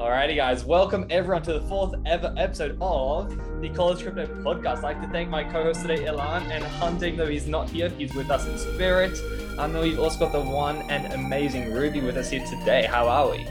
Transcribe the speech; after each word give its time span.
Alrighty, 0.00 0.34
guys, 0.34 0.64
welcome 0.64 1.06
everyone 1.10 1.42
to 1.42 1.52
the 1.52 1.60
fourth 1.60 1.92
ever 2.06 2.32
episode 2.38 2.78
of 2.80 3.28
the 3.60 3.68
College 3.68 4.02
Crypto 4.02 4.26
Podcast. 4.42 4.78
I'd 4.78 4.82
like 4.82 5.02
to 5.02 5.08
thank 5.08 5.28
my 5.28 5.44
co-host 5.44 5.82
today, 5.82 6.04
Ilan, 6.04 6.40
and 6.44 6.64
Hunter, 6.64 7.14
though 7.14 7.26
he's 7.26 7.46
not 7.46 7.68
here, 7.68 7.90
he's 7.90 8.14
with 8.14 8.30
us 8.30 8.46
in 8.46 8.56
spirit. 8.56 9.20
I 9.58 9.66
know 9.66 9.82
we've 9.82 9.98
also 9.98 10.20
got 10.20 10.32
the 10.32 10.40
one 10.40 10.78
and 10.90 11.12
amazing 11.12 11.74
Ruby 11.74 12.00
with 12.00 12.16
us 12.16 12.30
here 12.30 12.42
today. 12.46 12.84
How 12.84 13.08
are 13.08 13.30
we? 13.30 13.46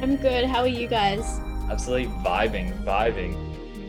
I'm 0.00 0.16
good. 0.16 0.46
How 0.46 0.60
are 0.60 0.66
you 0.66 0.86
guys? 0.86 1.38
Absolutely 1.68 2.06
vibing, 2.24 2.72
vibing. 2.82 3.36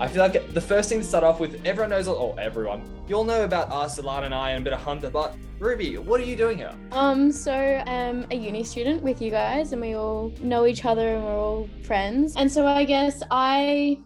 I 0.01 0.07
feel 0.07 0.23
like 0.23 0.51
the 0.55 0.59
first 0.59 0.89
thing 0.89 0.97
to 0.97 1.05
start 1.05 1.23
off 1.23 1.39
with, 1.39 1.63
everyone 1.63 1.91
knows, 1.91 2.07
or 2.07 2.33
everyone, 2.39 2.81
you 3.07 3.13
all 3.13 3.23
know 3.23 3.43
about 3.43 3.71
us, 3.71 3.99
Ilan 3.99 4.23
and 4.23 4.33
I, 4.33 4.49
and 4.49 4.61
a 4.61 4.63
bit 4.63 4.73
of 4.73 4.81
Hunter, 4.81 5.11
but 5.11 5.35
Ruby, 5.59 5.99
what 5.99 6.19
are 6.19 6.23
you 6.23 6.35
doing 6.35 6.57
here? 6.57 6.73
Um, 6.91 7.31
so 7.31 7.53
I'm 7.53 8.25
a 8.31 8.35
uni 8.35 8.63
student 8.63 9.03
with 9.03 9.21
you 9.21 9.29
guys, 9.29 9.73
and 9.73 9.79
we 9.79 9.93
all 9.93 10.33
know 10.41 10.65
each 10.65 10.85
other, 10.85 11.07
and 11.07 11.23
we're 11.23 11.37
all 11.37 11.69
friends. 11.83 12.35
And 12.35 12.51
so 12.51 12.65
I 12.65 12.83
guess 12.83 13.21
I 13.29 13.99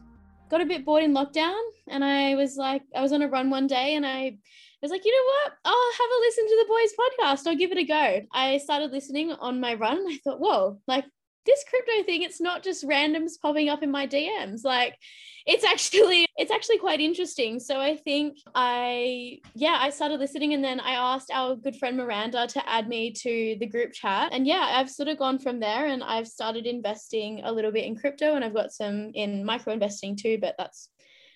got 0.49 0.59
a 0.59 0.65
bit 0.65 0.83
bored 0.83 1.05
in 1.05 1.13
lockdown, 1.13 1.61
and 1.87 2.03
I 2.03 2.35
was 2.35 2.57
like, 2.57 2.81
I 2.93 2.99
was 2.99 3.13
on 3.13 3.21
a 3.21 3.29
run 3.29 3.49
one 3.49 3.65
day, 3.65 3.95
and 3.95 4.05
I 4.05 4.37
was 4.81 4.91
like, 4.91 5.05
you 5.05 5.13
know 5.13 5.27
what? 5.27 5.53
I'll 5.63 5.93
have 5.93 6.09
a 6.09 6.19
listen 6.19 6.45
to 6.45 6.57
the 6.57 6.73
boys' 6.73 6.91
podcast. 6.99 7.47
I'll 7.47 7.55
give 7.55 7.71
it 7.71 7.77
a 7.77 7.85
go. 7.85 8.21
I 8.33 8.57
started 8.57 8.91
listening 8.91 9.31
on 9.31 9.61
my 9.61 9.75
run. 9.75 9.99
And 9.99 10.09
I 10.09 10.17
thought, 10.25 10.41
whoa, 10.41 10.77
like 10.87 11.05
this 11.45 11.63
crypto 11.69 12.03
thing, 12.03 12.23
it's 12.23 12.41
not 12.41 12.63
just 12.63 12.85
randoms 12.85 13.39
popping 13.41 13.69
up 13.69 13.81
in 13.81 13.91
my 13.91 14.05
DMs. 14.05 14.65
Like 14.65 14.95
it's 15.45 15.63
actually 15.63 16.27
it's 16.37 16.51
actually 16.51 16.77
quite 16.79 16.99
interesting. 16.99 17.59
So 17.59 17.79
I 17.79 17.95
think 17.95 18.37
I 18.53 19.39
yeah, 19.53 19.77
I 19.79 19.89
started 19.89 20.19
listening 20.19 20.53
and 20.53 20.63
then 20.63 20.79
I 20.79 20.93
asked 20.93 21.31
our 21.33 21.55
good 21.55 21.75
friend 21.75 21.97
Miranda 21.97 22.47
to 22.47 22.69
add 22.69 22.87
me 22.87 23.11
to 23.11 23.57
the 23.59 23.67
group 23.67 23.93
chat. 23.93 24.29
And 24.31 24.47
yeah, 24.47 24.71
I've 24.73 24.89
sort 24.89 25.09
of 25.09 25.17
gone 25.17 25.39
from 25.39 25.59
there 25.59 25.85
and 25.85 26.03
I've 26.03 26.27
started 26.27 26.65
investing 26.65 27.41
a 27.43 27.51
little 27.51 27.71
bit 27.71 27.85
in 27.85 27.95
crypto 27.95 28.35
and 28.35 28.43
I've 28.43 28.53
got 28.53 28.71
some 28.71 29.11
in 29.13 29.45
micro 29.45 29.73
investing 29.73 30.15
too, 30.15 30.37
but 30.39 30.55
that's 30.57 30.89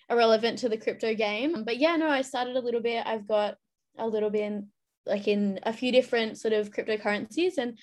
irrelevant 0.10 0.60
to 0.60 0.70
the 0.70 0.78
crypto 0.78 1.14
game. 1.14 1.64
But 1.64 1.78
yeah, 1.78 1.96
no, 1.96 2.08
I 2.08 2.24
started 2.24 2.56
a 2.56 2.62
little 2.62 2.82
bit. 2.82 3.06
I've 3.06 3.28
got 3.28 3.56
a 3.98 4.08
little 4.08 4.30
bit 4.30 4.42
in 4.42 4.68
like 5.06 5.28
in 5.28 5.60
a 5.64 5.74
few 5.74 5.92
different 5.92 6.38
sort 6.38 6.54
of 6.54 6.72
cryptocurrencies 6.72 7.58
and 7.58 7.78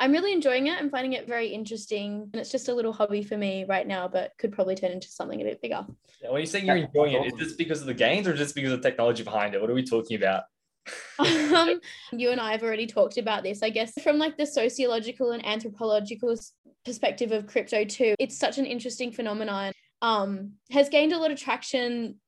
I'm 0.00 0.12
really 0.12 0.32
enjoying 0.32 0.66
it. 0.66 0.78
I'm 0.78 0.88
finding 0.88 1.12
it 1.12 1.28
very 1.28 1.48
interesting. 1.48 2.30
And 2.32 2.40
it's 2.40 2.50
just 2.50 2.68
a 2.68 2.74
little 2.74 2.92
hobby 2.92 3.22
for 3.22 3.36
me 3.36 3.66
right 3.68 3.86
now, 3.86 4.08
but 4.08 4.32
could 4.38 4.50
probably 4.50 4.74
turn 4.74 4.92
into 4.92 5.08
something 5.08 5.40
a 5.40 5.44
bit 5.44 5.60
bigger. 5.60 5.86
Yeah, 6.22 6.30
when 6.30 6.40
you're 6.40 6.46
saying 6.46 6.66
you're 6.66 6.76
enjoying 6.76 7.12
it, 7.12 7.26
is 7.26 7.38
this 7.38 7.52
because 7.52 7.82
of 7.82 7.86
the 7.86 7.94
gains 7.94 8.26
or 8.26 8.32
just 8.32 8.54
because 8.54 8.72
of 8.72 8.80
the 8.82 8.88
technology 8.88 9.22
behind 9.22 9.54
it? 9.54 9.60
What 9.60 9.68
are 9.68 9.74
we 9.74 9.84
talking 9.84 10.16
about? 10.16 10.44
um, 11.18 11.80
you 12.12 12.30
and 12.30 12.40
I 12.40 12.52
have 12.52 12.62
already 12.62 12.86
talked 12.86 13.18
about 13.18 13.42
this. 13.42 13.62
I 13.62 13.68
guess 13.68 13.92
from 14.02 14.16
like 14.16 14.38
the 14.38 14.46
sociological 14.46 15.32
and 15.32 15.44
anthropological 15.44 16.34
perspective 16.86 17.30
of 17.30 17.46
crypto 17.46 17.84
too, 17.84 18.14
it's 18.18 18.38
such 18.38 18.56
an 18.56 18.64
interesting 18.64 19.12
phenomenon. 19.12 19.72
Um, 20.00 20.52
has 20.70 20.88
gained 20.88 21.12
a 21.12 21.18
lot 21.18 21.30
of 21.30 21.38
traction 21.38 22.18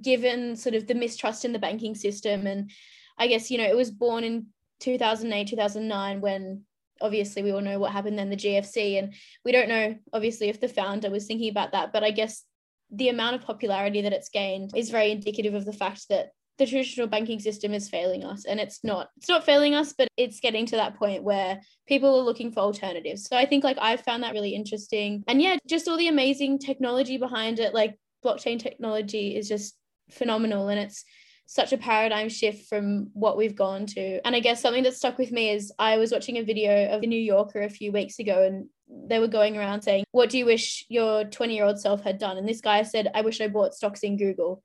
given 0.00 0.54
sort 0.54 0.74
of 0.74 0.86
the 0.86 0.94
mistrust 0.94 1.46
in 1.46 1.54
the 1.54 1.58
banking 1.58 1.94
system. 1.94 2.46
And 2.46 2.70
I 3.16 3.26
guess, 3.26 3.50
you 3.50 3.56
know, 3.56 3.64
it 3.64 3.76
was 3.76 3.90
born 3.90 4.22
in 4.22 4.48
2008, 4.80 5.48
2009 5.48 6.20
when 6.20 6.65
obviously 7.00 7.42
we 7.42 7.52
all 7.52 7.60
know 7.60 7.78
what 7.78 7.92
happened 7.92 8.18
then 8.18 8.30
the 8.30 8.36
GFC 8.36 8.98
and 8.98 9.14
we 9.44 9.52
don't 9.52 9.68
know 9.68 9.96
obviously 10.12 10.48
if 10.48 10.60
the 10.60 10.68
founder 10.68 11.10
was 11.10 11.26
thinking 11.26 11.50
about 11.50 11.72
that 11.72 11.92
but 11.92 12.04
I 12.04 12.10
guess 12.10 12.42
the 12.90 13.08
amount 13.08 13.36
of 13.36 13.42
popularity 13.42 14.02
that 14.02 14.12
it's 14.12 14.28
gained 14.28 14.70
is 14.74 14.90
very 14.90 15.10
indicative 15.10 15.54
of 15.54 15.64
the 15.64 15.72
fact 15.72 16.08
that 16.08 16.30
the 16.58 16.66
traditional 16.66 17.06
banking 17.06 17.38
system 17.38 17.74
is 17.74 17.88
failing 17.88 18.24
us 18.24 18.46
and 18.46 18.58
it's 18.58 18.82
not 18.82 19.10
it's 19.18 19.28
not 19.28 19.44
failing 19.44 19.74
us 19.74 19.92
but 19.92 20.08
it's 20.16 20.40
getting 20.40 20.64
to 20.64 20.76
that 20.76 20.96
point 20.96 21.22
where 21.22 21.60
people 21.86 22.18
are 22.18 22.22
looking 22.22 22.50
for 22.50 22.60
alternatives. 22.60 23.26
So 23.26 23.36
i 23.36 23.44
think 23.44 23.62
like 23.62 23.78
i 23.80 23.96
found 23.96 24.22
that 24.22 24.32
really 24.32 24.54
interesting. 24.54 25.24
And 25.28 25.42
yeah 25.42 25.56
just 25.66 25.88
all 25.88 25.98
the 25.98 26.08
amazing 26.08 26.58
technology 26.58 27.18
behind 27.18 27.58
it 27.58 27.74
like 27.74 27.98
blockchain 28.24 28.58
technology 28.58 29.36
is 29.36 29.48
just 29.48 29.76
phenomenal 30.10 30.68
and 30.68 30.80
it's 30.80 31.04
such 31.46 31.72
a 31.72 31.78
paradigm 31.78 32.28
shift 32.28 32.68
from 32.68 33.08
what 33.12 33.36
we've 33.36 33.54
gone 33.54 33.86
to. 33.86 34.26
And 34.26 34.34
I 34.34 34.40
guess 34.40 34.60
something 34.60 34.82
that 34.82 34.94
stuck 34.94 35.16
with 35.16 35.30
me 35.30 35.50
is 35.50 35.72
I 35.78 35.96
was 35.96 36.10
watching 36.10 36.38
a 36.38 36.42
video 36.42 36.88
of 36.90 37.00
the 37.00 37.06
New 37.06 37.20
Yorker 37.20 37.62
a 37.62 37.70
few 37.70 37.92
weeks 37.92 38.18
ago 38.18 38.42
and 38.44 38.68
they 39.08 39.20
were 39.20 39.28
going 39.28 39.56
around 39.56 39.82
saying, 39.82 40.04
What 40.10 40.30
do 40.30 40.38
you 40.38 40.44
wish 40.44 40.84
your 40.88 41.24
20 41.24 41.54
year 41.54 41.64
old 41.64 41.80
self 41.80 42.02
had 42.02 42.18
done? 42.18 42.36
And 42.36 42.48
this 42.48 42.60
guy 42.60 42.82
said, 42.82 43.10
I 43.14 43.20
wish 43.20 43.40
I 43.40 43.48
bought 43.48 43.74
stocks 43.74 44.00
in 44.00 44.16
Google. 44.16 44.62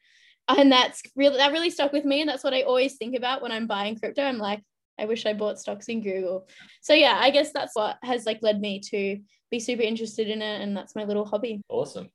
And 0.48 0.72
that's 0.72 1.02
really 1.16 1.38
that 1.38 1.52
really 1.52 1.70
stuck 1.70 1.94
with 1.94 2.04
me. 2.04 2.22
And 2.22 2.30
that's 2.30 2.44
what 2.44 2.54
I 2.54 2.64
always 2.64 2.96
think 2.96 3.16
about 3.16 3.42
when 3.42 3.52
I'm 3.52 3.68
buying 3.68 3.98
crypto. 3.98 4.24
I'm 4.24 4.40
like, 4.40 4.62
I 5.00 5.06
wish 5.06 5.26
I 5.26 5.34
bought 5.34 5.60
stocks 5.60 5.88
in 5.88 6.02
Google. 6.02 6.48
So 6.82 6.94
yeah, 6.94 7.18
I 7.20 7.30
guess 7.30 7.52
that's 7.54 7.76
what 7.76 7.98
has 8.04 8.26
like 8.26 8.40
led 8.42 8.60
me 8.60 8.80
to 8.92 9.20
be 9.50 9.60
super 9.60 9.84
interested 9.84 10.30
in 10.30 10.42
it. 10.42 10.62
And 10.62 10.76
that's 10.76 10.96
my 10.96 11.04
little 11.04 11.26
hobby. 11.26 11.62
Awesome. 11.70 12.10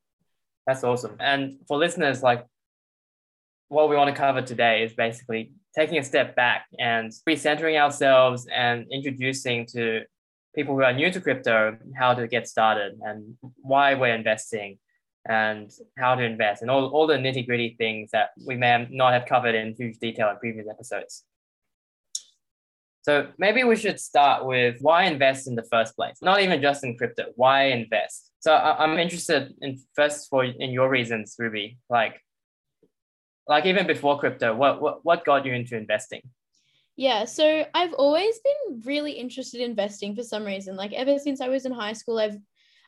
That's 0.67 0.83
awesome. 0.83 1.17
And 1.21 1.59
for 1.69 1.79
listeners, 1.79 2.23
like 2.23 2.45
what 3.69 3.89
we 3.89 3.97
want 3.97 4.09
to 4.09 4.17
cover 4.17 4.43
today 4.43 4.83
is 4.85 4.93
basically 4.93 5.53
taking 5.77 5.99
a 5.99 6.03
step 6.03 6.37
back 6.37 6.67
and 6.79 7.13
recentering 7.29 7.81
ourselves 7.81 8.47
and 8.53 8.87
introducing 8.91 9.67
to 9.67 10.03
people 10.55 10.75
who 10.75 10.83
are 10.83 10.93
new 10.93 11.11
to 11.11 11.21
crypto 11.21 11.77
how 11.99 12.15
to 12.15 12.27
get 12.27 12.49
started 12.49 12.93
and 13.03 13.37
why 13.61 13.95
we're 13.95 14.15
investing 14.15 14.79
and 15.29 15.71
how 15.99 16.15
to 16.15 16.23
invest 16.23 16.63
and 16.63 16.71
all, 16.71 16.87
all 16.87 17.07
the 17.07 17.17
nitty 17.17 17.47
gritty 17.47 17.75
things 17.77 18.11
that 18.13 18.31
we 18.47 18.55
may 18.55 18.87
not 18.91 19.13
have 19.13 19.27
covered 19.27 19.55
in 19.55 19.75
huge 19.75 19.99
detail 19.99 20.31
in 20.31 20.37
previous 20.39 20.67
episodes. 20.71 21.25
So 23.03 23.29
maybe 23.39 23.63
we 23.63 23.77
should 23.77 24.01
start 24.01 24.47
with 24.47 24.79
why 24.81 25.05
invest 25.05 25.47
in 25.47 25.55
the 25.55 25.63
first 25.65 25.95
place? 25.95 26.17
Not 26.23 26.41
even 26.41 26.61
just 26.61 26.83
in 26.83 26.97
crypto, 26.97 27.27
why 27.37 27.67
invest? 27.67 28.33
So 28.41 28.53
I'm 28.55 28.99
interested 28.99 29.53
in 29.61 29.79
first 29.95 30.29
for 30.29 30.45
in 30.45 30.71
your 30.71 30.89
reasons, 30.89 31.37
Ruby. 31.39 31.79
Like 31.91 32.21
like 33.49 33.67
even 33.67 33.87
before 33.87 34.19
crypto 34.19 34.55
what 34.55 34.81
what, 34.81 35.05
what 35.05 35.25
got 35.25 35.47
you 35.47 35.53
into 35.53 35.77
investing? 35.77 36.23
Yeah 36.97 37.25
so 37.25 37.65
i've 37.75 37.93
always 37.95 38.39
been 38.41 38.83
really 38.85 39.13
interested 39.13 39.61
in 39.61 39.71
investing 39.71 40.15
for 40.17 40.23
some 40.23 40.45
reason. 40.45 40.77
Like 40.77 40.93
ever 40.93 41.19
since 41.19 41.41
i 41.41 41.49
was 41.49 41.67
in 41.67 41.73
high 41.73 41.93
school 41.93 42.19
i've 42.19 42.39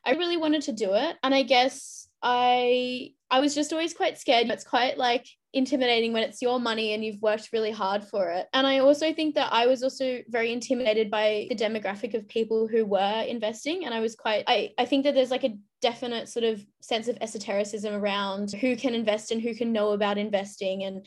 i 0.04 0.12
really 0.12 0.36
wanted 0.36 0.62
to 0.62 0.72
do 0.72 0.94
it. 0.94 1.16
And 1.22 1.34
i 1.34 1.42
guess 1.42 2.08
i 2.22 3.10
i 3.30 3.40
was 3.40 3.54
just 3.54 3.72
always 3.72 3.94
quite 3.94 4.18
scared. 4.18 4.48
It's 4.48 4.64
quite 4.64 4.98
like 4.98 5.26
intimidating 5.54 6.12
when 6.12 6.22
it's 6.22 6.42
your 6.42 6.60
money 6.60 6.92
and 6.92 7.04
you've 7.04 7.22
worked 7.22 7.50
really 7.52 7.70
hard 7.70 8.04
for 8.04 8.30
it. 8.30 8.46
And 8.52 8.66
I 8.66 8.80
also 8.80 9.12
think 9.14 9.34
that 9.34 9.52
I 9.52 9.66
was 9.66 9.82
also 9.82 10.20
very 10.28 10.52
intimidated 10.52 11.10
by 11.10 11.46
the 11.48 11.56
demographic 11.56 12.14
of 12.14 12.28
people 12.28 12.68
who 12.68 12.84
were 12.84 13.24
investing. 13.26 13.84
And 13.84 13.94
I 13.94 14.00
was 14.00 14.14
quite, 14.14 14.44
I, 14.46 14.72
I 14.78 14.84
think 14.84 15.04
that 15.04 15.14
there's 15.14 15.30
like 15.30 15.44
a 15.44 15.56
definite 15.80 16.28
sort 16.28 16.44
of 16.44 16.64
sense 16.82 17.08
of 17.08 17.16
esotericism 17.20 17.94
around 17.94 18.52
who 18.52 18.76
can 18.76 18.94
invest 18.94 19.30
and 19.30 19.40
who 19.40 19.54
can 19.54 19.72
know 19.72 19.92
about 19.92 20.18
investing 20.18 20.84
and 20.84 21.06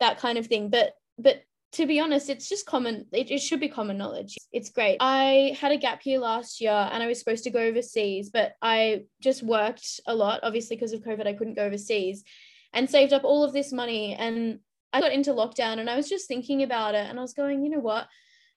that 0.00 0.18
kind 0.18 0.38
of 0.38 0.46
thing. 0.46 0.70
But, 0.70 0.94
but 1.18 1.42
to 1.72 1.86
be 1.86 2.00
honest, 2.00 2.30
it's 2.30 2.48
just 2.48 2.64
common, 2.64 3.06
it, 3.12 3.30
it 3.30 3.40
should 3.40 3.60
be 3.60 3.68
common 3.68 3.98
knowledge. 3.98 4.36
It's 4.52 4.70
great. 4.70 4.98
I 5.00 5.56
had 5.60 5.72
a 5.72 5.76
gap 5.76 6.06
year 6.06 6.18
last 6.18 6.62
year 6.62 6.88
and 6.92 7.02
I 7.02 7.06
was 7.06 7.18
supposed 7.18 7.44
to 7.44 7.50
go 7.50 7.60
overseas, 7.60 8.30
but 8.30 8.54
I 8.62 9.04
just 9.20 9.42
worked 9.42 10.00
a 10.06 10.14
lot. 10.14 10.40
Obviously, 10.42 10.76
because 10.76 10.92
of 10.92 11.00
COVID, 11.00 11.26
I 11.26 11.34
couldn't 11.34 11.54
go 11.54 11.64
overseas 11.64 12.24
and 12.72 12.88
saved 12.88 13.12
up 13.12 13.24
all 13.24 13.44
of 13.44 13.52
this 13.52 13.72
money. 13.72 14.14
And 14.14 14.60
I 14.92 15.00
got 15.00 15.12
into 15.12 15.32
lockdown 15.32 15.78
and 15.78 15.88
I 15.88 15.96
was 15.96 16.08
just 16.08 16.28
thinking 16.28 16.62
about 16.62 16.94
it 16.94 17.08
and 17.08 17.18
I 17.18 17.22
was 17.22 17.34
going, 17.34 17.64
you 17.64 17.70
know 17.70 17.80
what? 17.80 18.06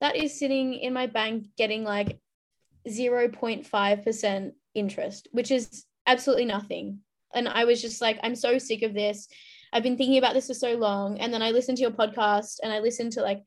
That 0.02 0.16
is 0.16 0.38
sitting 0.38 0.74
in 0.74 0.94
my 0.94 1.08
bank 1.08 1.48
getting 1.58 1.84
like 1.84 2.20
0.5% 2.88 4.52
interest, 4.74 5.28
which 5.31 5.52
is 5.52 5.86
absolutely 6.06 6.46
nothing. 6.46 7.00
And 7.34 7.48
I 7.48 7.66
was 7.66 7.81
just 7.81 8.02
like, 8.02 8.20
I'm 8.24 8.36
so 8.36 8.58
sick 8.58 8.81
of 8.84 8.94
this. 8.94 9.28
I've 9.74 9.84
been 9.84 9.98
thinking 9.98 10.18
about 10.18 10.34
this 10.34 10.47
for 10.47 10.53
so 10.53 10.76
long. 10.76 11.20
And 11.20 11.34
then 11.34 11.42
I 11.42 11.52
listened 11.52 11.78
to 11.78 11.82
your 11.82 11.92
podcast 11.92 12.58
and 12.64 12.72
I 12.72 12.80
listened 12.80 13.14
to 13.14 13.22
like 13.22 13.42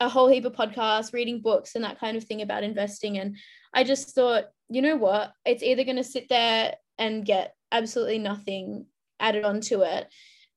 a 0.00 0.08
whole 0.08 0.28
heap 0.28 0.44
of 0.44 0.52
podcasts, 0.52 1.12
reading 1.12 1.40
books 1.40 1.74
and 1.74 1.84
that 1.84 1.98
kind 1.98 2.16
of 2.16 2.24
thing 2.24 2.42
about 2.42 2.64
investing. 2.64 3.18
And 3.18 3.36
I 3.72 3.84
just 3.84 4.14
thought, 4.14 4.44
you 4.68 4.82
know 4.82 4.96
what? 4.96 5.32
It's 5.44 5.62
either 5.62 5.84
going 5.84 5.96
to 5.96 6.04
sit 6.04 6.28
there 6.28 6.74
and 6.98 7.24
get 7.24 7.54
absolutely 7.70 8.18
nothing 8.18 8.86
added 9.22 9.44
onto 9.44 9.82
it 9.82 10.06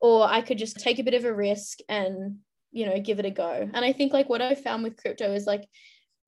or 0.02 0.28
I 0.28 0.42
could 0.42 0.58
just 0.58 0.80
take 0.80 1.00
a 1.00 1.04
bit 1.04 1.14
of 1.14 1.26
a 1.26 1.34
risk 1.34 1.80
and 1.88 2.38
you 2.72 2.86
know 2.86 3.00
give 3.00 3.20
it 3.20 3.26
a 3.26 3.32
go. 3.32 3.70
And 3.74 3.86
I 3.86 3.94
think 3.94 4.12
like 4.14 4.30
what 4.30 4.42
I 4.42 4.56
found 4.56 4.84
with 4.84 4.98
crypto 4.98 5.34
is 5.34 5.46
like 5.46 5.68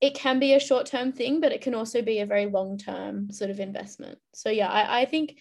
it 0.00 0.14
can 0.14 0.38
be 0.38 0.54
a 0.54 0.60
short 0.60 0.86
term 0.86 1.12
thing 1.12 1.40
but 1.40 1.52
it 1.52 1.60
can 1.60 1.74
also 1.74 2.00
be 2.02 2.20
a 2.20 2.26
very 2.26 2.46
long 2.46 2.78
term 2.78 3.30
sort 3.30 3.50
of 3.50 3.60
investment. 3.60 4.18
So 4.34 4.48
yeah 4.50 4.68
I, 4.68 5.02
I 5.02 5.04
think 5.04 5.36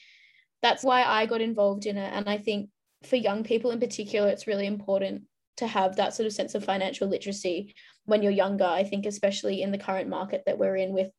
that's 0.62 0.84
why 0.84 1.04
I 1.04 1.26
got 1.26 1.42
involved 1.42 1.86
in 1.86 1.98
it. 1.98 2.12
And 2.14 2.28
I 2.28 2.38
think 2.38 2.70
for 3.04 3.16
young 3.16 3.44
people 3.44 3.72
in 3.72 3.80
particular 3.80 4.28
it's 4.28 4.48
really 4.48 4.68
important 4.68 5.24
to 5.58 5.68
have 5.68 5.96
that 5.96 6.14
sort 6.14 6.28
of 6.28 6.34
sense 6.34 6.54
of 6.56 6.66
financial 6.66 7.08
literacy 7.08 7.74
when 8.06 8.22
you're 8.22 8.32
younger 8.32 8.66
I 8.66 8.84
think 8.84 9.06
especially 9.06 9.62
in 9.62 9.72
the 9.72 9.78
current 9.78 10.10
market 10.10 10.44
that 10.46 10.58
we're 10.58 10.76
in 10.76 10.94
with 10.94 11.12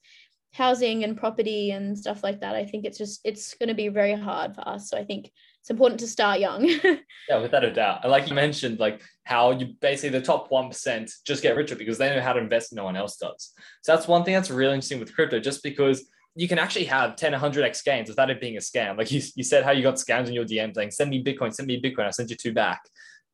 housing 0.53 1.05
and 1.05 1.17
property 1.17 1.71
and 1.71 1.99
stuff 1.99 2.23
like 2.23 2.41
that. 2.41 2.55
I 2.55 2.65
think 2.65 2.85
it's 2.85 2.99
just 2.99 3.21
it's 3.25 3.55
going 3.55 3.69
to 3.69 3.75
be 3.75 3.89
very 3.89 4.15
hard 4.15 4.55
for 4.55 4.67
us. 4.69 4.91
So 4.91 4.99
i 4.99 5.05
think 5.05 5.31
it's 5.69 5.75
important 5.75 6.01
to 6.01 6.07
start 6.07 6.41
young. 6.41 6.65
yeah, 7.29 7.39
without 7.43 7.63
a 7.63 7.71
doubt. 7.71 8.01
And 8.03 8.11
like 8.11 8.27
you 8.31 8.35
mentioned, 8.35 8.81
like 8.81 9.03
how 9.25 9.51
you 9.51 9.75
basically 9.83 10.19
the 10.19 10.25
top 10.25 10.51
1% 10.51 11.13
just 11.27 11.43
get 11.43 11.57
richer 11.57 11.77
because 11.77 11.99
they 11.99 12.09
know 12.09 12.23
how 12.23 12.33
to 12.33 12.41
invest 12.41 12.73
no 12.73 12.85
one 12.85 12.97
else 12.97 13.19
does. 13.19 13.53
So 13.83 13.95
that's 13.95 14.09
one 14.09 14.25
thing 14.25 14.33
that's 14.33 14.51
really 14.51 14.73
interesting 14.73 14.99
with 14.99 15.15
crypto, 15.15 15.39
just 15.39 15.63
because 15.63 16.09
you 16.35 16.49
can 16.49 16.59
actually 16.59 16.87
have 16.87 17.17
10, 17.17 17.35
100x 17.35 17.85
gains 17.85 18.09
without 18.09 18.31
it 18.31 18.41
being 18.41 18.57
a 18.57 18.61
scam. 18.61 18.97
Like 18.97 19.13
you, 19.13 19.21
you 19.35 19.45
said 19.45 19.63
how 19.63 19.73
you 19.73 19.83
got 19.83 19.97
scams 19.97 20.29
in 20.29 20.33
your 20.33 20.47
DM 20.47 20.75
saying, 20.75 20.91
send 20.91 21.11
me 21.11 21.23
Bitcoin, 21.23 21.53
send 21.53 21.67
me 21.67 21.83
Bitcoin, 21.83 22.07
I 22.07 22.13
send 22.13 22.31
you 22.31 22.37
two 22.37 22.55
back. 22.55 22.81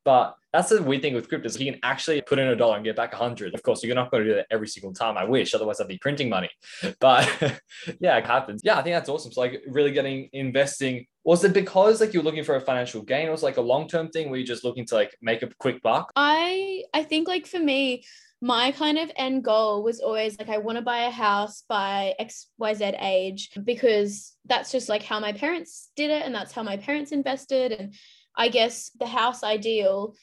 But 0.03 0.35
that's 0.51 0.69
the 0.69 0.83
weird 0.83 1.03
thing 1.03 1.13
with 1.13 1.29
crypto 1.29 1.47
is 1.47 1.57
you 1.57 1.71
can 1.71 1.79
actually 1.83 2.21
put 2.21 2.37
in 2.37 2.49
a 2.49 2.55
dollar 2.57 2.75
and 2.75 2.83
get 2.83 2.97
back 2.97 3.13
a 3.13 3.17
hundred. 3.17 3.55
Of 3.55 3.63
course, 3.63 3.81
you're 3.81 3.95
not 3.95 4.11
going 4.11 4.23
to 4.23 4.29
do 4.29 4.35
that 4.35 4.47
every 4.51 4.67
single 4.67 4.93
time. 4.93 5.17
I 5.17 5.23
wish, 5.23 5.55
otherwise 5.55 5.79
I'd 5.79 5.87
be 5.87 5.97
printing 5.97 6.29
money. 6.29 6.49
But 6.99 7.29
yeah, 8.01 8.17
it 8.17 8.25
happens. 8.25 8.61
Yeah, 8.63 8.77
I 8.77 8.83
think 8.83 8.93
that's 8.93 9.07
awesome. 9.07 9.31
So 9.31 9.39
like 9.39 9.63
really 9.67 9.91
getting 9.91 10.29
investing. 10.33 11.07
Was 11.25 11.43
it 11.43 11.53
because 11.53 11.99
like 11.99 12.13
you're 12.13 12.23
looking 12.23 12.43
for 12.43 12.55
a 12.55 12.61
financial 12.61 13.01
gain? 13.01 13.27
Or 13.27 13.31
was 13.31 13.43
like 13.43 13.57
a 13.57 13.61
long 13.61 13.87
term 13.87 14.09
thing 14.09 14.29
where 14.29 14.39
you're 14.39 14.47
just 14.47 14.63
looking 14.63 14.85
to 14.85 14.95
like 14.95 15.17
make 15.21 15.41
a 15.41 15.49
quick 15.57 15.81
buck? 15.81 16.11
I 16.15 16.83
I 16.93 17.03
think 17.03 17.27
like 17.27 17.47
for 17.47 17.59
me, 17.59 18.05
my 18.41 18.71
kind 18.71 18.99
of 18.99 19.11
end 19.15 19.43
goal 19.43 19.83
was 19.83 19.99
always 19.99 20.37
like 20.37 20.49
I 20.49 20.59
want 20.59 20.77
to 20.77 20.83
buy 20.83 21.05
a 21.05 21.11
house 21.11 21.63
by 21.67 22.13
XYZ 22.19 23.01
age 23.01 23.49
because 23.63 24.33
that's 24.45 24.71
just 24.71 24.87
like 24.87 25.01
how 25.01 25.19
my 25.19 25.33
parents 25.33 25.89
did 25.95 26.11
it 26.11 26.23
and 26.23 26.35
that's 26.35 26.51
how 26.51 26.61
my 26.61 26.77
parents 26.77 27.11
invested 27.11 27.71
and 27.71 27.95
I 28.37 28.49
guess 28.49 28.91
the 28.99 29.07
house 29.07 29.43
ideal 29.43 30.13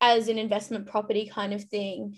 as 0.00 0.28
an 0.28 0.38
investment 0.38 0.86
property 0.86 1.30
kind 1.32 1.52
of 1.52 1.64
thing 1.64 2.16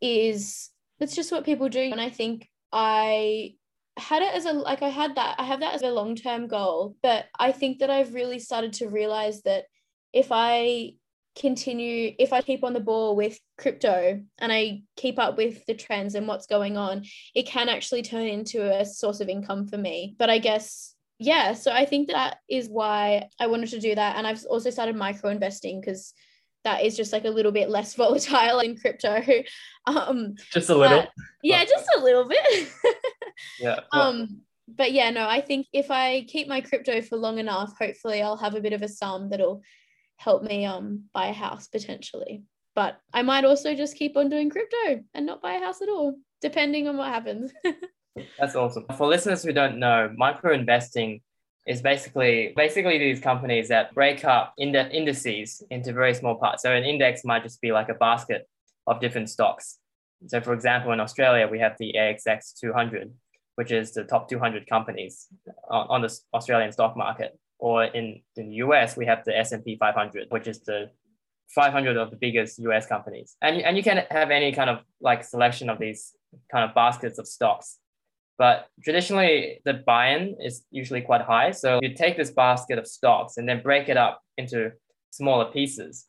is 0.00 0.70
that's 0.98 1.14
just 1.14 1.30
what 1.30 1.44
people 1.44 1.68
do 1.68 1.80
and 1.92 2.00
I 2.00 2.10
think 2.10 2.48
I 2.72 3.54
had 3.98 4.22
it 4.22 4.34
as 4.34 4.44
a 4.44 4.52
like 4.52 4.82
I 4.82 4.88
had 4.88 5.16
that 5.16 5.36
I 5.38 5.44
have 5.44 5.60
that 5.60 5.74
as 5.74 5.82
a 5.82 5.90
long-term 5.90 6.48
goal 6.48 6.96
but 7.02 7.26
I 7.38 7.52
think 7.52 7.78
that 7.80 7.90
I've 7.90 8.14
really 8.14 8.38
started 8.38 8.72
to 8.74 8.88
realize 8.88 9.42
that 9.42 9.64
if 10.12 10.28
I 10.30 10.94
continue 11.38 12.12
if 12.18 12.32
i 12.32 12.42
keep 12.42 12.64
on 12.64 12.72
the 12.72 12.80
ball 12.80 13.14
with 13.14 13.38
crypto 13.56 14.20
and 14.38 14.52
i 14.52 14.82
keep 14.96 15.18
up 15.20 15.36
with 15.36 15.64
the 15.66 15.74
trends 15.74 16.16
and 16.16 16.26
what's 16.26 16.46
going 16.46 16.76
on 16.76 17.04
it 17.34 17.46
can 17.46 17.68
actually 17.68 18.02
turn 18.02 18.26
into 18.26 18.60
a 18.80 18.84
source 18.84 19.20
of 19.20 19.28
income 19.28 19.66
for 19.66 19.78
me. 19.78 20.16
But 20.18 20.30
i 20.30 20.38
guess 20.38 20.94
yeah 21.20 21.52
so 21.52 21.70
i 21.70 21.84
think 21.84 22.08
that 22.08 22.38
is 22.48 22.68
why 22.68 23.28
i 23.38 23.46
wanted 23.46 23.70
to 23.70 23.80
do 23.80 23.94
that. 23.94 24.16
And 24.16 24.26
i've 24.26 24.44
also 24.46 24.70
started 24.70 24.96
micro 24.96 25.30
investing 25.30 25.80
because 25.80 26.12
that 26.64 26.84
is 26.84 26.96
just 26.96 27.12
like 27.12 27.24
a 27.24 27.30
little 27.30 27.52
bit 27.52 27.70
less 27.70 27.94
volatile 28.02 28.58
in 28.60 28.76
crypto. 28.76 29.22
Um 29.86 30.34
just 30.52 30.68
a 30.68 30.74
little. 30.74 31.06
yeah 31.42 31.64
just 31.64 31.88
a 31.96 32.02
little 32.02 32.28
bit 32.28 32.68
yeah 33.58 33.80
um 33.92 34.40
but 34.66 34.92
yeah 34.92 35.10
no 35.10 35.26
i 35.28 35.40
think 35.40 35.66
if 35.72 35.90
i 35.90 36.24
keep 36.28 36.48
my 36.48 36.60
crypto 36.60 37.00
for 37.00 37.16
long 37.16 37.38
enough 37.38 37.72
hopefully 37.78 38.22
i'll 38.22 38.36
have 38.36 38.54
a 38.54 38.60
bit 38.60 38.72
of 38.72 38.82
a 38.82 38.88
sum 38.88 39.30
that'll 39.30 39.62
help 40.18 40.42
me 40.42 40.66
um 40.66 41.04
buy 41.14 41.28
a 41.28 41.32
house 41.32 41.68
potentially. 41.68 42.42
But 42.74 43.00
I 43.12 43.22
might 43.22 43.44
also 43.44 43.74
just 43.74 43.96
keep 43.96 44.16
on 44.16 44.28
doing 44.28 44.50
crypto 44.50 45.02
and 45.14 45.26
not 45.26 45.42
buy 45.42 45.54
a 45.54 45.60
house 45.60 45.80
at 45.80 45.88
all, 45.88 46.16
depending 46.40 46.86
on 46.86 46.96
what 46.96 47.08
happens. 47.08 47.52
That's 48.38 48.54
awesome. 48.54 48.84
For 48.96 49.08
listeners 49.08 49.42
who 49.42 49.52
don't 49.52 49.78
know, 49.78 50.12
micro 50.16 50.52
investing 50.52 51.22
is 51.66 51.82
basically 51.82 52.52
basically 52.56 52.98
these 52.98 53.20
companies 53.20 53.68
that 53.68 53.94
break 53.94 54.24
up 54.24 54.54
ind- 54.58 54.76
indices 54.76 55.62
into 55.70 55.92
very 55.92 56.14
small 56.14 56.36
parts. 56.36 56.62
So 56.62 56.72
an 56.72 56.84
index 56.84 57.24
might 57.24 57.42
just 57.42 57.60
be 57.60 57.72
like 57.72 57.88
a 57.88 57.94
basket 57.94 58.48
of 58.86 59.00
different 59.00 59.30
stocks. 59.30 59.78
So 60.26 60.40
for 60.40 60.52
example, 60.52 60.92
in 60.92 61.00
Australia, 61.00 61.48
we 61.48 61.60
have 61.60 61.76
the 61.78 61.94
ASX 61.96 62.58
200, 62.60 63.12
which 63.58 63.72
is 63.72 63.90
the 63.90 64.04
top 64.04 64.28
200 64.28 64.68
companies 64.68 65.26
on, 65.68 66.00
the 66.00 66.16
Australian 66.32 66.70
stock 66.70 66.96
market 66.96 67.36
or 67.58 67.86
in, 67.86 68.20
in 68.36 68.50
the 68.50 68.54
US, 68.66 68.96
we 68.96 69.04
have 69.06 69.24
the 69.24 69.36
S&P 69.36 69.76
500, 69.76 70.26
which 70.28 70.46
is 70.46 70.60
the 70.60 70.90
500 71.56 71.96
of 71.96 72.12
the 72.12 72.16
biggest 72.16 72.60
US 72.60 72.86
companies. 72.86 73.34
And, 73.42 73.60
and 73.62 73.76
you 73.76 73.82
can 73.82 74.04
have 74.12 74.30
any 74.30 74.52
kind 74.52 74.70
of 74.70 74.78
like 75.00 75.24
selection 75.24 75.68
of 75.70 75.80
these 75.80 76.14
kind 76.52 76.68
of 76.68 76.72
baskets 76.72 77.18
of 77.18 77.26
stocks. 77.26 77.78
But 78.38 78.68
traditionally, 78.84 79.60
the 79.64 79.74
buy-in 79.74 80.36
is 80.40 80.64
usually 80.70 81.00
quite 81.00 81.22
high. 81.22 81.50
So 81.50 81.80
you 81.82 81.94
take 81.94 82.16
this 82.16 82.30
basket 82.30 82.78
of 82.78 82.86
stocks 82.86 83.38
and 83.38 83.48
then 83.48 83.60
break 83.60 83.88
it 83.88 83.96
up 83.96 84.22
into 84.36 84.70
smaller 85.10 85.46
pieces. 85.46 86.06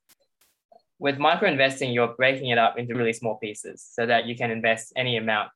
With 0.99 1.17
micro 1.17 1.49
investing, 1.49 1.93
you're 1.93 2.13
breaking 2.15 2.51
it 2.51 2.59
up 2.59 2.77
into 2.77 2.93
really 2.93 3.13
small 3.13 3.37
pieces 3.37 3.83
so 3.91 4.05
that 4.05 4.27
you 4.27 4.35
can 4.35 4.51
invest 4.51 4.93
any 4.95 5.17
amount 5.17 5.49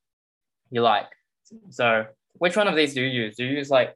you 0.71 0.81
like. 0.81 1.05
So 1.69 2.05
which 2.33 2.55
one 2.55 2.67
of 2.67 2.75
these 2.75 2.93
do 2.93 3.01
you 3.01 3.23
use? 3.23 3.35
Do 3.35 3.45
you 3.45 3.57
use 3.57 3.69
like 3.69 3.95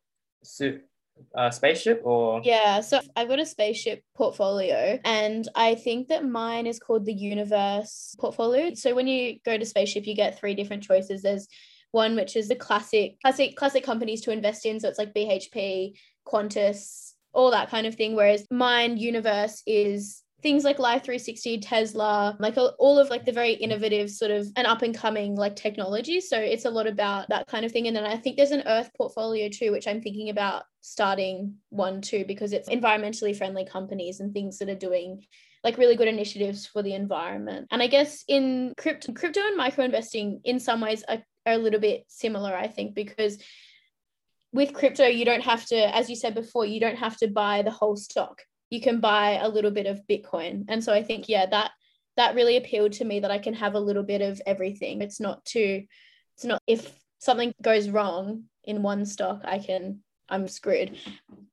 uh, 1.36 1.50
spaceship 1.50 2.02
or? 2.04 2.42
Yeah 2.44 2.82
so 2.82 3.00
i've 3.16 3.28
got 3.28 3.40
a 3.40 3.46
spaceship 3.46 4.04
portfolio 4.16 5.00
and 5.04 5.48
i 5.56 5.76
think 5.76 6.10
that 6.10 6.24
mine 6.24 6.68
is 6.68 6.80
called 6.80 7.06
the 7.06 7.14
universe 7.14 8.16
portfolio. 8.20 8.74
So 8.76 8.94
when 8.96 9.08
you 9.08 9.40
go 9.46 9.58
to 9.58 9.66
spaceship 9.66 10.06
you 10.06 10.16
get 10.16 10.40
three 10.40 10.54
different 10.54 10.84
choices. 10.84 11.22
There's 11.22 11.48
one 11.92 12.16
which 12.16 12.36
is 12.36 12.48
the 12.48 12.56
classic 12.56 13.20
classic 13.22 13.56
classic 13.56 13.84
companies 13.84 14.22
to 14.22 14.32
invest 14.32 14.66
in. 14.66 14.80
So 14.80 14.90
it's 14.90 15.00
like 15.00 15.14
bhp 15.14 15.94
qantas 16.28 17.14
all 17.34 17.52
that 17.52 17.70
kind 17.70 17.88
of 17.88 17.96
thing 17.96 18.16
whereas 18.16 18.46
mine 18.52 18.98
universe 18.98 19.62
is 19.66 20.24
things 20.44 20.63
like 20.63 20.78
life 20.78 21.04
360 21.04 21.62
tesla 21.62 22.38
like 22.39 22.56
all 22.57 23.00
of 23.00 23.10
like 23.10 23.25
the 23.25 23.31
very 23.31 23.54
innovative 23.54 24.10
sort 24.10 24.30
of 24.30 24.48
and 24.56 24.68
up 24.68 24.84
and 24.84 24.95
coming 24.95 25.36
like 25.36 25.56
technology. 25.56 26.22
So 26.22 26.38
it's 26.38 26.66
a 26.66 26.69
lot 26.69 26.86
about 26.86 27.30
that 27.30 27.48
kind 27.48 27.66
of 27.66 27.72
thing. 27.72 27.88
And 27.88 27.95
then 27.95 28.06
i 28.06 28.16
think 28.16 28.38
there's 28.38 28.51
an 28.51 28.63
earth 28.68 28.92
portfolio 28.95 29.50
too 29.50 29.72
which 29.72 29.88
i'm 29.88 30.01
thinking 30.01 30.30
about 30.30 30.63
starting 30.81 31.56
one 31.69 32.01
too 32.01 32.24
because 32.28 32.54
it's 32.54 32.69
environmentally 32.69 33.36
friendly 33.36 33.66
companies 33.66 34.19
and 34.19 34.34
things 34.34 34.60
that 34.60 34.69
are 34.69 34.75
doing 34.75 35.24
like 35.63 35.78
really 35.78 35.95
good 35.95 36.07
initiatives 36.07 36.66
for 36.66 36.84
the 36.84 36.94
environment. 36.94 37.68
And 37.72 37.81
i 37.81 37.88
guess 37.88 38.24
in 38.28 38.74
crypto 38.78 39.13
crypto 39.13 39.42
and 39.42 39.57
micro 39.57 39.86
investing 39.86 40.42
in 40.44 40.60
some 40.60 40.81
ways 40.81 41.04
are, 41.10 41.24
are 41.45 41.54
a 41.54 41.57
little 41.57 41.80
bit 41.80 42.06
similar 42.07 42.56
i 42.56 42.68
think 42.68 42.94
because 42.94 43.39
with 44.54 44.74
crypto 44.74 45.06
you 45.07 45.25
don't 45.25 45.42
have 45.42 45.66
to 45.66 45.95
as 45.95 46.10
you 46.10 46.16
said 46.16 46.36
before 46.36 46.66
you 46.66 46.80
don't 46.80 46.98
have 46.98 47.18
to 47.18 47.28
buy 47.28 47.63
the 47.63 47.72
whole 47.72 47.95
stock 47.95 48.44
you 48.69 48.81
can 48.81 49.00
buy 49.00 49.40
a 49.42 49.48
little 49.48 49.72
bit 49.72 49.86
of 49.86 50.02
Bitcoin. 50.10 50.66
And 50.68 50.84
so 50.84 50.94
I 50.94 51.04
think, 51.04 51.30
yeah, 51.30 51.46
that 51.48 51.72
that 52.18 52.36
really 52.36 52.58
appealed 52.58 52.94
to 52.94 53.06
me 53.06 53.19
that 53.19 53.31
I 53.31 53.38
can 53.38 53.54
have 53.54 53.75
a 53.75 53.80
little 53.80 54.04
bit 54.04 54.22
of 54.22 54.42
everything. 54.46 55.02
It's 55.02 55.19
not 55.19 55.46
too, 55.46 55.84
it's 56.36 56.46
not 56.46 56.62
if 56.66 56.92
something 57.19 57.54
goes 57.62 57.90
wrong 57.90 58.46
in 58.64 58.81
one 58.81 59.06
stock, 59.06 59.42
I 59.46 59.60
can, 59.60 60.00
I'm 60.28 60.48
screwed. 60.48 60.98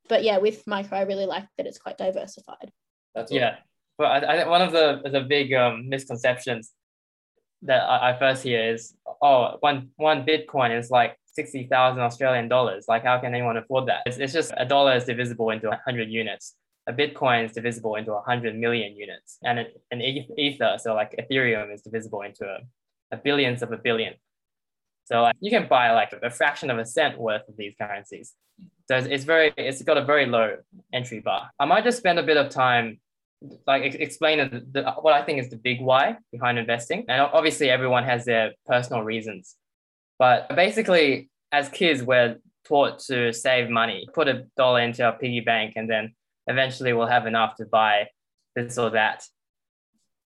But 0.09 0.25
yeah, 0.25 0.39
with 0.39 0.67
micro, 0.67 0.99
I 0.99 1.03
really 1.03 1.27
like 1.27 1.47
that 1.57 1.67
it's 1.67 1.79
quite 1.79 1.99
diversified. 1.99 2.73
That's 3.15 3.31
yeah. 3.31 3.57
But 3.97 4.25
I, 4.25 4.33
I 4.33 4.37
think 4.37 4.49
one 4.49 4.63
of 4.63 4.73
the 4.73 5.09
the 5.09 5.21
big 5.21 5.53
um, 5.55 5.89
misconceptions 5.89 6.73
that 7.63 7.83
I, 7.83 8.11
I 8.11 8.19
first 8.19 8.43
hear 8.43 8.73
is, 8.73 8.95
oh, 9.23 9.57
one 9.61 9.91
one 9.97 10.27
Bitcoin 10.27 10.77
is 10.77 10.91
like 10.91 11.17
sixty 11.27 11.69
thousand 11.69 12.03
Australian 12.03 12.49
dollars. 12.49 12.87
Like, 12.89 13.05
how 13.05 13.19
can 13.21 13.35
anyone 13.35 13.57
afford 13.57 13.87
that? 13.87 14.03
It's, 14.07 14.19
it's 14.19 14.33
just 14.33 14.53
a 14.57 14.65
dollar 14.65 14.97
is 14.97 15.05
divisible 15.05 15.51
into 15.51 15.71
hundred 15.85 16.11
units 16.11 16.57
a 16.87 16.93
Bitcoin 16.93 17.45
is 17.47 17.53
divisible 17.53 17.97
into 17.97 18.13
100 18.13 18.57
million 18.57 18.97
units, 18.97 19.39
and 19.43 19.67
an 19.91 20.03
Ether, 20.03 20.77
so 20.79 20.95
like 20.95 21.15
Ethereum, 21.19 21.73
is 21.73 21.83
divisible 21.83 22.23
into 22.23 22.45
a, 22.45 22.59
a 23.13 23.17
billions 23.17 23.63
of 23.63 23.73
a 23.73 23.77
billion. 23.77 24.15
So 25.07 25.23
like, 25.23 25.37
you 25.41 25.51
can 25.51 25.69
buy 25.69 25.93
like 25.93 26.15
a 26.23 26.31
fraction 26.31 26.71
of 26.71 26.79
a 26.79 26.87
cent 26.87 27.19
worth 27.19 27.49
of 27.49 27.57
these 27.57 27.75
currencies. 27.79 28.35
So 28.89 28.97
it's, 28.97 29.07
it's 29.07 29.25
very, 29.25 29.53
it's 29.57 29.83
got 29.83 29.99
a 29.99 30.05
very 30.05 30.27
low 30.27 30.57
entry 30.93 31.21
bar. 31.21 31.51
I 31.59 31.65
might 31.65 31.85
just 31.85 31.99
spend 31.99 32.19
a 32.19 32.23
bit 32.23 32.37
of 32.37 32.51
time 32.51 33.01
like 33.67 33.95
explain 33.95 34.39
the, 34.39 34.65
the, 34.73 34.91
what 34.93 35.13
I 35.13 35.23
think 35.23 35.39
is 35.39 35.51
the 35.51 35.57
big 35.57 35.81
why 35.81 36.17
behind 36.33 36.59
investing. 36.59 37.05
And 37.09 37.21
obviously 37.21 37.71
everyone 37.71 38.05
has 38.05 38.25
their 38.25 38.53
personal 38.67 39.03
reasons. 39.03 39.57
But 40.19 40.55
basically, 40.55 41.29
as 41.53 41.69
kids, 41.69 42.03
we're 42.03 42.37
taught 42.67 43.01
to 43.01 43.33
save 43.33 43.69
money, 43.69 44.07
put 44.15 44.29
a 44.29 44.47
dollar 44.57 44.81
into 44.81 45.05
our 45.05 45.13
piggy 45.13 45.41
bank, 45.41 45.75
and 45.77 45.89
then 45.91 46.15
eventually 46.47 46.93
we'll 46.93 47.07
have 47.07 47.27
enough 47.27 47.57
to 47.57 47.67
buy 47.67 48.09
this 48.55 48.79
or 48.79 48.91
that. 48.91 49.25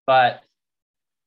But 0.05 0.41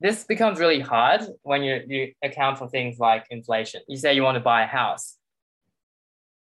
this 0.00 0.24
becomes 0.24 0.58
really 0.58 0.80
hard 0.80 1.22
when 1.42 1.62
you, 1.62 1.82
you 1.86 2.12
account 2.22 2.58
for 2.58 2.68
things 2.68 2.98
like 2.98 3.24
inflation. 3.30 3.82
You 3.88 3.96
say 3.96 4.14
you 4.14 4.22
want 4.22 4.36
to 4.36 4.40
buy 4.40 4.64
a 4.64 4.66
house. 4.66 5.16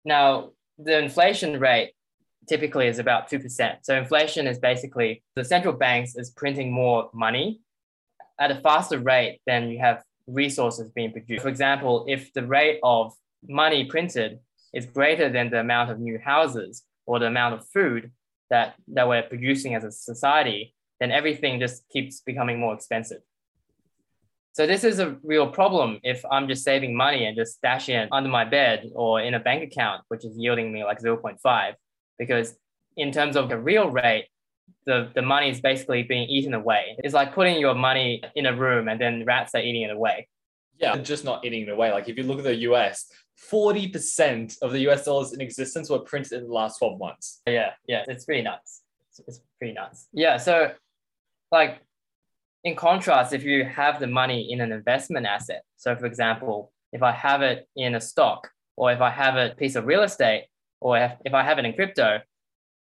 Now, 0.05 0.51
the 0.77 0.97
inflation 0.99 1.59
rate 1.59 1.93
typically 2.47 2.87
is 2.87 2.99
about 2.99 3.29
2%. 3.29 3.77
So 3.81 3.97
inflation 3.97 4.47
is 4.47 4.59
basically 4.59 5.23
the 5.35 5.43
central 5.43 5.73
banks 5.73 6.15
is 6.15 6.29
printing 6.29 6.71
more 6.71 7.09
money 7.13 7.59
at 8.39 8.51
a 8.51 8.61
faster 8.61 8.99
rate 8.99 9.41
than 9.45 9.69
you 9.69 9.79
have 9.79 10.03
resources 10.27 10.91
being 10.91 11.11
produced. 11.11 11.41
For 11.41 11.49
example, 11.49 12.05
if 12.07 12.31
the 12.33 12.45
rate 12.45 12.79
of 12.83 13.13
money 13.47 13.85
printed 13.85 14.39
is 14.73 14.85
greater 14.85 15.29
than 15.29 15.49
the 15.49 15.59
amount 15.59 15.89
of 15.89 15.99
new 15.99 16.19
houses 16.19 16.83
or 17.05 17.19
the 17.19 17.27
amount 17.27 17.55
of 17.55 17.67
food, 17.69 18.11
that 18.49 18.75
that 18.89 19.07
we're 19.07 19.23
producing 19.23 19.75
as 19.75 19.83
a 19.83 19.91
society, 19.91 20.73
then 20.99 21.11
everything 21.11 21.59
just 21.59 21.87
keeps 21.89 22.21
becoming 22.21 22.59
more 22.59 22.73
expensive. 22.73 23.21
So 24.57 24.65
this 24.65 24.83
is 24.83 24.97
a 24.97 25.17
real 25.21 25.47
problem 25.47 25.99
if 26.01 26.25
I'm 26.31 26.47
just 26.47 26.63
saving 26.63 26.97
money 26.97 27.25
and 27.25 27.37
just 27.37 27.61
stashing 27.61 28.03
it 28.03 28.09
under 28.11 28.27
my 28.27 28.43
bed 28.43 28.89
or 28.95 29.21
in 29.21 29.35
a 29.35 29.39
bank 29.39 29.61
account, 29.61 30.01
which 30.07 30.25
is 30.25 30.35
yielding 30.35 30.73
me 30.73 30.83
like 30.83 30.99
0.5. 30.99 31.73
Because 32.17 32.55
in 32.95 33.11
terms 33.11 33.35
of 33.35 33.49
the 33.49 33.57
real 33.59 33.91
rate, 33.91 34.25
the, 34.87 35.11
the 35.13 35.21
money 35.21 35.51
is 35.51 35.61
basically 35.61 36.01
being 36.01 36.27
eaten 36.27 36.55
away. 36.55 36.95
It's 37.03 37.13
like 37.13 37.35
putting 37.35 37.59
your 37.59 37.75
money 37.75 38.23
in 38.35 38.47
a 38.47 38.55
room 38.55 38.87
and 38.87 38.99
then 38.99 39.25
rats 39.25 39.53
are 39.53 39.61
eating 39.61 39.83
it 39.83 39.91
away. 39.91 40.27
Yeah, 40.79 40.97
just 40.97 41.23
not 41.23 41.45
eating 41.45 41.61
it 41.61 41.69
away. 41.69 41.91
Like 41.91 42.09
if 42.09 42.17
you 42.17 42.23
look 42.23 42.39
at 42.39 42.43
the 42.43 42.55
US, 42.71 43.11
40% 43.51 44.57
of 44.61 44.71
the 44.71 44.79
US 44.89 45.05
dollars 45.05 45.33
in 45.33 45.41
existence 45.41 45.89
were 45.89 45.99
printed 45.99 46.41
in 46.41 46.47
the 46.47 46.53
last 46.53 46.79
12 46.79 46.99
months. 46.99 47.41
Yeah, 47.47 47.71
yeah, 47.87 48.03
it's 48.07 48.25
pretty 48.25 48.41
nuts. 48.41 48.81
It's, 49.27 49.41
pretty 49.59 49.73
nuts. 49.73 50.07
Yeah, 50.11 50.37
so 50.37 50.71
like 51.51 51.81
in 52.63 52.75
contrast, 52.75 53.33
if 53.33 53.43
you 53.43 53.63
have 53.65 53.99
the 53.99 54.07
money 54.07 54.51
in 54.51 54.61
an 54.61 54.71
investment 54.71 55.25
asset, 55.25 55.63
so 55.77 55.95
for 55.95 56.05
example, 56.05 56.71
if 56.91 57.03
I 57.03 57.11
have 57.11 57.41
it 57.41 57.67
in 57.75 57.95
a 57.95 58.01
stock, 58.01 58.49
or 58.75 58.91
if 58.91 59.01
I 59.01 59.09
have 59.09 59.35
a 59.35 59.55
piece 59.55 59.75
of 59.75 59.85
real 59.85 60.03
estate, 60.03 60.45
or 60.79 60.97
if, 60.97 61.11
if 61.25 61.33
I 61.33 61.43
have 61.43 61.57
it 61.57 61.65
in 61.65 61.73
crypto, 61.73 62.19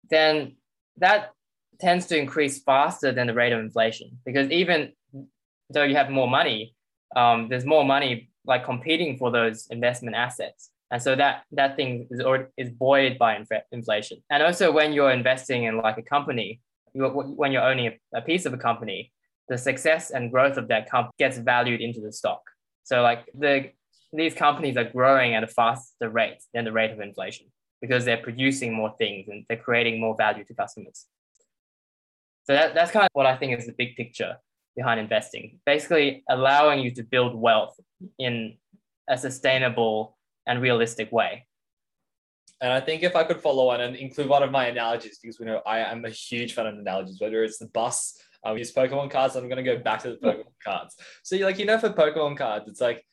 then 0.10 0.56
that 0.98 1.32
tends 1.80 2.08
to 2.08 2.18
increase 2.18 2.62
faster 2.62 3.12
than 3.12 3.28
the 3.28 3.34
rate 3.34 3.54
of 3.54 3.60
inflation 3.60 4.18
because 4.26 4.50
even 4.50 4.92
though 5.70 5.84
you 5.84 5.96
have 5.96 6.10
more 6.10 6.30
money, 6.30 6.76
um, 7.16 7.48
there's 7.50 7.66
more 7.66 7.86
money 7.86 8.30
like 8.48 8.66
competing 8.66 9.18
for 9.18 9.30
those 9.32 9.68
investment 9.70 10.16
assets. 10.16 10.72
And 10.90 11.02
so 11.02 11.16
that 11.16 11.44
that 11.52 11.76
thing 11.76 12.08
is 12.10 12.22
or 12.22 12.50
is 12.58 12.70
buoyed 12.70 13.18
by 13.18 13.36
inf- 13.36 13.68
inflation. 13.72 14.24
And 14.32 14.42
also 14.42 14.72
when 14.72 14.94
you're 14.94 15.12
investing 15.12 15.66
in 15.66 15.78
like 15.78 15.98
a 15.98 16.02
company, 16.02 16.62
you, 16.94 17.06
when 17.06 17.52
you're 17.52 17.64
owning 17.64 17.88
a, 17.88 18.18
a 18.20 18.22
piece 18.22 18.46
of 18.46 18.54
a 18.54 18.58
company, 18.58 19.12
the 19.50 19.58
success 19.58 20.12
and 20.12 20.32
growth 20.32 20.58
of 20.58 20.70
that 20.70 20.90
company 20.90 21.12
gets 21.20 21.38
valued 21.38 21.82
into 21.82 22.00
the 22.00 22.12
stock. 22.12 22.42
So 22.84 23.02
like 23.02 23.26
the 23.38 23.72
these 24.14 24.34
companies 24.34 24.78
are 24.78 24.86
growing 24.86 25.36
at 25.36 25.44
a 25.44 25.48
faster 25.48 26.10
rate 26.10 26.42
than 26.54 26.64
the 26.64 26.72
rate 26.72 26.92
of 26.92 27.02
inflation 27.02 27.48
because 27.82 28.06
they're 28.06 28.18
producing 28.18 28.74
more 28.74 28.94
things 28.98 29.28
and 29.28 29.46
they're 29.50 29.58
creating 29.58 30.00
more 30.00 30.16
value 30.16 30.46
to 30.46 30.54
customers. 30.54 31.06
So 32.46 32.54
that, 32.54 32.74
that's 32.74 32.92
kind 32.92 33.04
of 33.04 33.10
what 33.12 33.26
I 33.26 33.36
think 33.36 33.58
is 33.58 33.66
the 33.66 33.74
big 33.74 33.98
picture 33.98 34.38
behind 34.78 35.00
investing. 35.00 35.60
Basically, 35.66 36.24
allowing 36.30 36.80
you 36.80 36.92
to 36.92 37.04
build 37.04 37.36
wealth 37.36 37.78
in 38.18 38.56
a 39.10 39.18
sustainable 39.18 40.18
and 40.46 40.62
realistic 40.62 41.12
way. 41.12 41.46
And 42.62 42.72
I 42.72 42.80
think 42.80 43.04
if 43.04 43.16
I 43.16 43.24
could 43.24 43.42
follow 43.42 43.70
on 43.70 43.82
and 43.82 43.96
include 43.96 44.30
one 44.30 44.44
of 44.44 44.52
my 44.52 44.68
analogies, 44.68 45.20
because 45.22 45.40
we 45.40 45.46
know 45.46 45.62
I 45.66 45.80
am 45.80 46.06
a 46.06 46.10
huge 46.10 46.54
fan 46.54 46.68
of 46.68 46.78
analogies, 46.78 47.20
whether 47.20 47.44
it's 47.44 47.58
the 47.58 47.68
bus, 47.68 48.18
uh, 48.46 48.50
I 48.50 48.56
use 48.56 48.74
Pokemon 48.74 49.12
cards, 49.12 49.36
I'm 49.36 49.50
going 49.50 49.64
to 49.64 49.76
go 49.76 49.78
back 49.78 50.04
to 50.04 50.12
the 50.12 50.16
hmm. 50.16 50.28
Pokemon 50.28 50.64
cards. 50.64 50.96
So, 51.24 51.36
like, 51.38 51.60
you 51.60 51.66
know, 51.66 51.78
for 51.78 51.90
Pokemon 51.90 52.38
cards, 52.38 52.68
it's 52.68 52.82
like 52.82 53.04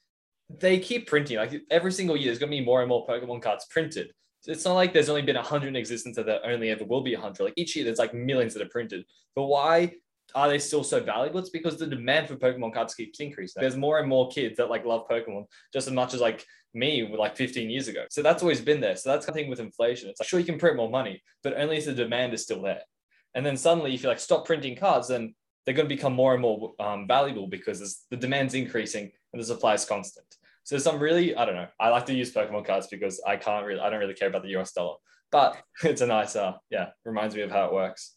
they 0.49 0.79
keep 0.79 1.07
printing, 1.07 1.39
like 1.39 1.63
every 1.71 1.93
single 1.93 2.17
year, 2.17 2.27
there's 2.27 2.39
going 2.39 2.53
to 2.53 2.57
be 2.57 2.65
more 2.65 2.81
and 2.81 2.89
more 2.89 3.07
Pokemon 3.07 3.43
cards 3.43 3.67
printed. 3.71 4.13
So 4.41 4.53
it's 4.53 4.65
not 4.65 4.75
like 4.75 4.93
there's 4.93 5.09
only 5.09 5.23
been 5.23 5.37
100 5.37 5.69
in 5.69 5.77
existence 5.77 6.17
that 6.17 6.27
there 6.27 6.41
only 6.45 6.69
ever 6.69 6.85
will 6.85 7.03
be 7.03 7.15
100. 7.15 7.43
Like 7.43 7.55
each 7.57 7.75
year, 7.77 7.85
there's 7.85 7.99
like 7.99 8.13
millions 8.13 8.53
that 8.53 8.63
are 8.63 8.69
printed. 8.69 9.05
But 9.35 9.47
why 9.47 9.95
are 10.35 10.49
they 10.49 10.59
still 10.59 10.85
so 10.85 11.01
valuable? 11.01 11.39
It's 11.39 11.51
because 11.51 11.79
the 11.79 11.87
demand 11.87 12.29
for 12.29 12.37
Pokemon 12.37 12.75
cards 12.75 12.95
keeps 12.95 13.21
increasing. 13.21 13.61
There's 13.61 13.77
more 13.77 13.99
and 13.99 14.09
more 14.09 14.29
kids 14.29 14.57
that 14.57 14.71
like 14.71 14.85
love 14.85 15.09
Pokemon 15.09 15.47
just 15.73 15.87
as 15.87 15.93
much 15.93 16.15
as 16.15 16.21
like 16.21 16.45
me 16.75 17.09
like 17.17 17.37
15 17.37 17.71
years 17.71 17.89
ago. 17.89 18.05
So 18.11 18.23
that's 18.23 18.43
always 18.43 18.61
been 18.61 18.81
there. 18.81 18.97
So 18.97 19.11
that's 19.11 19.27
the 19.27 19.33
thing 19.33 19.49
with 19.49 19.61
inflation. 19.61 20.09
It's 20.09 20.21
like 20.21 20.29
sure 20.29 20.41
you 20.41 20.47
can 20.47 20.59
print 20.59 20.77
more 20.77 20.91
money, 20.91 21.23
but 21.43 21.57
only 21.57 21.77
if 21.77 21.85
the 21.85 21.95
demand 21.95 22.35
is 22.35 22.43
still 22.43 22.63
there. 22.63 22.83
And 23.35 23.45
then 23.45 23.57
suddenly, 23.57 23.95
if 23.95 24.03
you 24.03 24.09
like 24.09 24.21
stop 24.21 24.47
printing 24.47 24.77
cards, 24.77 25.09
then 25.09 25.35
they're 25.65 25.75
going 25.75 25.89
to 25.89 25.95
become 25.95 26.13
more 26.13 26.35
and 26.35 26.43
more 26.43 26.75
um, 26.79 27.07
valuable 27.07 27.47
because 27.47 28.05
the 28.11 28.17
demand's 28.17 28.55
increasing 28.55 29.11
and 29.33 29.41
the 29.41 29.47
supply 29.47 29.75
is 29.75 29.85
constant. 29.85 30.27
So 30.65 30.79
some 30.79 30.99
really, 30.99 31.37
I 31.37 31.45
don't 31.45 31.57
know. 31.57 31.69
I 31.79 31.91
like 31.91 32.07
to 32.07 32.15
use 32.15 32.33
Pokemon 32.33 32.67
cards 32.67 32.87
because 32.87 33.21
I 33.27 33.37
can't 33.37 33.67
really, 33.67 33.81
I 33.81 33.91
don't 33.91 34.01
really 34.01 34.15
care 34.15 34.29
about 34.29 34.43
the 34.43 34.57
US 34.57 34.73
dollar, 34.73 34.97
but 35.31 35.57
it's 35.85 36.01
a 36.01 36.07
nice, 36.07 36.37
uh, 36.37 36.55
yeah, 36.71 36.89
reminds 37.05 37.35
me 37.35 37.43
of 37.43 37.51
how 37.51 37.67
it 37.67 37.73
works. 37.73 38.14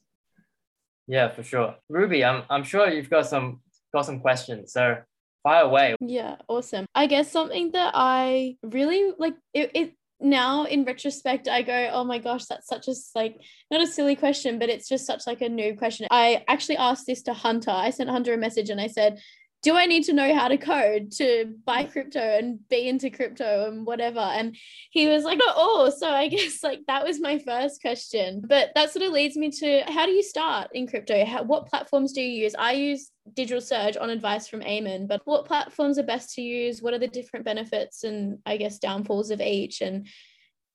Yeah, 1.08 1.30
for 1.30 1.44
sure. 1.44 1.76
Ruby, 1.90 2.24
I'm, 2.24 2.44
I'm 2.50 2.64
sure 2.64 2.90
you've 2.90 3.10
got 3.10 3.28
some, 3.28 3.62
got 3.94 4.06
some 4.06 4.20
questions. 4.20 4.74
So 4.74 4.98
fire 5.44 5.64
away. 5.64 5.96
Yeah, 6.02 6.36
awesome. 6.48 6.86
I 6.94 7.08
guess 7.08 7.32
something 7.32 7.72
that 7.72 7.94
I 7.96 8.58
really 8.64 9.14
like, 9.18 9.36
it, 9.54 9.72
it 9.74 9.94
now 10.20 10.64
in 10.64 10.84
retrospect 10.84 11.48
i 11.48 11.62
go 11.62 11.90
oh 11.94 12.04
my 12.04 12.18
gosh 12.18 12.46
that's 12.46 12.68
such 12.68 12.88
a 12.88 12.94
like 13.14 13.40
not 13.70 13.82
a 13.82 13.88
silly 13.88 14.16
question 14.16 14.58
but 14.58 14.68
it's 14.68 14.90
just 14.90 15.06
such 15.06 15.28
like 15.28 15.42
a 15.42 15.50
new 15.50 15.76
question 15.76 16.08
i 16.10 16.44
actually 16.48 16.78
asked 16.78 17.06
this 17.06 17.22
to 17.22 17.34
hunter 17.34 17.70
i 17.70 17.92
sent 17.92 18.10
hunter 18.10 18.34
a 18.34 18.38
message 18.38 18.72
and 18.72 18.82
i 18.82 18.88
said 18.88 19.20
do 19.64 19.76
I 19.76 19.86
need 19.86 20.04
to 20.04 20.14
know 20.14 20.36
how 20.36 20.48
to 20.48 20.58
code 20.58 21.12
to 21.14 21.54
buy 21.66 21.84
crypto 21.84 22.20
and 22.20 22.60
be 22.70 22.88
into 22.88 23.10
crypto 23.10 23.68
and 23.68 23.86
whatever? 23.86 24.20
And 24.20 24.56
he 24.92 25.08
was 25.08 25.24
like, 25.24 25.40
oh, 25.42 25.54
oh 25.58 25.90
so 25.90 26.10
I 26.10 26.28
guess 26.30 26.64
like 26.64 26.82
that 26.88 27.04
was 27.04 27.20
my 27.20 27.40
first 27.40 27.82
question. 27.82 28.44
But 28.48 28.72
that 28.76 28.92
sort 28.92 29.06
of 29.06 29.12
leads 29.12 29.36
me 29.36 29.50
to 29.52 29.82
how 29.88 30.06
do 30.06 30.12
you 30.12 30.24
start 30.24 30.70
in 30.74 30.88
crypto? 30.88 31.26
How, 31.26 31.44
what 31.44 31.68
platforms 31.68 32.14
do 32.14 32.22
you 32.22 32.44
use? 32.44 32.56
I 32.58 32.74
use 32.74 33.12
Digital 33.34 33.62
Surge 33.62 33.98
on 33.98 34.10
advice 34.10 34.48
from 34.48 34.62
Eamon, 34.62 35.08
but 35.08 35.22
what 35.26 35.46
platforms 35.46 35.98
are 35.98 36.04
best 36.04 36.36
to 36.36 36.42
use? 36.42 36.82
What 36.82 36.94
are 36.94 37.00
the 37.00 37.08
different 37.08 37.46
benefits 37.46 38.04
and 38.04 38.40
I 38.46 38.58
guess 38.58 38.78
downfalls 38.78 39.32
of 39.32 39.42
each? 39.42 39.82
And 39.82 40.08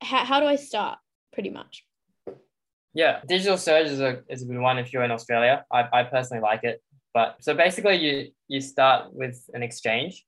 how, 0.03 0.25
how 0.25 0.41
do 0.41 0.47
I 0.47 0.57
start 0.57 0.99
pretty 1.33 1.51
much? 1.51 1.85
Yeah, 2.95 3.21
Digital 3.27 3.57
Surge 3.57 3.87
is 3.87 4.01
a, 4.01 4.23
is 4.29 4.43
a 4.43 4.45
good 4.45 4.59
one 4.59 4.79
if 4.79 4.93
you're 4.93 5.05
in 5.05 5.13
Australia. 5.13 5.65
I, 5.73 5.89
I 5.93 6.03
personally 6.03 6.43
like 6.43 6.65
it. 6.65 6.83
But 7.15 7.37
so 7.41 7.55
basically, 7.55 7.97
you 7.97 8.33
you 8.49 8.61
start 8.61 9.13
with 9.13 9.43
an 9.55 9.63
exchange. 9.63 10.25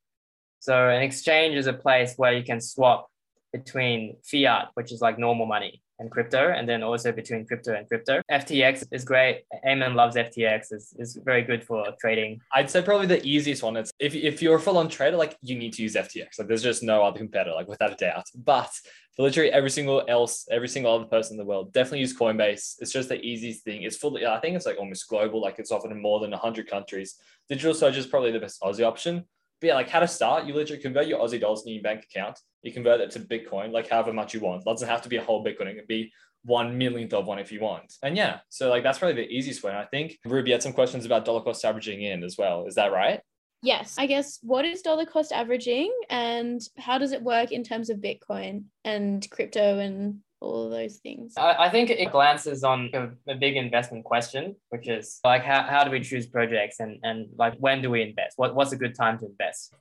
So 0.60 0.88
an 0.88 1.02
exchange 1.02 1.56
is 1.56 1.66
a 1.66 1.72
place 1.72 2.14
where 2.16 2.32
you 2.32 2.42
can 2.42 2.60
swap 2.60 3.10
between 3.52 4.16
fiat, 4.24 4.70
which 4.74 4.92
is 4.92 5.00
like 5.00 5.18
normal 5.18 5.46
money, 5.46 5.82
and 5.98 6.10
crypto, 6.10 6.52
and 6.52 6.68
then 6.68 6.82
also 6.82 7.12
between 7.12 7.46
crypto 7.46 7.74
and 7.74 7.86
crypto. 7.86 8.20
FTX 8.30 8.86
is 8.90 9.04
great. 9.04 9.44
Eamon 9.66 9.94
loves 9.94 10.16
FTX. 10.16 10.72
is 10.72 10.94
is 10.98 11.18
very 11.24 11.42
good 11.42 11.64
for 11.64 11.86
trading. 12.00 12.40
I'd 12.52 12.70
say 12.70 12.82
probably 12.82 13.06
the 13.06 13.24
easiest 13.24 13.62
one. 13.62 13.76
It's 13.76 13.92
if, 13.98 14.14
if 14.14 14.42
you're 14.42 14.56
a 14.56 14.60
full 14.60 14.78
on 14.78 14.88
trader, 14.88 15.16
like 15.16 15.36
you 15.40 15.56
need 15.56 15.72
to 15.74 15.82
use 15.82 15.94
FTX. 15.94 16.38
Like 16.38 16.48
there's 16.48 16.62
just 16.62 16.82
no 16.82 17.02
other 17.04 17.18
competitor, 17.18 17.54
like 17.54 17.68
without 17.68 17.92
a 17.92 17.96
doubt. 17.96 18.24
But 18.34 18.70
for 19.16 19.22
literally 19.22 19.52
every 19.52 19.70
single 19.70 20.04
else, 20.08 20.46
every 20.50 20.68
single 20.68 20.94
other 20.94 21.04
person 21.04 21.34
in 21.34 21.38
the 21.38 21.44
world, 21.44 21.72
definitely 21.72 22.00
use 22.00 22.16
Coinbase. 22.16 22.76
It's 22.80 22.92
just 22.92 23.08
the 23.08 23.20
easiest 23.20 23.64
thing. 23.64 23.82
It's 23.82 23.96
fully, 23.96 24.26
I 24.26 24.40
think 24.40 24.56
it's 24.56 24.66
like 24.66 24.78
almost 24.78 25.08
global. 25.08 25.40
Like 25.40 25.58
it's 25.58 25.70
offered 25.70 25.92
in 25.92 26.02
more 26.02 26.20
than 26.20 26.30
100 26.32 26.68
countries. 26.68 27.16
Digital 27.48 27.74
Surge 27.74 27.96
is 27.96 28.06
probably 28.06 28.32
the 28.32 28.40
best 28.40 28.60
Aussie 28.60 28.84
option. 28.84 29.24
But 29.60 29.68
yeah, 29.68 29.74
like 29.74 29.88
how 29.88 30.00
to 30.00 30.08
start, 30.08 30.46
you 30.46 30.54
literally 30.54 30.82
convert 30.82 31.06
your 31.06 31.20
Aussie 31.20 31.40
dollars 31.40 31.62
in 31.64 31.74
your 31.74 31.82
bank 31.82 32.04
account. 32.04 32.38
You 32.64 32.72
convert 32.72 33.00
it 33.00 33.10
to 33.12 33.20
Bitcoin, 33.20 33.72
like 33.72 33.88
however 33.88 34.12
much 34.12 34.34
you 34.34 34.40
want. 34.40 34.62
It 34.62 34.64
doesn't 34.64 34.88
have 34.88 35.02
to 35.02 35.08
be 35.08 35.16
a 35.16 35.22
whole 35.22 35.44
Bitcoin. 35.44 35.66
It 35.66 35.76
can 35.76 35.86
be 35.86 36.12
one 36.44 36.76
millionth 36.76 37.12
of 37.12 37.26
one 37.26 37.38
if 37.38 37.52
you 37.52 37.60
want. 37.60 37.94
And 38.02 38.16
yeah, 38.16 38.40
so 38.48 38.68
like 38.68 38.82
that's 38.82 38.98
probably 38.98 39.22
the 39.22 39.30
easiest 39.30 39.62
way. 39.62 39.70
And 39.70 39.78
I 39.78 39.84
think 39.84 40.18
Ruby 40.24 40.52
had 40.52 40.62
some 40.62 40.72
questions 40.72 41.04
about 41.04 41.24
dollar 41.24 41.42
cost 41.42 41.64
averaging 41.64 42.02
in 42.02 42.24
as 42.24 42.36
well. 42.38 42.66
Is 42.66 42.74
that 42.74 42.92
right? 42.92 43.20
Yes. 43.62 43.96
I 43.98 44.06
guess 44.06 44.38
what 44.42 44.66
is 44.66 44.82
dollar 44.82 45.06
cost 45.06 45.32
averaging 45.32 45.90
and 46.10 46.60
how 46.76 46.98
does 46.98 47.12
it 47.12 47.22
work 47.22 47.50
in 47.50 47.64
terms 47.64 47.88
of 47.88 47.98
Bitcoin 47.98 48.64
and 48.84 49.26
crypto 49.30 49.78
and 49.78 50.20
all 50.40 50.68
those 50.68 50.98
things? 50.98 51.32
I, 51.38 51.54
I 51.58 51.70
think 51.70 51.88
it 51.88 52.12
glances 52.12 52.62
on 52.62 52.90
a, 52.92 53.32
a, 53.32 53.34
big 53.36 53.56
investment 53.56 54.04
question, 54.04 54.56
which 54.68 54.86
is 54.86 55.18
like 55.24 55.44
how, 55.44 55.62
how 55.62 55.82
do 55.82 55.90
we 55.90 56.00
choose 56.00 56.26
projects 56.26 56.80
and, 56.80 56.98
and 57.02 57.28
like 57.38 57.54
when 57.56 57.80
do 57.80 57.90
we 57.90 58.02
invest? 58.02 58.34
What, 58.36 58.54
what's 58.54 58.72
a 58.72 58.76
good 58.76 58.94
time 58.94 59.18
to 59.20 59.26
invest? 59.26 59.74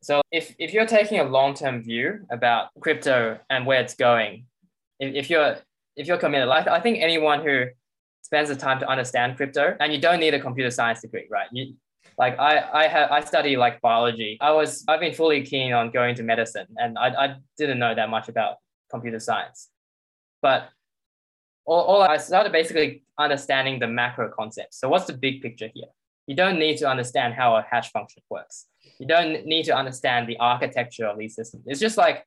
So 0.00 0.22
if, 0.30 0.54
if 0.58 0.72
you're 0.72 0.86
taking 0.86 1.18
a 1.18 1.24
long-term 1.24 1.82
view 1.82 2.26
about 2.30 2.68
crypto 2.80 3.38
and 3.50 3.66
where 3.66 3.80
it's 3.80 3.94
going, 3.94 4.44
if, 5.00 5.14
if 5.14 5.30
you're 5.30 5.56
if 5.96 6.06
you're 6.06 6.18
committed, 6.18 6.48
like 6.48 6.68
I 6.68 6.80
think 6.80 6.98
anyone 7.00 7.44
who 7.44 7.66
spends 8.22 8.48
the 8.48 8.56
time 8.56 8.78
to 8.78 8.88
understand 8.88 9.36
crypto 9.36 9.76
and 9.80 9.92
you 9.92 10.00
don't 10.00 10.20
need 10.20 10.34
a 10.34 10.40
computer 10.40 10.70
science 10.70 11.00
degree, 11.00 11.26
right? 11.30 11.48
You, 11.50 11.74
like 12.16 12.38
I 12.38 12.68
I 12.72 12.88
have 12.88 13.10
I 13.10 13.20
study 13.20 13.56
like 13.56 13.80
biology. 13.80 14.38
I 14.40 14.52
was 14.52 14.84
I've 14.88 15.00
been 15.00 15.14
fully 15.14 15.42
keen 15.42 15.72
on 15.72 15.90
going 15.90 16.14
to 16.16 16.22
medicine, 16.22 16.66
and 16.76 16.98
I 16.98 17.08
I 17.24 17.36
didn't 17.56 17.78
know 17.78 17.94
that 17.94 18.08
much 18.10 18.28
about 18.28 18.56
computer 18.90 19.20
science, 19.20 19.68
but 20.42 20.68
all, 21.64 21.82
all 21.82 22.02
I 22.02 22.16
started 22.16 22.50
basically 22.50 23.04
understanding 23.18 23.78
the 23.78 23.86
macro 23.86 24.30
concepts. 24.30 24.80
So 24.80 24.88
what's 24.88 25.04
the 25.04 25.12
big 25.12 25.42
picture 25.42 25.70
here? 25.72 25.90
You 26.26 26.34
don't 26.34 26.58
need 26.58 26.78
to 26.78 26.88
understand 26.88 27.34
how 27.34 27.56
a 27.56 27.62
hash 27.62 27.90
function 27.90 28.22
works. 28.30 28.66
You 28.98 29.06
don't 29.06 29.46
need 29.46 29.64
to 29.64 29.76
understand 29.76 30.28
the 30.28 30.36
architecture 30.38 31.06
of 31.06 31.18
these 31.18 31.34
systems. 31.34 31.64
It's 31.66 31.80
just 31.80 31.96
like 31.96 32.24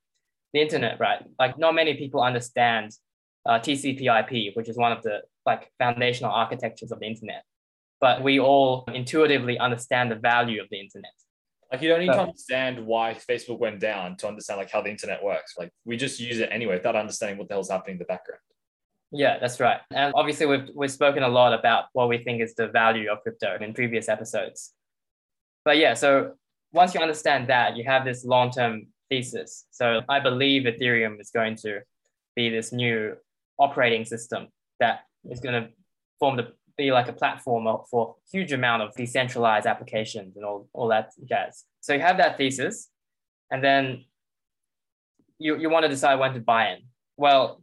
the 0.53 0.61
internet, 0.61 0.99
right? 0.99 1.23
Like 1.39 1.57
not 1.57 1.75
many 1.75 1.95
people 1.95 2.21
understand 2.21 2.91
uh, 3.45 3.59
TCP/IP, 3.59 4.55
which 4.55 4.69
is 4.69 4.77
one 4.77 4.91
of 4.91 5.01
the 5.03 5.21
like 5.45 5.71
foundational 5.79 6.31
architectures 6.31 6.91
of 6.91 6.99
the 6.99 7.07
internet 7.07 7.43
but 8.01 8.23
we 8.23 8.39
all 8.39 8.83
intuitively 8.93 9.59
understand 9.59 10.11
the 10.11 10.15
value 10.15 10.59
of 10.59 10.67
the 10.71 10.79
internet. 10.79 11.13
Like 11.71 11.81
you 11.83 11.87
don't 11.87 11.99
need 11.99 12.07
so, 12.07 12.13
to 12.13 12.21
understand 12.21 12.85
why 12.85 13.15
Facebook 13.29 13.59
went 13.59 13.79
down 13.79 14.17
to 14.17 14.27
understand 14.27 14.57
like 14.57 14.71
how 14.71 14.81
the 14.81 14.89
internet 14.89 15.23
works. 15.23 15.53
Like 15.57 15.71
we 15.85 15.95
just 15.95 16.19
use 16.19 16.39
it 16.39 16.49
anyway 16.51 16.73
without 16.73 16.97
understanding 16.97 17.37
what 17.37 17.47
the 17.47 17.53
hell's 17.53 17.69
happening 17.69 17.93
in 17.93 17.99
the 17.99 18.05
background. 18.05 18.41
Yeah, 19.11 19.37
that's 19.39 19.59
right. 19.59 19.79
And 19.91 20.13
obviously 20.15 20.47
we've 20.47 20.69
we've 20.75 20.91
spoken 20.91 21.23
a 21.23 21.29
lot 21.29 21.53
about 21.53 21.85
what 21.93 22.09
we 22.09 22.17
think 22.17 22.41
is 22.41 22.55
the 22.55 22.67
value 22.67 23.09
of 23.09 23.21
crypto 23.21 23.57
in 23.61 23.73
previous 23.73 24.09
episodes. 24.09 24.73
But 25.63 25.77
yeah, 25.77 25.93
so 25.93 26.33
once 26.73 26.93
you 26.93 27.01
understand 27.01 27.47
that, 27.49 27.75
you 27.75 27.83
have 27.83 28.05
this 28.05 28.25
long-term 28.25 28.87
thesis. 29.09 29.65
So 29.71 30.01
I 30.07 30.19
believe 30.19 30.63
Ethereum 30.63 31.19
is 31.19 31.29
going 31.31 31.55
to 31.57 31.81
be 32.35 32.49
this 32.49 32.71
new 32.71 33.15
operating 33.59 34.05
system 34.05 34.47
that 34.79 35.01
is 35.29 35.39
going 35.39 35.61
to 35.61 35.69
form 36.19 36.37
the 36.37 36.53
be 36.77 36.91
like 36.91 37.09
a 37.09 37.13
platform 37.13 37.67
for 37.89 38.15
huge 38.31 38.51
amount 38.51 38.81
of 38.81 38.95
decentralized 38.95 39.67
applications 39.67 40.35
and 40.35 40.45
all, 40.45 40.67
all 40.73 40.87
that 40.87 41.11
jazz. 41.25 41.65
So 41.81 41.93
you 41.93 41.99
have 41.99 42.17
that 42.17 42.37
thesis, 42.37 42.89
and 43.51 43.63
then 43.63 44.05
you, 45.37 45.57
you 45.57 45.69
want 45.69 45.83
to 45.83 45.89
decide 45.89 46.15
when 46.15 46.33
to 46.33 46.39
buy 46.39 46.71
in. 46.71 46.79
Well, 47.17 47.61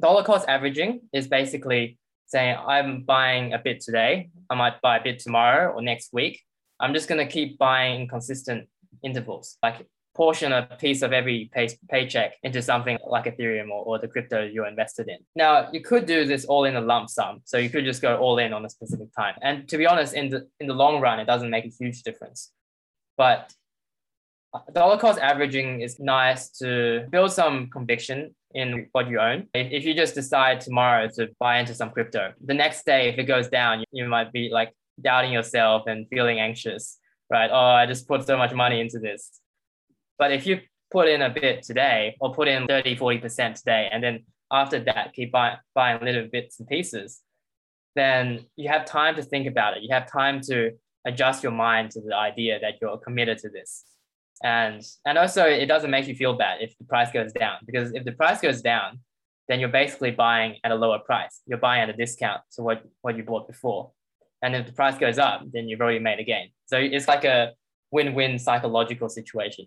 dollar 0.00 0.24
cost 0.24 0.48
averaging 0.48 1.02
is 1.12 1.28
basically 1.28 1.98
saying 2.26 2.56
I'm 2.66 3.02
buying 3.02 3.52
a 3.52 3.58
bit 3.58 3.80
today, 3.80 4.30
I 4.50 4.54
might 4.54 4.80
buy 4.80 4.98
a 4.98 5.02
bit 5.02 5.18
tomorrow 5.18 5.72
or 5.72 5.82
next 5.82 6.12
week. 6.12 6.42
I'm 6.82 6.92
just 6.92 7.08
going 7.08 7.24
to 7.26 7.32
keep 7.32 7.58
buying 7.58 8.02
in 8.02 8.08
consistent 8.08 8.68
intervals, 9.02 9.56
like 9.62 9.86
portion 10.14 10.52
a 10.52 10.62
piece 10.78 11.00
of 11.00 11.12
every 11.12 11.50
pay- 11.54 11.78
paycheck 11.88 12.34
into 12.42 12.60
something 12.60 12.98
like 13.06 13.24
Ethereum 13.24 13.70
or, 13.70 13.84
or 13.84 13.98
the 13.98 14.08
crypto 14.08 14.42
you're 14.44 14.66
invested 14.66 15.08
in. 15.08 15.18
Now, 15.34 15.70
you 15.72 15.80
could 15.80 16.04
do 16.06 16.26
this 16.26 16.44
all 16.44 16.64
in 16.64 16.76
a 16.76 16.80
lump 16.80 17.08
sum. 17.08 17.40
So 17.44 17.56
you 17.56 17.70
could 17.70 17.84
just 17.84 18.02
go 18.02 18.18
all 18.18 18.38
in 18.38 18.52
on 18.52 18.64
a 18.66 18.68
specific 18.68 19.08
time. 19.16 19.36
And 19.40 19.66
to 19.68 19.78
be 19.78 19.86
honest, 19.86 20.12
in 20.12 20.28
the 20.28 20.48
in 20.60 20.66
the 20.66 20.74
long 20.74 21.00
run, 21.00 21.18
it 21.20 21.24
doesn't 21.24 21.48
make 21.48 21.64
a 21.64 21.72
huge 21.80 22.02
difference. 22.02 22.50
But 23.16 23.54
dollar 24.74 24.98
cost 24.98 25.18
averaging 25.18 25.80
is 25.80 25.98
nice 25.98 26.50
to 26.58 27.06
build 27.10 27.32
some 27.32 27.70
conviction 27.70 28.34
in 28.54 28.88
what 28.92 29.08
you 29.08 29.18
own. 29.18 29.46
If, 29.54 29.84
you 29.84 29.94
just 29.94 30.14
decide 30.14 30.60
tomorrow 30.60 31.08
to 31.14 31.30
buy 31.38 31.58
into 31.58 31.74
some 31.74 31.90
crypto, 31.90 32.34
the 32.44 32.52
next 32.52 32.84
day, 32.84 33.08
if 33.08 33.18
it 33.18 33.24
goes 33.24 33.48
down, 33.48 33.82
you 33.92 34.06
might 34.06 34.30
be 34.30 34.50
like 34.52 34.74
doubting 35.00 35.32
yourself 35.32 35.86
and 35.86 36.06
feeling 36.08 36.40
anxious, 36.40 36.98
right? 37.30 37.50
Oh, 37.52 37.56
I 37.56 37.86
just 37.86 38.06
put 38.06 38.26
so 38.26 38.36
much 38.36 38.52
money 38.52 38.80
into 38.80 38.98
this. 38.98 39.40
But 40.18 40.32
if 40.32 40.46
you 40.46 40.60
put 40.90 41.08
in 41.08 41.22
a 41.22 41.30
bit 41.30 41.62
today 41.62 42.16
or 42.20 42.32
put 42.32 42.48
in 42.48 42.66
30, 42.66 42.96
40% 42.96 43.54
today, 43.54 43.88
and 43.90 44.02
then 44.02 44.24
after 44.50 44.78
that, 44.80 45.14
keep 45.14 45.32
buy, 45.32 45.56
buying 45.74 46.04
little 46.04 46.28
bits 46.30 46.60
and 46.60 46.68
pieces, 46.68 47.20
then 47.96 48.46
you 48.56 48.68
have 48.68 48.84
time 48.84 49.16
to 49.16 49.22
think 49.22 49.46
about 49.46 49.76
it. 49.76 49.82
You 49.82 49.88
have 49.92 50.10
time 50.10 50.40
to 50.42 50.72
adjust 51.04 51.42
your 51.42 51.52
mind 51.52 51.90
to 51.92 52.00
the 52.00 52.14
idea 52.14 52.60
that 52.60 52.74
you're 52.80 52.98
committed 52.98 53.38
to 53.38 53.48
this. 53.48 53.84
And, 54.42 54.82
and 55.06 55.18
also, 55.18 55.44
it 55.44 55.66
doesn't 55.66 55.90
make 55.90 56.06
you 56.06 56.14
feel 56.14 56.34
bad 56.34 56.60
if 56.60 56.76
the 56.78 56.84
price 56.84 57.12
goes 57.12 57.32
down, 57.32 57.58
because 57.64 57.92
if 57.92 58.04
the 58.04 58.12
price 58.12 58.40
goes 58.40 58.60
down, 58.60 59.00
then 59.48 59.60
you're 59.60 59.68
basically 59.68 60.10
buying 60.10 60.56
at 60.64 60.70
a 60.70 60.74
lower 60.74 60.98
price. 60.98 61.42
You're 61.46 61.58
buying 61.58 61.82
at 61.82 61.90
a 61.90 61.92
discount 61.92 62.42
to 62.52 62.62
what, 62.62 62.82
what 63.02 63.16
you 63.16 63.22
bought 63.22 63.46
before. 63.46 63.92
And 64.42 64.56
if 64.56 64.66
the 64.66 64.72
price 64.72 64.98
goes 64.98 65.18
up, 65.18 65.42
then 65.52 65.68
you've 65.68 65.80
already 65.80 66.00
made 66.00 66.18
a 66.18 66.24
gain. 66.24 66.50
So 66.66 66.76
it's 66.78 67.08
like 67.08 67.24
a 67.24 67.52
win 67.90 68.14
win 68.14 68.38
psychological 68.38 69.08
situation. 69.08 69.66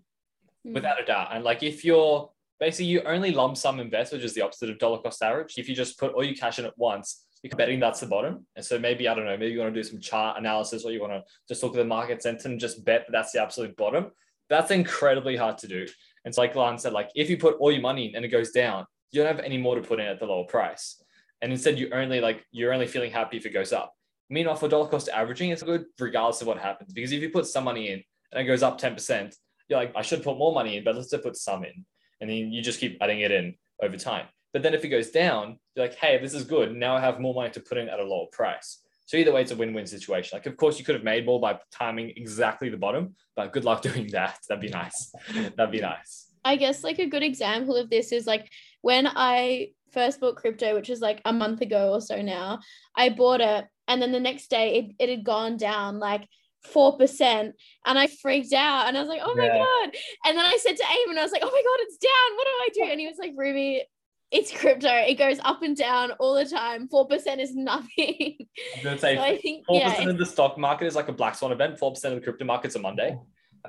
Mm. 0.66 0.74
without 0.74 1.02
a 1.02 1.06
doubt. 1.06 1.30
And 1.32 1.44
like 1.44 1.62
if 1.64 1.86
you're 1.86 2.30
basically 2.60 2.86
you 2.86 3.02
only 3.04 3.32
lump 3.32 3.58
sum 3.58 3.80
invest, 3.80 4.14
which 4.14 4.24
is 4.24 4.34
the 4.34 4.42
opposite 4.42 4.70
of 4.70 4.80
dollar 4.80 5.00
cost 5.00 5.22
average. 5.22 5.56
If 5.58 5.70
you 5.70 5.76
just 5.76 6.00
put 6.00 6.14
all 6.14 6.24
your 6.24 6.36
cash 6.36 6.58
in 6.58 6.66
at 6.66 6.78
once, 6.78 7.26
you're 7.44 7.56
betting 7.56 7.80
that's 7.80 8.00
the 8.00 8.08
bottom. 8.08 8.48
And 8.56 8.66
so 8.66 8.80
maybe 8.80 9.08
I 9.08 9.14
don't 9.14 9.26
know, 9.26 9.38
maybe 9.38 9.52
you 9.52 9.60
want 9.60 9.74
to 9.74 9.80
do 9.80 9.88
some 9.88 10.00
chart 10.00 10.38
analysis 10.38 10.84
or 10.84 10.92
you 10.92 11.02
want 11.02 11.14
to 11.14 11.24
just 11.48 11.62
look 11.62 11.74
at 11.74 11.78
the 11.78 11.86
market 11.86 12.24
sentiment 12.24 12.54
and 12.54 12.60
just 12.60 12.84
bet 12.84 13.06
that 13.06 13.12
that's 13.12 13.32
the 13.32 13.42
absolute 13.42 13.76
bottom. 13.76 14.12
That's 14.50 14.72
incredibly 14.72 15.36
hard 15.36 15.58
to 15.60 15.68
do. 15.68 15.86
And 16.24 16.34
so 16.34 16.42
like 16.42 16.56
Lan 16.56 16.80
said, 16.80 16.94
like 16.94 17.10
if 17.14 17.30
you 17.30 17.38
put 17.38 17.58
all 17.58 17.72
your 17.72 17.82
money 17.82 18.10
in 18.10 18.16
and 18.16 18.26
it 18.26 18.30
goes 18.30 18.52
down, 18.52 18.86
you 19.12 19.22
don't 19.22 19.36
have 19.36 19.46
any 19.46 19.58
more 19.58 19.76
to 19.76 19.82
put 19.82 20.00
in 20.00 20.08
at 20.08 20.20
the 20.20 20.26
lower 20.26 20.46
price. 20.46 21.04
And 21.42 21.52
instead 21.52 21.78
you 21.78 21.90
only 21.94 22.22
like 22.22 22.44
you're 22.52 22.74
only 22.74 22.88
feeling 22.88 23.12
happy 23.12 23.38
if 23.38 23.46
it 23.46 23.52
goes 23.52 23.72
up. 23.72 23.94
Meanwhile, 24.30 24.56
for 24.56 24.68
dollar 24.68 24.88
cost 24.88 25.10
averaging, 25.10 25.52
it's 25.52 25.64
good 25.64 25.86
regardless 26.00 26.42
of 26.42 26.48
what 26.48 26.58
happens. 26.58 26.94
Because 26.94 27.12
if 27.12 27.22
you 27.22 27.30
put 27.30 27.46
some 27.48 27.64
money 27.64 27.90
in 27.90 28.04
and 28.32 28.42
it 28.42 28.46
goes 28.46 28.64
up 28.64 28.80
10%, 28.80 29.36
you're 29.70 29.80
like, 29.80 29.94
I 29.96 30.02
should 30.02 30.24
put 30.24 30.38
more 30.38 30.54
money 30.54 30.78
in, 30.78 30.84
but 30.84 30.96
let's 30.96 31.10
just 31.10 31.24
put 31.24 31.36
some 31.36 31.64
in. 31.64 31.86
And 32.22 32.30
then 32.30 32.52
you 32.52 32.62
just 32.62 32.80
keep 32.80 32.98
adding 33.02 33.22
it 33.22 33.32
in 33.32 33.56
over 33.82 33.98
time. 33.98 34.28
But 34.54 34.64
then 34.64 34.74
if 34.74 34.86
it 34.86 34.90
goes 34.90 35.12
down, 35.12 35.60
you're 35.76 35.86
like, 35.86 35.96
hey, 35.96 36.18
this 36.18 36.34
is 36.34 36.46
good. 36.46 36.76
Now 36.76 36.96
I 36.96 37.02
have 37.02 37.20
more 37.20 37.34
money 37.34 37.50
to 37.52 37.60
put 37.60 37.78
in 37.78 37.90
at 37.90 38.00
a 38.00 38.04
lower 38.04 38.28
price. 38.32 38.82
So 39.06 39.18
either 39.18 39.32
way, 39.32 39.42
it's 39.42 39.52
a 39.52 39.56
win-win 39.56 39.86
situation. 39.86 40.36
Like, 40.36 40.48
of 40.48 40.58
course, 40.58 40.80
you 40.80 40.86
could 40.86 40.96
have 40.96 41.04
made 41.04 41.26
more 41.26 41.40
by 41.40 41.60
timing 41.72 42.14
exactly 42.16 42.70
the 42.70 42.78
bottom, 42.78 43.16
but 43.36 43.54
good 43.54 43.66
luck 43.66 43.82
doing 43.84 44.08
that. 44.12 44.40
That'd 44.48 44.62
be 44.62 44.70
nice. 44.70 45.14
That'd 45.56 45.72
be 45.72 45.82
nice. 45.82 46.32
I 46.44 46.56
guess 46.56 46.84
like 46.84 47.00
a 47.00 47.08
good 47.08 47.24
example 47.24 47.76
of 47.76 47.90
this 47.90 48.12
is 48.12 48.28
like 48.28 48.50
when 48.82 49.08
I 49.08 49.70
first 49.92 50.20
bought 50.20 50.36
crypto, 50.36 50.76
which 50.76 50.90
is 50.90 51.02
like 51.02 51.22
a 51.26 51.34
month 51.34 51.62
ago 51.62 51.94
or 51.94 52.02
so 52.02 52.22
now, 52.22 52.60
I 52.96 53.10
bought 53.10 53.42
it 53.42 53.66
and 53.88 54.02
then 54.02 54.12
the 54.12 54.20
next 54.20 54.50
day 54.50 54.76
it, 54.78 54.96
it 55.00 55.10
had 55.10 55.24
gone 55.24 55.58
down 55.58 56.00
like 56.00 56.28
4% 56.74 57.22
and 57.22 57.54
I 58.00 58.08
freaked 58.08 58.54
out 58.54 58.88
and 58.88 58.98
I 58.98 59.00
was 59.00 59.10
like, 59.10 59.22
oh 59.24 59.36
my 59.36 59.46
Yeah. 59.46 59.58
God. 59.60 59.96
And 60.26 60.38
then 60.38 60.46
I 60.46 60.58
said 60.60 60.76
to 60.78 60.84
Eamon, 60.84 61.18
I 61.18 61.24
was 61.24 61.32
like, 61.32 61.44
oh 61.44 61.52
my 61.52 61.64
God, 61.64 61.80
it's 61.82 61.98
down. 61.98 62.36
What 62.36 62.46
do 62.46 62.52
I 62.52 62.70
do? 62.74 62.92
And 62.92 63.00
he 63.00 63.08
was 63.08 63.18
like, 63.20 63.34
Ruby, 63.36 63.84
it's 64.32 64.52
crypto. 64.52 64.90
It 64.90 65.20
goes 65.20 65.38
up 65.44 65.62
and 65.62 65.78
down 65.78 66.12
all 66.14 66.34
the 66.34 66.46
time. 66.46 66.88
4% 66.90 67.40
is 67.40 67.56
nothing. 67.56 68.38
I'm 68.78 68.84
gonna 68.84 68.98
so 68.98 69.08
I 69.10 69.38
think, 69.38 69.66
four 69.68 69.78
yeah, 69.78 69.92
percent 69.92 70.10
of 70.10 70.18
the 70.18 70.26
stock 70.26 70.58
market 70.58 70.86
is 70.88 70.96
like 70.96 71.08
a 71.08 71.14
black 71.14 71.36
swan 71.36 71.52
event. 71.52 71.78
Four 71.78 71.92
percent 71.92 72.16
of 72.16 72.20
the 72.20 72.24
crypto 72.24 72.46
market's 72.46 72.76
a 72.76 72.80
Monday. 72.80 73.18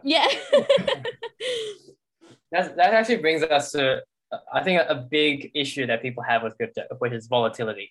yeah. 0.03 0.27
That's, 2.53 2.69
that 2.77 2.95
actually 2.95 3.17
brings 3.19 3.43
us 3.43 3.73
to, 3.73 4.03
I 4.53 4.63
think, 4.63 4.81
a, 4.81 4.87
a 4.89 4.95
big 4.95 5.51
issue 5.55 5.87
that 5.87 6.01
people 6.01 6.23
have 6.23 6.43
with 6.43 6.57
crypto, 6.57 6.83
which 6.99 7.13
is 7.13 7.27
volatility. 7.27 7.91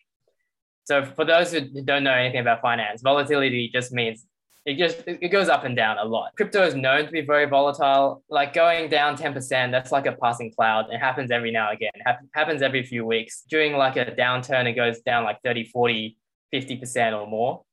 So 0.85 1.03
for 1.03 1.25
those 1.25 1.51
who 1.51 1.61
don't 1.61 2.03
know 2.03 2.13
anything 2.13 2.39
about 2.39 2.61
finance, 2.61 3.01
volatility 3.01 3.69
just 3.73 3.91
means 3.91 4.25
it 4.65 4.77
just 4.77 5.03
it 5.05 5.31
goes 5.31 5.47
up 5.47 5.63
and 5.63 5.75
down 5.75 5.97
a 5.99 6.03
lot. 6.03 6.31
Crypto 6.35 6.63
is 6.63 6.73
known 6.73 7.05
to 7.05 7.11
be 7.11 7.21
very 7.21 7.45
volatile. 7.45 8.23
Like 8.29 8.53
going 8.53 8.89
down 8.89 9.15
10%, 9.15 9.71
that's 9.71 9.91
like 9.91 10.07
a 10.07 10.13
passing 10.13 10.51
cloud. 10.51 10.87
It 10.91 10.97
happens 10.97 11.29
every 11.29 11.51
now 11.51 11.69
and 11.69 11.77
again. 11.77 11.91
It 11.95 12.17
happens 12.33 12.63
every 12.63 12.83
few 12.83 13.05
weeks. 13.05 13.43
During 13.47 13.73
like 13.73 13.95
a 13.95 14.05
downturn, 14.05 14.65
it 14.65 14.73
goes 14.73 15.01
down 15.01 15.23
like 15.23 15.39
30, 15.43 15.65
40, 15.65 16.17
50% 16.53 17.19
or 17.19 17.27
more. 17.27 17.63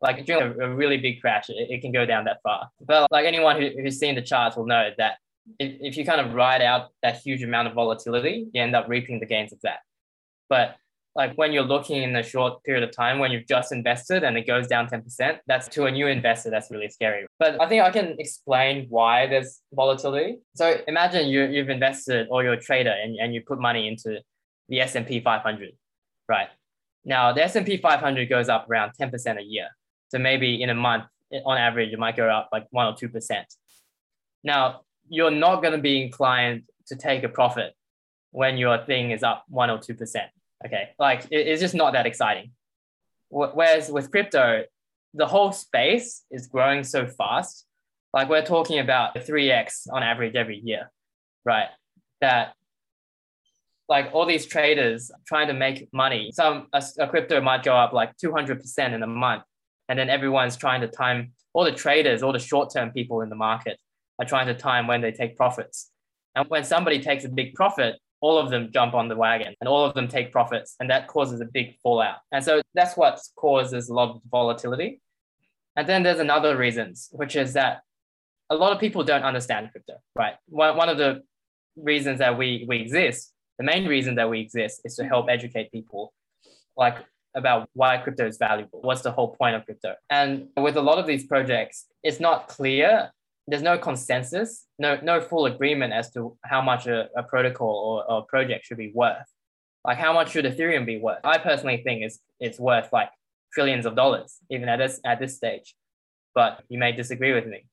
Like 0.00 0.24
during 0.24 0.60
a, 0.60 0.74
really 0.74 0.96
big 0.96 1.20
crash, 1.20 1.46
it, 1.48 1.82
can 1.82 1.92
go 1.92 2.06
down 2.06 2.24
that 2.24 2.38
far. 2.42 2.70
But 2.80 3.10
like 3.10 3.26
anyone 3.26 3.60
who, 3.60 3.70
who's 3.82 3.98
seen 3.98 4.14
the 4.14 4.22
charts 4.22 4.56
will 4.56 4.66
know 4.66 4.90
that 4.96 5.18
if, 5.58 5.76
if 5.80 5.96
you 5.96 6.06
kind 6.06 6.20
of 6.20 6.34
ride 6.34 6.62
out 6.62 6.90
that 7.02 7.18
huge 7.18 7.42
amount 7.42 7.68
of 7.68 7.74
volatility, 7.74 8.48
you 8.52 8.62
end 8.62 8.76
up 8.76 8.88
reaping 8.88 9.20
the 9.20 9.26
gains 9.26 9.52
of 9.52 9.60
that. 9.62 9.80
But 10.48 10.76
like 11.14 11.34
when 11.36 11.52
you're 11.52 11.64
looking 11.64 12.02
in 12.02 12.14
a 12.16 12.22
short 12.22 12.62
period 12.62 12.84
of 12.84 12.92
time 12.92 13.18
when 13.18 13.30
you've 13.30 13.46
just 13.46 13.72
invested 13.72 14.22
and 14.22 14.36
it 14.36 14.46
goes 14.46 14.66
down 14.66 14.86
10%, 14.86 15.38
that's 15.46 15.68
to 15.68 15.86
a 15.86 15.90
new 15.90 16.06
investor, 16.06 16.50
that's 16.50 16.70
really 16.70 16.88
scary. 16.88 17.26
But 17.38 17.60
I 17.60 17.68
think 17.68 17.82
I 17.82 17.90
can 17.90 18.14
explain 18.18 18.86
why 18.88 19.26
there's 19.26 19.60
volatility. 19.72 20.38
So 20.54 20.76
imagine 20.86 21.28
you, 21.28 21.44
you've 21.44 21.70
invested 21.70 22.28
or 22.30 22.44
you're 22.44 22.52
a 22.52 22.60
trader 22.60 22.90
and, 22.90 23.16
and 23.16 23.34
you 23.34 23.42
put 23.46 23.60
money 23.60 23.88
into 23.88 24.20
the 24.68 24.80
S&P 24.80 25.20
500, 25.20 25.70
right? 26.28 26.48
Now 27.04 27.32
the 27.32 27.42
S&P 27.44 27.78
500 27.78 28.28
goes 28.28 28.48
up 28.48 28.68
around 28.70 28.92
10% 29.00 29.38
a 29.38 29.42
year. 29.42 29.68
So 30.10 30.18
maybe 30.18 30.62
in 30.62 30.70
a 30.70 30.74
month, 30.74 31.04
on 31.44 31.58
average, 31.58 31.92
it 31.92 31.98
might 31.98 32.16
go 32.16 32.28
up 32.28 32.48
like 32.52 32.66
one 32.70 32.86
or 32.86 32.94
2%. 32.94 33.44
Now 34.44 34.82
you're 35.08 35.30
not 35.30 35.62
going 35.62 35.72
to 35.72 35.80
be 35.80 36.02
inclined 36.02 36.62
to 36.86 36.96
take 36.96 37.24
a 37.24 37.28
profit 37.28 37.74
when 38.30 38.56
your 38.56 38.84
thing 38.84 39.10
is 39.10 39.22
up 39.22 39.44
one 39.48 39.70
or 39.70 39.78
2%. 39.78 40.16
Okay, 40.64 40.90
like 40.98 41.24
it, 41.30 41.46
it's 41.46 41.60
just 41.60 41.74
not 41.74 41.92
that 41.92 42.06
exciting. 42.06 42.52
Whereas 43.30 43.90
with 43.90 44.10
crypto, 44.10 44.64
the 45.14 45.26
whole 45.26 45.52
space 45.52 46.22
is 46.30 46.46
growing 46.46 46.84
so 46.84 47.06
fast. 47.06 47.66
Like 48.12 48.28
we're 48.28 48.44
talking 48.44 48.78
about 48.78 49.14
3x 49.14 49.86
on 49.92 50.02
average 50.02 50.34
every 50.34 50.58
year, 50.58 50.90
right? 51.44 51.68
That 52.20 52.54
like 53.88 54.10
all 54.12 54.26
these 54.26 54.46
traders 54.46 55.10
trying 55.26 55.48
to 55.48 55.54
make 55.54 55.88
money. 55.92 56.30
Some 56.32 56.68
a, 56.72 56.82
a 56.98 57.08
crypto 57.08 57.40
might 57.40 57.62
go 57.62 57.74
up 57.74 57.92
like 57.92 58.16
200% 58.22 58.94
in 58.94 59.02
a 59.02 59.06
month. 59.06 59.42
And 59.88 59.98
then 59.98 60.10
everyone's 60.10 60.56
trying 60.56 60.82
to 60.82 60.88
time 60.88 61.32
all 61.54 61.64
the 61.64 61.72
traders, 61.72 62.22
all 62.22 62.32
the 62.32 62.38
short-term 62.38 62.90
people 62.90 63.22
in 63.22 63.30
the 63.30 63.36
market 63.36 63.78
are 64.18 64.26
trying 64.26 64.46
to 64.48 64.54
time 64.54 64.86
when 64.86 65.00
they 65.00 65.12
take 65.12 65.36
profits. 65.36 65.90
And 66.34 66.48
when 66.48 66.64
somebody 66.64 67.00
takes 67.00 67.24
a 67.24 67.28
big 67.28 67.54
profit, 67.54 67.96
all 68.20 68.38
of 68.38 68.50
them 68.50 68.70
jump 68.72 68.94
on 68.94 69.08
the 69.08 69.16
wagon 69.16 69.54
and 69.60 69.68
all 69.68 69.84
of 69.84 69.94
them 69.94 70.08
take 70.08 70.32
profits 70.32 70.74
and 70.80 70.90
that 70.90 71.06
causes 71.06 71.40
a 71.40 71.44
big 71.44 71.76
fallout. 71.82 72.16
And 72.32 72.44
so 72.44 72.62
that's 72.74 72.96
what 72.96 73.20
causes 73.36 73.88
a 73.88 73.94
lot 73.94 74.10
of 74.10 74.20
volatility. 74.30 75.00
And 75.76 75.88
then 75.88 76.02
there's 76.02 76.18
another 76.18 76.56
reasons 76.56 77.08
which 77.12 77.36
is 77.36 77.52
that 77.52 77.82
a 78.50 78.56
lot 78.56 78.72
of 78.72 78.80
people 78.80 79.04
don't 79.04 79.22
understand 79.22 79.70
crypto 79.70 79.94
right? 80.16 80.34
One, 80.48 80.76
one 80.76 80.88
of 80.88 80.98
the 80.98 81.22
reasons 81.76 82.18
that 82.18 82.36
we 82.36 82.64
we 82.68 82.80
exist 82.80 83.32
the 83.58 83.64
main 83.64 83.86
reason 83.86 84.16
that 84.16 84.28
we 84.30 84.40
exist 84.40 84.80
is 84.84 84.96
to 84.96 85.04
help 85.04 85.28
educate 85.28 85.70
people 85.70 86.12
like 86.76 86.98
about 87.34 87.68
why 87.74 87.98
crypto 87.98 88.26
is 88.26 88.38
valuable. 88.38 88.80
What's 88.82 89.02
the 89.02 89.10
whole 89.12 89.36
point 89.36 89.54
of 89.54 89.64
crypto? 89.64 89.94
And 90.10 90.48
with 90.56 90.76
a 90.76 90.80
lot 90.80 90.98
of 90.98 91.06
these 91.06 91.24
projects 91.24 91.86
it's 92.02 92.18
not 92.18 92.48
clear 92.48 93.12
there's 93.48 93.62
no 93.62 93.78
consensus, 93.78 94.66
no 94.78 94.98
no 95.02 95.20
full 95.20 95.46
agreement 95.46 95.92
as 95.94 96.10
to 96.12 96.36
how 96.44 96.60
much 96.60 96.86
a, 96.86 97.08
a 97.16 97.22
protocol 97.22 98.04
or, 98.08 98.10
or 98.10 98.26
project 98.26 98.66
should 98.66 98.76
be 98.76 98.92
worth. 98.94 99.26
Like 99.84 99.96
how 99.96 100.12
much 100.12 100.32
should 100.32 100.44
Ethereum 100.44 100.84
be 100.84 100.98
worth? 100.98 101.24
I 101.24 101.38
personally 101.38 101.78
think 101.82 102.02
it's 102.02 102.18
it's 102.38 102.60
worth 102.60 102.92
like 102.92 103.10
trillions 103.52 103.86
of 103.86 103.96
dollars, 103.96 104.36
even 104.50 104.68
at 104.68 104.76
this 104.76 105.00
at 105.04 105.18
this 105.18 105.34
stage. 105.34 105.74
But 106.34 106.62
you 106.68 106.78
may 106.78 106.92
disagree 106.92 107.32
with 107.32 107.46
me. 107.46 107.64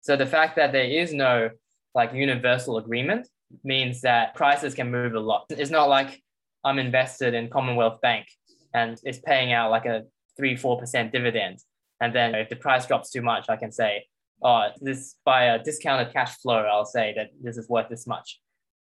So 0.00 0.16
the 0.16 0.26
fact 0.26 0.56
that 0.56 0.72
there 0.72 0.84
is 0.84 1.14
no 1.14 1.50
like 1.94 2.12
universal 2.12 2.78
agreement 2.78 3.28
means 3.62 4.00
that 4.00 4.34
prices 4.34 4.74
can 4.74 4.90
move 4.90 5.14
a 5.14 5.20
lot. 5.20 5.46
It's 5.50 5.70
not 5.70 5.88
like 5.88 6.20
I'm 6.64 6.78
invested 6.78 7.34
in 7.34 7.50
Commonwealth 7.50 8.00
Bank 8.00 8.26
and 8.74 8.98
it's 9.04 9.18
paying 9.18 9.52
out 9.52 9.70
like 9.70 9.86
a 9.86 10.04
three, 10.36 10.56
four 10.56 10.78
percent 10.78 11.12
dividend. 11.12 11.58
And 12.00 12.14
then 12.14 12.34
if 12.34 12.48
the 12.48 12.56
price 12.56 12.86
drops 12.86 13.10
too 13.10 13.22
much, 13.22 13.46
I 13.48 13.56
can 13.56 13.70
say, 13.70 14.06
oh, 14.42 14.68
this 14.80 15.16
by 15.24 15.44
a 15.44 15.62
discounted 15.62 16.12
cash 16.12 16.36
flow, 16.38 16.58
I'll 16.58 16.84
say 16.84 17.14
that 17.16 17.30
this 17.42 17.56
is 17.56 17.68
worth 17.68 17.88
this 17.88 18.06
much. 18.06 18.40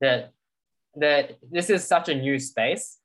The 0.02 0.30
that 0.96 1.38
this 1.52 1.70
is 1.70 1.84
such 1.88 2.10
a 2.10 2.16
new 2.16 2.40
space 2.40 2.98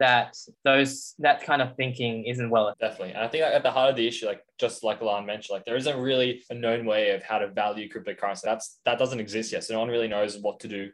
that 0.00 0.36
those 0.64 1.14
that 1.18 1.42
kind 1.42 1.60
of 1.60 1.74
thinking 1.76 2.24
isn't 2.24 2.50
well 2.50 2.72
definitely. 2.80 3.12
And 3.14 3.24
i 3.24 3.28
think 3.28 3.42
at 3.42 3.62
the 3.62 3.70
heart 3.70 3.90
of 3.90 3.96
the 3.96 4.06
issue 4.06 4.26
like 4.26 4.42
just 4.58 4.84
like 4.84 5.00
Ilan 5.00 5.26
mentioned 5.26 5.54
like 5.54 5.64
there 5.64 5.76
isn't 5.76 5.98
really 5.98 6.42
a 6.50 6.54
known 6.54 6.84
way 6.84 7.10
of 7.10 7.22
how 7.22 7.38
to 7.38 7.48
value 7.48 7.88
cryptocurrency. 7.88 8.42
That's 8.42 8.78
that 8.84 8.98
doesn't 8.98 9.20
exist 9.20 9.52
yet. 9.52 9.64
So 9.64 9.74
no 9.74 9.80
one 9.80 9.88
really 9.88 10.08
knows 10.08 10.38
what 10.38 10.60
to 10.60 10.68
do 10.68 10.90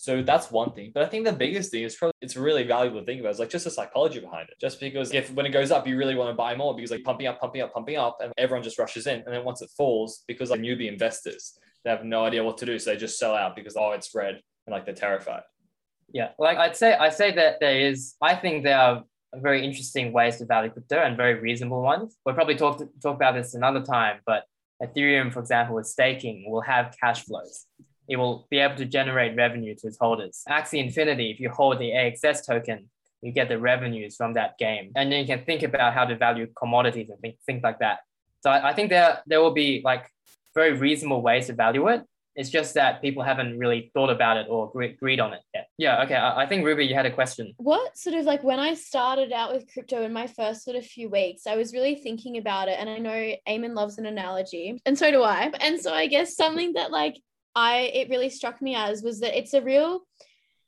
so 0.00 0.22
that's 0.22 0.50
one 0.50 0.72
thing. 0.72 0.92
But 0.94 1.02
I 1.02 1.06
think 1.08 1.26
the 1.26 1.32
biggest 1.34 1.70
thing 1.70 1.82
is 1.82 1.94
probably 1.94 2.14
it's 2.22 2.34
really 2.34 2.62
valuable 2.62 3.00
to 3.00 3.04
think 3.04 3.20
about 3.20 3.32
is 3.32 3.38
like 3.38 3.50
just 3.50 3.66
the 3.66 3.70
psychology 3.70 4.18
behind 4.18 4.48
it. 4.48 4.54
Just 4.58 4.80
because 4.80 5.12
if 5.12 5.30
when 5.34 5.44
it 5.44 5.50
goes 5.50 5.70
up, 5.70 5.86
you 5.86 5.98
really 5.98 6.14
want 6.14 6.30
to 6.30 6.34
buy 6.34 6.56
more 6.56 6.74
because 6.74 6.90
like 6.90 7.04
pumping 7.04 7.26
up, 7.26 7.38
pumping 7.38 7.60
up, 7.60 7.74
pumping 7.74 7.98
up, 7.98 8.16
and 8.22 8.32
everyone 8.38 8.62
just 8.62 8.78
rushes 8.78 9.06
in. 9.06 9.16
And 9.16 9.34
then 9.34 9.44
once 9.44 9.60
it 9.60 9.68
falls, 9.76 10.24
because 10.26 10.48
like 10.48 10.60
newbie 10.60 10.90
investors, 10.90 11.58
they 11.84 11.90
have 11.90 12.02
no 12.02 12.24
idea 12.24 12.42
what 12.42 12.56
to 12.58 12.64
do. 12.64 12.78
So 12.78 12.92
they 12.92 12.96
just 12.96 13.18
sell 13.18 13.34
out 13.34 13.54
because 13.54 13.76
oh 13.76 13.90
it's 13.90 14.14
red 14.14 14.40
and 14.66 14.72
like 14.72 14.86
they're 14.86 14.94
terrified. 14.94 15.42
Yeah. 16.14 16.30
Like 16.38 16.56
I'd 16.56 16.76
say 16.76 16.94
I 16.94 17.10
say 17.10 17.34
that 17.34 17.60
there 17.60 17.78
is 17.78 18.14
I 18.22 18.36
think 18.36 18.64
there 18.64 18.78
are 18.78 19.04
very 19.34 19.62
interesting 19.62 20.14
ways 20.14 20.38
to 20.38 20.46
value 20.46 20.70
crypto 20.70 20.96
and 20.96 21.14
very 21.14 21.34
reasonable 21.34 21.82
ones. 21.82 22.16
We'll 22.24 22.34
probably 22.34 22.56
talk 22.56 22.78
to, 22.78 22.88
talk 23.02 23.16
about 23.16 23.34
this 23.34 23.52
another 23.52 23.82
time, 23.82 24.20
but 24.24 24.44
Ethereum, 24.82 25.30
for 25.30 25.40
example, 25.40 25.74
with 25.74 25.86
staking 25.86 26.46
will 26.50 26.62
have 26.62 26.96
cash 26.98 27.22
flows 27.26 27.66
it 28.10 28.16
will 28.16 28.48
be 28.50 28.58
able 28.58 28.74
to 28.74 28.84
generate 28.84 29.36
revenue 29.36 29.72
to 29.76 29.86
its 29.86 29.96
holders. 29.96 30.42
Axie 30.48 30.84
Infinity, 30.84 31.30
if 31.30 31.38
you 31.38 31.48
hold 31.48 31.78
the 31.78 31.90
AXS 31.90 32.44
token, 32.44 32.90
you 33.22 33.30
get 33.30 33.48
the 33.48 33.56
revenues 33.56 34.16
from 34.16 34.34
that 34.34 34.58
game. 34.58 34.90
And 34.96 35.12
then 35.12 35.20
you 35.20 35.26
can 35.26 35.44
think 35.44 35.62
about 35.62 35.94
how 35.94 36.04
to 36.06 36.16
value 36.16 36.48
commodities 36.58 37.08
and 37.08 37.20
think, 37.20 37.36
things 37.46 37.62
like 37.62 37.78
that. 37.78 38.00
So 38.42 38.50
I, 38.50 38.70
I 38.70 38.74
think 38.74 38.90
there, 38.90 39.20
there 39.26 39.40
will 39.40 39.52
be 39.52 39.80
like 39.84 40.10
very 40.56 40.72
reasonable 40.72 41.22
ways 41.22 41.46
to 41.46 41.52
value 41.52 41.86
it. 41.86 42.02
It's 42.34 42.50
just 42.50 42.74
that 42.74 43.00
people 43.00 43.22
haven't 43.22 43.58
really 43.58 43.92
thought 43.94 44.10
about 44.10 44.38
it 44.38 44.46
or 44.48 44.72
agreed 44.82 45.20
on 45.20 45.32
it 45.32 45.42
yet. 45.54 45.68
Yeah, 45.78 46.02
okay. 46.02 46.14
I, 46.14 46.42
I 46.42 46.46
think 46.46 46.64
Ruby, 46.64 46.86
you 46.86 46.94
had 46.96 47.06
a 47.06 47.12
question. 47.12 47.52
What 47.58 47.96
sort 47.96 48.16
of 48.16 48.24
like 48.24 48.42
when 48.42 48.58
I 48.58 48.74
started 48.74 49.30
out 49.30 49.52
with 49.52 49.72
crypto 49.72 50.02
in 50.02 50.12
my 50.12 50.26
first 50.26 50.64
sort 50.64 50.76
of 50.76 50.84
few 50.84 51.08
weeks, 51.08 51.46
I 51.46 51.54
was 51.54 51.72
really 51.72 51.94
thinking 51.94 52.38
about 52.38 52.68
it. 52.68 52.76
And 52.78 52.88
I 52.88 52.98
know 52.98 53.34
Eamon 53.48 53.74
loves 53.74 53.98
an 53.98 54.06
analogy, 54.06 54.80
and 54.84 54.98
so 54.98 55.10
do 55.12 55.22
I. 55.22 55.52
And 55.60 55.78
so 55.78 55.92
I 55.92 56.06
guess 56.06 56.34
something 56.34 56.72
that 56.72 56.90
like 56.90 57.20
I 57.54 57.90
it 57.94 58.08
really 58.08 58.30
struck 58.30 58.60
me 58.62 58.74
as 58.74 59.02
was 59.02 59.20
that 59.20 59.36
it's 59.36 59.54
a 59.54 59.62
real 59.62 60.02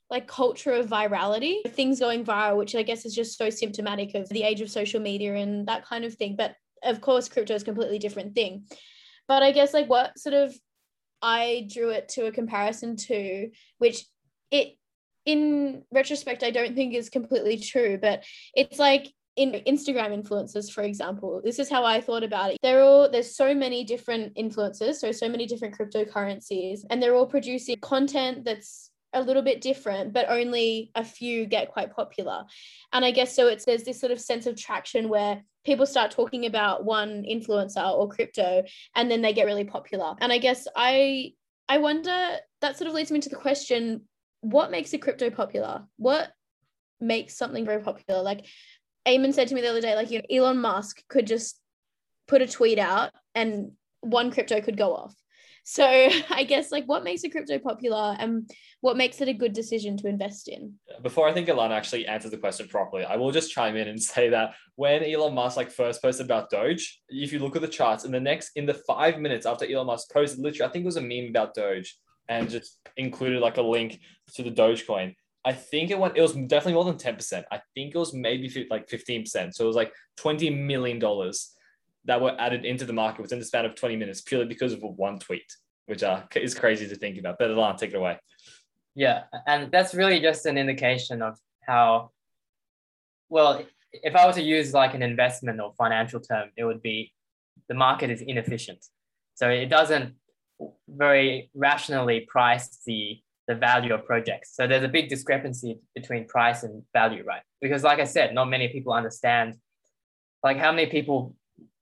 like 0.09 0.27
culture 0.27 0.73
of 0.73 0.87
virality, 0.87 1.63
things 1.69 1.99
going 1.99 2.23
viral, 2.23 2.57
which 2.57 2.75
I 2.75 2.83
guess 2.83 3.05
is 3.05 3.15
just 3.15 3.37
so 3.37 3.49
symptomatic 3.49 4.13
of 4.15 4.29
the 4.29 4.43
age 4.43 4.61
of 4.61 4.69
social 4.69 4.99
media 4.99 5.35
and 5.35 5.67
that 5.67 5.85
kind 5.85 6.05
of 6.05 6.13
thing. 6.13 6.35
But 6.35 6.55
of 6.83 7.01
course, 7.01 7.29
crypto 7.29 7.55
is 7.55 7.63
a 7.63 7.65
completely 7.65 7.99
different 7.99 8.35
thing. 8.35 8.65
But 9.27 9.41
I 9.41 9.51
guess 9.51 9.73
like 9.73 9.89
what 9.89 10.19
sort 10.19 10.35
of 10.35 10.53
I 11.21 11.67
drew 11.73 11.89
it 11.89 12.09
to 12.09 12.25
a 12.25 12.31
comparison 12.31 12.97
to, 13.07 13.49
which 13.77 14.05
it 14.51 14.77
in 15.25 15.83
retrospect 15.91 16.43
I 16.43 16.51
don't 16.51 16.75
think 16.75 16.93
is 16.93 17.09
completely 17.09 17.57
true, 17.57 17.97
but 17.99 18.23
it's 18.53 18.77
like 18.77 19.07
in 19.35 19.51
Instagram 19.67 20.13
influencers, 20.13 20.71
for 20.71 20.83
example, 20.83 21.41
this 21.43 21.57
is 21.59 21.69
how 21.69 21.83
I 21.83 22.01
thought 22.01 22.23
about 22.23 22.51
it. 22.51 22.57
They're 22.61 22.83
all 22.83 23.09
there's 23.09 23.35
so 23.35 23.53
many 23.55 23.83
different 23.83 24.35
influencers, 24.35 24.95
so 24.95 25.11
so 25.11 25.27
many 25.27 25.45
different 25.45 25.77
cryptocurrencies, 25.77 26.81
and 26.89 27.01
they're 27.01 27.15
all 27.15 27.25
producing 27.25 27.77
content 27.79 28.45
that's 28.45 28.91
a 29.13 29.21
little 29.21 29.41
bit 29.41 29.61
different, 29.61 30.13
but 30.13 30.25
only 30.29 30.91
a 30.95 31.03
few 31.03 31.45
get 31.45 31.71
quite 31.71 31.95
popular. 31.95 32.43
And 32.91 33.05
I 33.05 33.11
guess 33.11 33.35
so 33.35 33.47
it's 33.47 33.65
there's 33.65 33.83
this 33.83 33.99
sort 33.99 34.11
of 34.11 34.19
sense 34.19 34.45
of 34.45 34.55
traction 34.55 35.09
where 35.09 35.43
people 35.65 35.85
start 35.85 36.11
talking 36.11 36.45
about 36.45 36.83
one 36.83 37.23
influencer 37.23 37.91
or 37.91 38.09
crypto 38.09 38.63
and 38.95 39.09
then 39.09 39.21
they 39.21 39.33
get 39.33 39.45
really 39.45 39.63
popular. 39.63 40.15
And 40.19 40.31
I 40.31 40.37
guess 40.37 40.67
I 40.75 41.33
I 41.69 41.77
wonder 41.77 42.37
that 42.61 42.77
sort 42.77 42.87
of 42.87 42.93
leads 42.93 43.11
me 43.11 43.19
to 43.21 43.29
the 43.29 43.35
question, 43.35 44.01
what 44.41 44.71
makes 44.71 44.93
a 44.93 44.97
crypto 44.97 45.29
popular? 45.29 45.83
What 45.97 46.31
makes 46.99 47.37
something 47.37 47.65
very 47.65 47.81
popular? 47.81 48.21
Like 48.21 48.45
Eamon 49.07 49.33
said 49.33 49.47
to 49.49 49.55
me 49.55 49.61
the 49.61 49.69
other 49.69 49.81
day, 49.81 49.95
like, 49.95 50.11
you 50.11 50.19
know, 50.19 50.25
Elon 50.29 50.59
Musk 50.59 51.01
could 51.09 51.27
just 51.27 51.59
put 52.27 52.41
a 52.41 52.47
tweet 52.47 52.79
out 52.79 53.11
and 53.35 53.71
one 54.01 54.31
crypto 54.31 54.61
could 54.61 54.77
go 54.77 54.95
off. 54.95 55.15
So 55.63 55.85
I 56.29 56.43
guess 56.43 56.71
like 56.71 56.85
what 56.85 57.03
makes 57.03 57.23
a 57.23 57.29
crypto 57.29 57.57
popular 57.59 58.15
and 58.19 58.49
what 58.81 58.97
makes 58.97 59.21
it 59.21 59.27
a 59.27 59.33
good 59.33 59.53
decision 59.53 59.97
to 59.97 60.07
invest 60.07 60.47
in? 60.47 60.73
Before 61.01 61.27
I 61.27 61.33
think 61.33 61.47
Alana 61.47 61.71
actually 61.71 62.05
answers 62.05 62.31
the 62.31 62.37
question 62.37 62.67
properly, 62.67 63.05
I 63.05 63.15
will 63.15 63.31
just 63.31 63.51
chime 63.51 63.75
in 63.75 63.87
and 63.87 64.01
say 64.13 64.29
that 64.29 64.53
when 64.75 65.03
Elon 65.03 65.33
Musk 65.33 65.57
like 65.57 65.71
first 65.71 66.01
posted 66.01 66.25
about 66.25 66.49
Doge, 66.49 67.01
if 67.09 67.31
you 67.31 67.39
look 67.39 67.55
at 67.55 67.61
the 67.61 67.67
charts 67.67 68.05
in 68.05 68.11
the 68.11 68.19
next 68.19 68.51
in 68.55 68.65
the 68.65 68.73
five 68.73 69.19
minutes 69.19 69.45
after 69.45 69.65
Elon 69.65 69.87
Musk 69.87 70.11
posted, 70.11 70.39
literally, 70.39 70.69
I 70.69 70.71
think 70.71 70.83
it 70.83 70.87
was 70.87 70.97
a 70.97 71.01
meme 71.01 71.29
about 71.29 71.53
Doge 71.53 71.97
and 72.29 72.49
just 72.49 72.79
included 72.97 73.41
like 73.41 73.57
a 73.57 73.61
link 73.61 73.99
to 74.35 74.43
the 74.43 74.51
Dogecoin. 74.51 75.15
I 75.45 75.53
think 75.53 75.91
it 75.91 75.99
went, 75.99 76.17
it 76.17 76.21
was 76.21 76.33
definitely 76.33 76.73
more 76.73 76.85
than 76.85 76.95
10%. 76.95 77.43
I 77.51 77.61
think 77.75 77.93
it 77.93 77.97
was 77.97 78.13
maybe 78.13 78.67
like 78.69 78.87
15%. 78.87 79.53
So 79.53 79.63
it 79.63 79.67
was 79.67 79.75
like 79.75 79.93
$20 80.19 80.57
million 80.57 80.99
that 82.05 82.21
were 82.21 82.35
added 82.39 82.65
into 82.65 82.85
the 82.85 82.93
market 82.93 83.21
within 83.21 83.39
the 83.39 83.45
span 83.45 83.65
of 83.65 83.75
20 83.75 83.95
minutes 83.97 84.21
purely 84.21 84.45
because 84.45 84.73
of 84.73 84.81
one 84.81 85.19
tweet, 85.19 85.45
which 85.87 86.03
uh, 86.03 86.21
is 86.35 86.55
crazy 86.55 86.87
to 86.87 86.95
think 86.95 87.17
about. 87.17 87.37
But 87.39 87.49
Alana, 87.49 87.77
take 87.77 87.91
it 87.91 87.97
away. 87.97 88.19
Yeah. 88.95 89.23
And 89.47 89.71
that's 89.71 89.93
really 89.93 90.19
just 90.19 90.45
an 90.45 90.57
indication 90.57 91.21
of 91.21 91.37
how, 91.61 92.11
well, 93.29 93.63
if 93.91 94.15
I 94.15 94.25
were 94.25 94.33
to 94.33 94.41
use 94.41 94.73
like 94.73 94.93
an 94.93 95.03
investment 95.03 95.59
or 95.59 95.73
financial 95.77 96.19
term, 96.19 96.49
it 96.55 96.63
would 96.63 96.81
be 96.81 97.11
the 97.67 97.75
market 97.75 98.09
is 98.09 98.21
inefficient. 98.21 98.85
So 99.35 99.49
it 99.49 99.67
doesn't 99.67 100.15
very 100.87 101.49
rationally 101.53 102.21
price 102.21 102.79
the 102.85 103.19
the 103.47 103.55
value 103.55 103.93
of 103.93 104.05
projects. 104.05 104.55
So 104.55 104.67
there's 104.67 104.83
a 104.83 104.87
big 104.87 105.09
discrepancy 105.09 105.79
between 105.95 106.27
price 106.27 106.63
and 106.63 106.83
value, 106.93 107.23
right? 107.25 107.41
Because 107.61 107.83
like 107.83 107.99
I 107.99 108.05
said, 108.05 108.33
not 108.33 108.45
many 108.45 108.69
people 108.69 108.93
understand, 108.93 109.55
like 110.43 110.57
how 110.57 110.71
many 110.71 110.89
people 110.89 111.35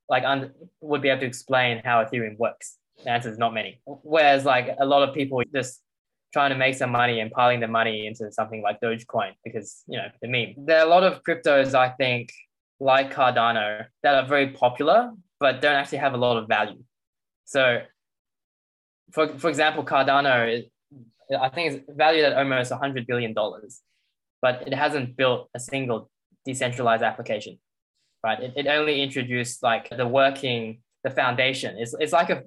like 0.09 0.23
un- 0.25 0.51
would 0.81 1.01
be 1.01 1.09
able 1.09 1.21
to 1.21 1.27
explain 1.27 1.81
how 1.83 2.03
Ethereum 2.03 2.37
works? 2.37 2.77
The 3.03 3.11
answer 3.11 3.31
is 3.31 3.37
not 3.37 3.53
many. 3.53 3.81
Whereas 3.85 4.45
like 4.45 4.75
a 4.79 4.85
lot 4.85 5.07
of 5.07 5.13
people 5.13 5.41
just 5.53 5.81
trying 6.33 6.49
to 6.49 6.57
make 6.57 6.75
some 6.75 6.91
money 6.91 7.19
and 7.19 7.31
piling 7.31 7.59
the 7.59 7.67
money 7.67 8.07
into 8.07 8.31
something 8.31 8.61
like 8.61 8.79
Dogecoin 8.79 9.33
because, 9.43 9.83
you 9.87 9.97
know, 9.97 10.07
the 10.21 10.27
meme. 10.27 10.55
There 10.57 10.79
are 10.79 10.85
a 10.85 10.89
lot 10.89 11.03
of 11.03 11.21
cryptos, 11.23 11.75
I 11.75 11.89
think, 11.89 12.31
like 12.79 13.13
Cardano 13.13 13.85
that 14.01 14.15
are 14.15 14.27
very 14.27 14.49
popular, 14.51 15.11
but 15.39 15.61
don't 15.61 15.75
actually 15.75 15.99
have 15.99 16.13
a 16.13 16.17
lot 16.17 16.37
of 16.37 16.47
value. 16.47 16.81
So 17.45 17.81
for, 19.11 19.27
for 19.37 19.49
example, 19.49 19.83
Cardano 19.83 20.63
I 21.39 21.49
think 21.49 21.73
it's 21.73 21.85
valued 21.89 22.25
at 22.25 22.33
almost 22.33 22.71
$100 22.71 23.07
billion, 23.07 23.33
but 24.41 24.63
it 24.67 24.73
hasn't 24.73 25.15
built 25.15 25.49
a 25.55 25.59
single 25.59 26.09
decentralized 26.45 27.03
application, 27.03 27.59
right? 28.23 28.39
It, 28.39 28.53
it 28.55 28.67
only 28.67 29.01
introduced 29.01 29.63
like 29.63 29.89
the 29.89 30.07
working, 30.07 30.81
the 31.03 31.09
foundation. 31.09 31.77
It's, 31.77 31.95
it's 31.99 32.13
like 32.13 32.29
a 32.29 32.43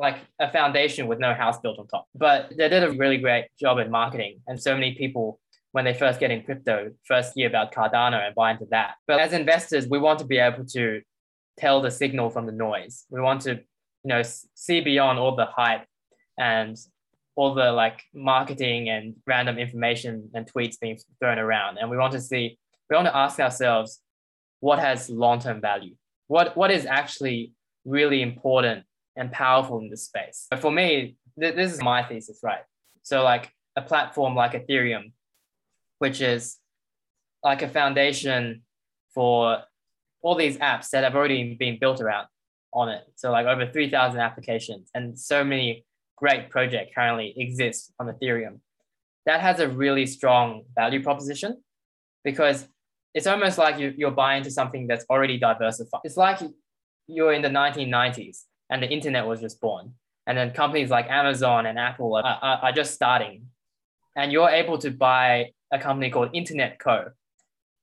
like 0.00 0.16
a 0.40 0.50
foundation 0.50 1.06
with 1.06 1.18
no 1.18 1.34
house 1.34 1.60
built 1.60 1.78
on 1.78 1.86
top. 1.86 2.06
But 2.14 2.54
they 2.56 2.70
did 2.70 2.82
a 2.82 2.90
really 2.92 3.18
great 3.18 3.48
job 3.60 3.78
in 3.78 3.90
marketing. 3.90 4.40
And 4.46 4.60
so 4.60 4.72
many 4.74 4.94
people, 4.94 5.38
when 5.72 5.84
they 5.84 5.92
first 5.92 6.18
get 6.18 6.30
in 6.30 6.42
crypto, 6.42 6.92
first 7.04 7.34
hear 7.34 7.46
about 7.46 7.72
Cardano 7.72 8.18
and 8.26 8.34
buy 8.34 8.52
into 8.52 8.66
that. 8.70 8.94
But 9.06 9.20
as 9.20 9.34
investors, 9.34 9.86
we 9.86 9.98
want 9.98 10.18
to 10.20 10.24
be 10.24 10.38
able 10.38 10.64
to 10.64 11.02
tell 11.58 11.82
the 11.82 11.90
signal 11.90 12.30
from 12.30 12.46
the 12.46 12.52
noise. 12.52 13.04
We 13.10 13.20
want 13.20 13.42
to, 13.42 13.56
you 13.56 13.62
know, 14.06 14.22
see 14.54 14.80
beyond 14.80 15.18
all 15.18 15.36
the 15.36 15.44
hype 15.44 15.84
and 16.38 16.78
all 17.40 17.54
the 17.54 17.72
like 17.72 18.02
marketing 18.12 18.90
and 18.90 19.14
random 19.26 19.56
information 19.58 20.28
and 20.34 20.46
tweets 20.52 20.78
being 20.78 20.98
thrown 21.18 21.38
around. 21.38 21.78
And 21.78 21.88
we 21.88 21.96
want 21.96 22.12
to 22.12 22.20
see, 22.20 22.58
we 22.90 22.94
want 22.94 23.06
to 23.06 23.16
ask 23.16 23.40
ourselves, 23.40 24.02
what 24.60 24.78
has 24.78 25.08
long-term 25.08 25.62
value? 25.62 25.94
What 26.26 26.54
what 26.54 26.70
is 26.70 26.84
actually 26.84 27.54
really 27.86 28.20
important 28.20 28.84
and 29.16 29.32
powerful 29.32 29.78
in 29.78 29.88
this 29.88 30.04
space? 30.04 30.48
But 30.50 30.60
for 30.60 30.70
me, 30.70 31.16
th- 31.40 31.54
this 31.54 31.72
is 31.72 31.80
my 31.82 32.02
thesis, 32.02 32.40
right? 32.42 32.64
So 33.04 33.24
like 33.24 33.50
a 33.74 33.80
platform 33.80 34.34
like 34.34 34.52
Ethereum, 34.52 35.12
which 35.98 36.20
is 36.20 36.58
like 37.42 37.62
a 37.62 37.68
foundation 37.68 38.64
for 39.14 39.62
all 40.20 40.34
these 40.34 40.58
apps 40.58 40.90
that 40.90 41.04
have 41.04 41.16
already 41.16 41.54
been 41.54 41.78
built 41.80 42.02
around 42.02 42.26
on 42.74 42.90
it. 42.90 43.02
So 43.16 43.32
like 43.32 43.46
over 43.46 43.64
3,000 43.66 44.20
applications 44.20 44.90
and 44.94 45.18
so 45.18 45.42
many 45.42 45.86
great 46.20 46.50
project 46.50 46.94
currently 46.94 47.34
exists 47.36 47.92
on 47.98 48.06
Ethereum, 48.06 48.60
that 49.26 49.40
has 49.40 49.58
a 49.58 49.68
really 49.68 50.06
strong 50.06 50.62
value 50.74 51.02
proposition 51.02 51.62
because 52.22 52.68
it's 53.14 53.26
almost 53.26 53.58
like 53.58 53.78
you, 53.78 53.92
you're 53.96 54.10
buying 54.10 54.38
into 54.38 54.50
something 54.50 54.86
that's 54.86 55.04
already 55.10 55.38
diversified. 55.38 56.00
It's 56.04 56.16
like 56.16 56.38
you're 57.06 57.32
in 57.32 57.42
the 57.42 57.48
1990s 57.48 58.44
and 58.70 58.82
the 58.82 58.88
internet 58.88 59.26
was 59.26 59.40
just 59.40 59.60
born. 59.60 59.94
And 60.26 60.38
then 60.38 60.52
companies 60.52 60.90
like 60.90 61.10
Amazon 61.10 61.66
and 61.66 61.78
Apple 61.78 62.14
are, 62.14 62.24
are, 62.24 62.58
are 62.58 62.72
just 62.72 62.94
starting. 62.94 63.46
And 64.16 64.30
you're 64.30 64.48
able 64.48 64.78
to 64.78 64.90
buy 64.90 65.50
a 65.72 65.78
company 65.78 66.10
called 66.10 66.30
Internet 66.32 66.78
Co. 66.78 67.10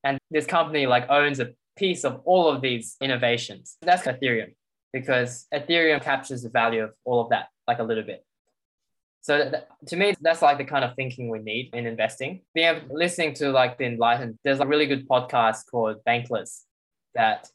And 0.04 0.18
this 0.32 0.46
company 0.46 0.86
like 0.86 1.10
owns 1.10 1.40
a 1.40 1.54
piece 1.78 2.06
of 2.06 2.22
all 2.26 2.48
of 2.48 2.62
these 2.62 2.96
innovations. 3.02 3.78
That's 3.82 4.04
Ethereum 4.04 4.54
because 4.94 5.46
Ethereum 5.54 6.02
captures 6.02 6.44
the 6.44 6.50
value 6.50 6.84
of 6.84 6.94
all 7.04 7.22
of 7.22 7.30
that 7.30 7.48
like 7.68 7.80
a 7.80 7.84
little 7.84 8.04
bit. 8.04 8.26
So 9.22 9.50
th- 9.50 9.64
to 9.88 9.96
me, 9.96 10.16
that's 10.22 10.42
like 10.42 10.58
the 10.58 10.64
kind 10.64 10.86
of 10.86 10.96
thinking 10.96 11.30
we 11.30 11.40
need 11.40 11.72
in 11.74 11.86
investing. 11.86 12.42
Being 12.54 12.82
listening 12.90 13.34
to 13.36 13.52
like 13.52 13.78
the 13.78 13.86
enlightened, 13.86 14.38
there's 14.44 14.60
a 14.60 14.66
really 14.66 14.86
good 14.86 15.08
podcast 15.08 15.64
called 15.70 15.98
Bankless 16.08 16.62
that 17.14 17.50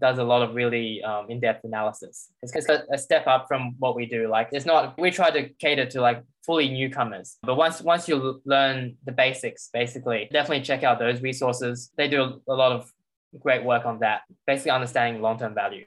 does 0.00 0.18
a 0.18 0.24
lot 0.24 0.42
of 0.42 0.54
really 0.54 1.02
um, 1.02 1.26
in-depth 1.28 1.64
analysis. 1.64 2.28
It's, 2.42 2.54
it's 2.54 2.68
a, 2.68 2.84
a 2.92 2.98
step 2.98 3.26
up 3.26 3.46
from 3.48 3.74
what 3.78 3.96
we 3.96 4.06
do. 4.06 4.28
Like 4.28 4.48
it's 4.52 4.64
not 4.64 4.98
we 4.98 5.10
try 5.10 5.30
to 5.30 5.48
cater 5.60 5.86
to 5.86 6.00
like 6.00 6.22
fully 6.46 6.68
newcomers, 6.68 7.36
but 7.42 7.56
once 7.56 7.82
once 7.82 8.08
you 8.08 8.40
learn 8.44 8.96
the 9.04 9.12
basics, 9.12 9.68
basically, 9.72 10.28
definitely 10.32 10.64
check 10.64 10.82
out 10.82 10.98
those 10.98 11.20
resources. 11.20 11.90
They 11.96 12.08
do 12.08 12.40
a 12.48 12.54
lot 12.54 12.72
of 12.72 12.90
great 13.38 13.64
work 13.64 13.84
on 13.84 13.98
that, 14.00 14.22
basically 14.46 14.70
understanding 14.70 15.20
long-term 15.20 15.54
value. 15.54 15.84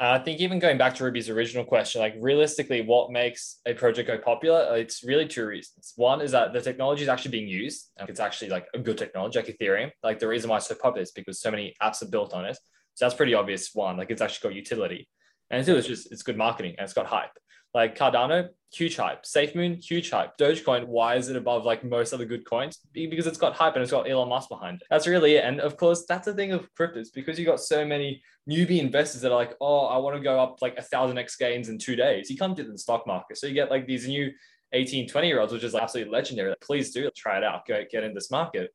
Uh, 0.00 0.18
I 0.18 0.18
think 0.18 0.40
even 0.40 0.58
going 0.58 0.76
back 0.76 0.96
to 0.96 1.04
Ruby's 1.04 1.30
original 1.30 1.64
question, 1.64 2.00
like 2.00 2.16
realistically, 2.18 2.80
what 2.82 3.12
makes 3.12 3.60
a 3.64 3.74
project 3.74 4.08
go 4.08 4.18
popular? 4.18 4.76
It's 4.76 5.04
really 5.04 5.26
two 5.28 5.46
reasons. 5.46 5.92
One 5.94 6.20
is 6.20 6.32
that 6.32 6.52
the 6.52 6.60
technology 6.60 7.04
is 7.04 7.08
actually 7.08 7.30
being 7.30 7.48
used. 7.48 7.92
and 7.96 8.08
It's 8.08 8.18
actually 8.18 8.48
like 8.50 8.66
a 8.74 8.78
good 8.80 8.98
technology, 8.98 9.38
like 9.38 9.56
Ethereum. 9.56 9.92
Like 10.02 10.18
the 10.18 10.26
reason 10.26 10.50
why 10.50 10.56
it's 10.56 10.66
so 10.66 10.74
popular 10.74 11.02
is 11.02 11.12
because 11.12 11.40
so 11.40 11.50
many 11.50 11.74
apps 11.80 12.02
are 12.02 12.08
built 12.08 12.32
on 12.32 12.44
it. 12.44 12.58
So 12.94 13.04
that's 13.04 13.14
pretty 13.14 13.34
obvious. 13.34 13.70
One, 13.72 13.96
like 13.96 14.10
it's 14.10 14.20
actually 14.20 14.50
got 14.50 14.56
utility, 14.56 15.08
and 15.50 15.64
two, 15.64 15.76
it's 15.76 15.86
just 15.86 16.10
it's 16.10 16.22
good 16.22 16.36
marketing 16.36 16.74
and 16.76 16.84
it's 16.84 16.92
got 16.92 17.06
hype. 17.06 17.30
Like 17.74 17.98
Cardano, 17.98 18.50
huge 18.72 18.96
hype. 18.96 19.24
SafeMoon, 19.24 19.82
huge 19.84 20.10
hype. 20.10 20.38
Dogecoin, 20.38 20.86
why 20.86 21.16
is 21.16 21.28
it 21.28 21.36
above 21.36 21.64
like 21.64 21.84
most 21.84 22.12
other 22.12 22.24
good 22.24 22.48
coins? 22.48 22.78
Because 22.92 23.26
it's 23.26 23.38
got 23.38 23.54
hype 23.54 23.74
and 23.74 23.82
it's 23.82 23.90
got 23.90 24.08
Elon 24.08 24.28
Musk 24.28 24.48
behind 24.48 24.80
it. 24.80 24.86
That's 24.90 25.06
really 25.06 25.34
it. 25.34 25.44
And 25.44 25.60
of 25.60 25.76
course, 25.76 26.04
that's 26.08 26.26
the 26.26 26.34
thing 26.34 26.52
of 26.52 26.72
cryptos 26.74 27.08
because 27.12 27.38
you 27.38 27.44
got 27.44 27.60
so 27.60 27.84
many 27.84 28.22
newbie 28.48 28.78
investors 28.78 29.22
that 29.22 29.32
are 29.32 29.36
like, 29.36 29.54
oh, 29.60 29.86
I 29.86 29.98
want 29.98 30.16
to 30.16 30.22
go 30.22 30.38
up 30.40 30.62
like 30.62 30.76
a 30.76 30.82
thousand 30.82 31.18
X 31.18 31.36
gains 31.36 31.68
in 31.68 31.78
two 31.78 31.96
days. 31.96 32.30
You 32.30 32.36
can't 32.36 32.56
do 32.56 32.62
it 32.62 32.66
in 32.66 32.72
the 32.72 32.78
stock 32.78 33.06
market. 33.06 33.38
So 33.38 33.46
you 33.46 33.54
get 33.54 33.70
like 33.70 33.86
these 33.86 34.06
new 34.06 34.30
18, 34.72 35.08
20 35.08 35.26
year 35.26 35.40
olds, 35.40 35.52
which 35.52 35.64
is 35.64 35.74
like, 35.74 35.82
absolutely 35.82 36.12
legendary. 36.12 36.50
Like, 36.50 36.60
Please 36.60 36.92
do 36.92 37.10
try 37.16 37.38
it 37.38 37.44
out, 37.44 37.66
go 37.66 37.82
get 37.90 38.04
in 38.04 38.14
this 38.14 38.30
market. 38.30 38.70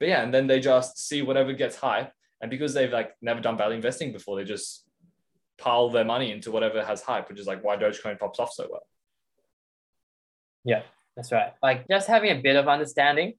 But 0.00 0.08
yeah, 0.08 0.22
and 0.22 0.34
then 0.34 0.46
they 0.46 0.60
just 0.60 0.98
see 0.98 1.22
whatever 1.22 1.52
gets 1.52 1.76
hype. 1.76 2.12
And 2.40 2.50
because 2.50 2.74
they've 2.74 2.92
like 2.92 3.12
never 3.22 3.40
done 3.40 3.56
value 3.56 3.76
investing 3.76 4.12
before, 4.12 4.36
they 4.36 4.44
just 4.44 4.83
pile 5.58 5.90
their 5.90 6.04
money 6.04 6.32
into 6.32 6.50
whatever 6.50 6.84
has 6.84 7.02
hype, 7.02 7.28
which 7.28 7.38
is 7.38 7.46
like 7.46 7.62
why 7.62 7.76
Dogecoin 7.76 8.18
pops 8.18 8.38
off 8.38 8.52
so 8.52 8.66
well. 8.70 8.86
Yeah, 10.64 10.82
that's 11.16 11.32
right. 11.32 11.52
Like 11.62 11.86
just 11.88 12.08
having 12.08 12.30
a 12.30 12.40
bit 12.40 12.56
of 12.56 12.68
understanding 12.68 13.34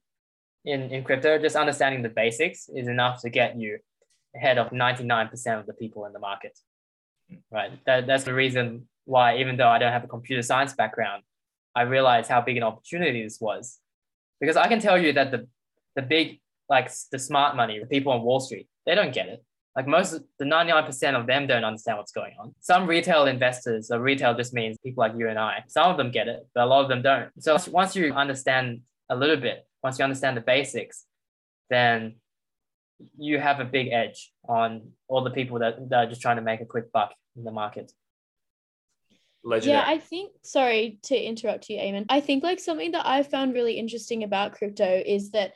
in, 0.64 0.90
in 0.90 1.04
crypto, 1.04 1.38
just 1.38 1.56
understanding 1.56 2.02
the 2.02 2.08
basics 2.08 2.68
is 2.74 2.88
enough 2.88 3.20
to 3.22 3.30
get 3.30 3.58
you 3.58 3.78
ahead 4.34 4.58
of 4.58 4.70
99% 4.70 5.60
of 5.60 5.66
the 5.66 5.72
people 5.72 6.04
in 6.06 6.12
the 6.12 6.18
market. 6.18 6.58
Hmm. 7.30 7.36
Right. 7.50 7.84
That, 7.86 8.06
that's 8.06 8.24
the 8.24 8.34
reason 8.34 8.88
why, 9.04 9.38
even 9.38 9.56
though 9.56 9.68
I 9.68 9.78
don't 9.78 9.92
have 9.92 10.04
a 10.04 10.08
computer 10.08 10.42
science 10.42 10.74
background, 10.74 11.22
I 11.74 11.82
realized 11.82 12.30
how 12.30 12.40
big 12.40 12.56
an 12.56 12.62
opportunity 12.62 13.22
this 13.22 13.40
was. 13.40 13.78
Because 14.40 14.56
I 14.56 14.68
can 14.68 14.80
tell 14.80 14.98
you 14.98 15.12
that 15.14 15.30
the, 15.30 15.46
the 15.94 16.02
big, 16.02 16.40
like 16.68 16.90
the 17.10 17.18
smart 17.18 17.56
money, 17.56 17.78
the 17.78 17.86
people 17.86 18.12
on 18.12 18.22
Wall 18.22 18.40
Street, 18.40 18.68
they 18.84 18.94
don't 18.94 19.14
get 19.14 19.28
it. 19.28 19.44
Like 19.76 19.86
most, 19.86 20.18
the 20.38 20.46
99% 20.46 21.20
of 21.20 21.26
them 21.26 21.46
don't 21.46 21.64
understand 21.64 21.98
what's 21.98 22.12
going 22.12 22.34
on. 22.40 22.54
Some 22.60 22.86
retail 22.86 23.26
investors, 23.26 23.88
so 23.88 23.98
retail 23.98 24.34
just 24.34 24.54
means 24.54 24.78
people 24.82 25.02
like 25.02 25.12
you 25.18 25.28
and 25.28 25.38
I, 25.38 25.64
some 25.68 25.90
of 25.90 25.98
them 25.98 26.10
get 26.10 26.28
it, 26.28 26.48
but 26.54 26.64
a 26.64 26.66
lot 26.66 26.82
of 26.82 26.88
them 26.88 27.02
don't. 27.02 27.30
So 27.38 27.58
once 27.70 27.94
you 27.94 28.14
understand 28.14 28.80
a 29.10 29.16
little 29.16 29.36
bit, 29.36 29.66
once 29.82 29.98
you 29.98 30.04
understand 30.04 30.34
the 30.34 30.40
basics, 30.40 31.04
then 31.68 32.16
you 33.18 33.38
have 33.38 33.60
a 33.60 33.66
big 33.66 33.88
edge 33.88 34.32
on 34.48 34.92
all 35.08 35.22
the 35.22 35.30
people 35.30 35.58
that, 35.58 35.90
that 35.90 35.96
are 35.96 36.06
just 36.06 36.22
trying 36.22 36.36
to 36.36 36.42
make 36.42 36.62
a 36.62 36.64
quick 36.64 36.90
buck 36.90 37.12
in 37.36 37.44
the 37.44 37.50
market. 37.52 37.92
Legendary. 39.44 39.78
Yeah, 39.78 39.84
I 39.86 39.98
think, 39.98 40.32
sorry 40.42 40.98
to 41.04 41.16
interrupt 41.16 41.68
you, 41.68 41.78
Eamon. 41.78 42.06
I 42.08 42.20
think 42.20 42.42
like 42.42 42.60
something 42.60 42.92
that 42.92 43.06
I 43.06 43.22
found 43.22 43.52
really 43.52 43.74
interesting 43.74 44.24
about 44.24 44.54
crypto 44.54 45.02
is 45.04 45.32
that 45.32 45.52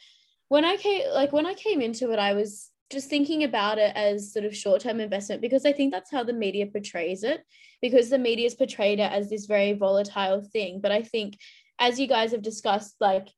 when 0.49 0.67
I 0.67 0.77
came, 0.77 1.11
like 1.15 1.33
when 1.33 1.47
I 1.47 1.55
came 1.55 1.81
into 1.81 2.13
it, 2.13 2.19
I 2.19 2.35
was 2.35 2.71
just 2.91 3.09
thinking 3.09 3.45
about 3.45 3.79
it 3.79 3.93
as 3.95 4.33
sort 4.33 4.45
of 4.45 4.57
short-term 4.57 5.01
investment 5.01 5.41
because 5.41 5.65
I 5.65 5.73
think 5.73 5.93
that's 5.93 6.11
how 6.11 6.25
the 6.25 6.33
media 6.33 6.67
portrays 6.67 7.23
it 7.23 7.43
because 7.81 8.11
the 8.11 8.19
media 8.19 8.47
is 8.47 8.55
portrayed 8.55 8.99
it 8.99 9.13
as 9.13 9.31
this 9.31 9.47
very 9.47 9.73
volatile 9.75 10.43
thing. 10.43 10.81
But 10.81 10.91
I 10.93 11.03
think 11.03 11.39
as 11.79 12.01
you 12.01 12.07
guys 12.07 12.33
have 12.33 12.43
discussed 12.43 12.97
like 13.01 13.29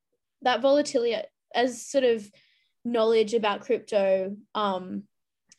that 0.42 0.62
volatility 0.62 1.16
as 1.54 1.86
sort 1.86 2.04
of 2.04 2.28
knowledge 2.84 3.34
about 3.34 3.60
crypto 3.60 4.36
um 4.54 5.04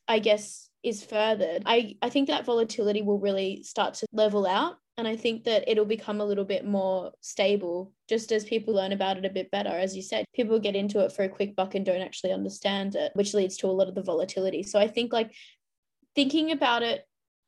I 0.07 0.19
guess 0.19 0.69
is 0.83 1.03
furthered 1.03 1.63
I 1.65 1.95
I 2.01 2.09
think 2.09 2.27
that 2.27 2.45
volatility 2.45 3.01
will 3.01 3.19
really 3.19 3.63
start 3.63 3.93
to 3.95 4.07
level 4.11 4.45
out 4.45 4.75
and 4.97 5.07
I 5.07 5.15
think 5.15 5.45
that 5.45 5.63
it'll 5.67 5.85
become 5.85 6.21
a 6.21 6.25
little 6.25 6.45
bit 6.45 6.65
more 6.65 7.11
stable 7.21 7.91
just 8.07 8.31
as 8.31 8.43
people 8.43 8.75
learn 8.75 8.91
about 8.91 9.17
it 9.17 9.25
a 9.25 9.29
bit 9.29 9.49
better. 9.49 9.69
As 9.69 9.95
you 9.95 10.03
said, 10.03 10.25
people 10.35 10.59
get 10.59 10.75
into 10.75 10.99
it 10.99 11.11
for 11.11 11.23
a 11.23 11.29
quick 11.29 11.55
buck 11.55 11.75
and 11.75 11.85
don't 11.85 12.01
actually 12.01 12.31
understand 12.31 12.95
it, 12.95 13.11
which 13.15 13.33
leads 13.33 13.57
to 13.57 13.67
a 13.67 13.71
lot 13.71 13.87
of 13.87 13.95
the 13.95 14.03
volatility. 14.03 14.61
So 14.61 14.79
I 14.79 14.87
think 14.87 15.11
like 15.11 15.33
thinking 16.15 16.51
about 16.51 16.83
it 16.83 17.05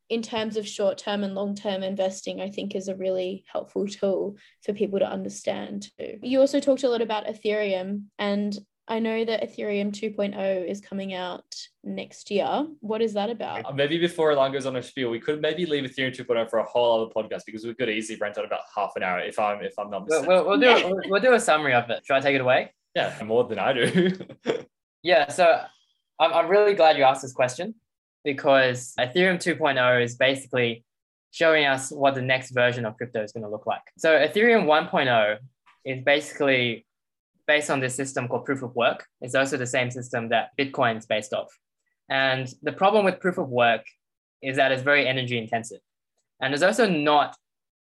in 0.09 0.21
terms 0.21 0.57
of 0.57 0.67
short 0.67 0.97
term 0.97 1.23
and 1.23 1.35
long 1.35 1.55
term 1.55 1.83
investing, 1.83 2.41
I 2.41 2.49
think 2.49 2.75
is 2.75 2.87
a 2.87 2.95
really 2.95 3.43
helpful 3.51 3.87
tool 3.87 4.37
for 4.63 4.73
people 4.73 4.99
to 4.99 5.09
understand 5.09 5.87
too. 5.99 6.19
You 6.21 6.39
also 6.39 6.59
talked 6.59 6.83
a 6.83 6.89
lot 6.89 7.01
about 7.01 7.25
Ethereum, 7.25 8.05
and 8.17 8.57
I 8.87 8.99
know 8.99 9.25
that 9.25 9.41
Ethereum 9.41 9.91
2.0 9.91 10.69
is 10.69 10.79
coming 10.79 11.13
out 11.15 11.43
next 11.83 12.29
year. 12.29 12.67
What 12.81 13.01
is 13.01 13.13
that 13.13 13.31
about? 13.31 13.65
Uh, 13.65 13.71
maybe 13.71 13.97
before 13.97 14.31
Ilan 14.31 14.53
goes 14.53 14.67
on 14.67 14.75
a 14.75 14.83
spiel, 14.83 15.09
we 15.09 15.19
could 15.19 15.41
maybe 15.41 15.65
leave 15.65 15.89
Ethereum 15.89 16.15
2.0 16.15 16.49
for 16.49 16.59
a 16.59 16.63
whole 16.63 17.01
other 17.01 17.11
podcast 17.11 17.45
because 17.47 17.65
we 17.65 17.73
could 17.73 17.89
easily 17.89 18.19
rent 18.19 18.37
out 18.37 18.45
about 18.45 18.61
half 18.75 18.91
an 18.95 19.01
hour 19.01 19.19
if 19.19 19.39
I'm 19.39 19.63
if 19.63 19.77
I'm 19.79 19.89
not 19.89 20.05
mistaken. 20.05 20.27
We'll, 20.27 20.45
we'll 20.45 20.59
do 20.59 20.65
yeah. 20.67 20.85
we'll, 20.85 21.01
we'll 21.07 21.21
do 21.21 21.33
a 21.33 21.39
summary 21.39 21.73
of 21.73 21.89
it. 21.89 22.05
Should 22.05 22.15
I 22.15 22.19
take 22.19 22.35
it 22.35 22.41
away? 22.41 22.73
Yeah, 22.95 23.17
more 23.25 23.43
than 23.43 23.57
I 23.57 23.73
do. 23.73 24.11
yeah, 25.03 25.29
so 25.29 25.61
I'm 26.19 26.33
I'm 26.33 26.47
really 26.47 26.75
glad 26.75 26.95
you 26.97 27.03
asked 27.03 27.23
this 27.23 27.33
question 27.33 27.73
because 28.23 28.93
Ethereum 28.99 29.37
2.0 29.37 30.03
is 30.03 30.15
basically 30.15 30.83
showing 31.31 31.65
us 31.65 31.91
what 31.91 32.15
the 32.15 32.21
next 32.21 32.51
version 32.51 32.85
of 32.85 32.97
crypto 32.97 33.23
is 33.23 33.31
going 33.31 33.43
to 33.43 33.49
look 33.49 33.65
like. 33.65 33.81
So 33.97 34.11
Ethereum 34.11 34.65
1.0 34.65 35.37
is 35.83 36.03
basically 36.03 36.85
based 37.47 37.69
on 37.69 37.79
this 37.79 37.95
system 37.95 38.27
called 38.27 38.45
proof 38.45 38.63
of 38.63 38.75
work. 38.75 39.05
It's 39.21 39.35
also 39.35 39.57
the 39.57 39.67
same 39.67 39.91
system 39.91 40.29
that 40.29 40.51
Bitcoin 40.57 40.97
is 40.97 41.05
based 41.05 41.33
off. 41.33 41.47
And 42.09 42.51
the 42.61 42.71
problem 42.71 43.05
with 43.05 43.19
proof 43.19 43.37
of 43.37 43.49
work 43.49 43.85
is 44.41 44.57
that 44.57 44.71
it's 44.71 44.83
very 44.83 45.07
energy 45.07 45.37
intensive. 45.37 45.79
And 46.41 46.53
it's 46.53 46.63
also 46.63 46.87
not 46.87 47.35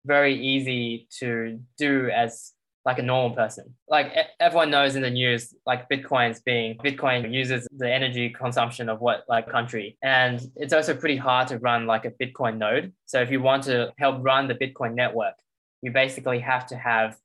very 0.06 0.36
easy 0.36 1.08
to 1.20 1.60
do 1.78 2.10
as 2.10 2.54
like 2.84 2.98
a 2.98 3.04
normal 3.04 3.36
person. 3.36 3.76
Like 3.88 4.14
everyone 4.40 4.72
knows 4.72 4.96
in 4.96 5.04
the 5.04 5.10
news, 5.10 5.54
like 5.66 5.88
Bitcoin's 5.88 6.42
being 6.42 6.78
Bitcoin 6.78 7.32
uses 7.32 7.68
the 7.72 7.92
energy 7.92 8.30
consumption 8.30 8.90
of 8.90 9.02
what 9.02 9.24
like 9.30 9.50
country. 9.50 9.98
And 10.02 10.42
it's 10.56 10.74
also 10.74 10.96
pretty 10.96 11.18
hard 11.18 11.48
to 11.50 11.60
run 11.60 11.86
like 11.86 12.06
a 12.06 12.12
Bitcoin 12.12 12.58
node. 12.58 12.94
So 13.06 13.22
if 13.22 13.30
you 13.30 13.42
want 13.42 13.64
to 13.66 13.94
help 14.00 14.24
run 14.24 14.48
the 14.48 14.56
Bitcoin 14.56 14.96
network, 14.96 15.36
you 15.82 15.92
basically 15.92 16.40
have 16.40 16.66
to 16.68 16.76
have 16.76 17.18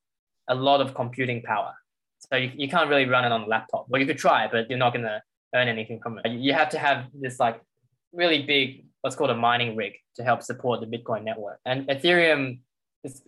a 0.49 0.55
lot 0.55 0.81
of 0.81 0.94
computing 0.94 1.42
power. 1.42 1.72
So 2.31 2.37
you, 2.37 2.51
you 2.55 2.69
can't 2.69 2.89
really 2.89 3.07
run 3.07 3.25
it 3.25 3.33
on 3.33 3.43
a 3.43 3.47
laptop. 3.47 3.87
Well, 3.89 4.01
you 4.01 4.07
could 4.07 4.19
try, 4.19 4.49
but 4.51 4.69
you're 4.69 4.79
not 4.79 4.93
going 4.93 5.05
to 5.05 5.23
earn 5.55 5.69
anything 5.69 6.01
from 6.01 6.21
it. 6.25 6.31
You 6.31 6.53
have 6.53 6.71
to 6.71 6.79
have 6.79 7.07
this 7.15 7.39
like 7.39 7.61
really 8.12 8.43
big, 8.43 8.85
what's 9.01 9.17
called 9.17 9.31
a 9.31 9.37
mining 9.37 9.77
rig 9.77 9.95
to 10.17 10.25
help 10.25 10.43
support 10.43 10.81
the 10.81 10.87
Bitcoin 10.87 11.25
network. 11.25 11.61
And 11.65 11.87
Ethereum 11.89 12.61
is, 13.05 13.23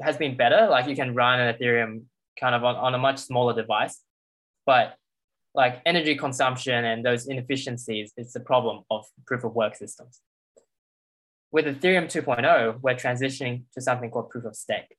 has 0.00 0.16
been 0.16 0.36
better. 0.36 0.68
Like 0.70 0.86
you 0.86 0.94
can 0.94 1.14
run 1.14 1.40
an 1.40 1.54
Ethereum 1.54 2.02
kind 2.38 2.54
of 2.54 2.64
on, 2.64 2.76
on 2.76 2.94
a 2.94 2.98
much 2.98 3.18
smaller 3.18 3.54
device, 3.54 4.00
but 4.66 4.96
like 5.54 5.80
energy 5.86 6.16
consumption 6.16 6.84
and 6.84 7.04
those 7.04 7.26
inefficiencies 7.26 8.12
is 8.16 8.32
the 8.32 8.40
problem 8.40 8.82
of 8.90 9.06
proof 9.26 9.44
of 9.44 9.54
work 9.54 9.76
systems. 9.76 10.20
With 11.52 11.66
Ethereum 11.66 12.06
2.0, 12.06 12.80
we're 12.82 12.94
transitioning 12.96 13.62
to 13.74 13.80
something 13.80 14.10
called 14.10 14.30
proof 14.30 14.44
of 14.44 14.56
stake. 14.56 14.96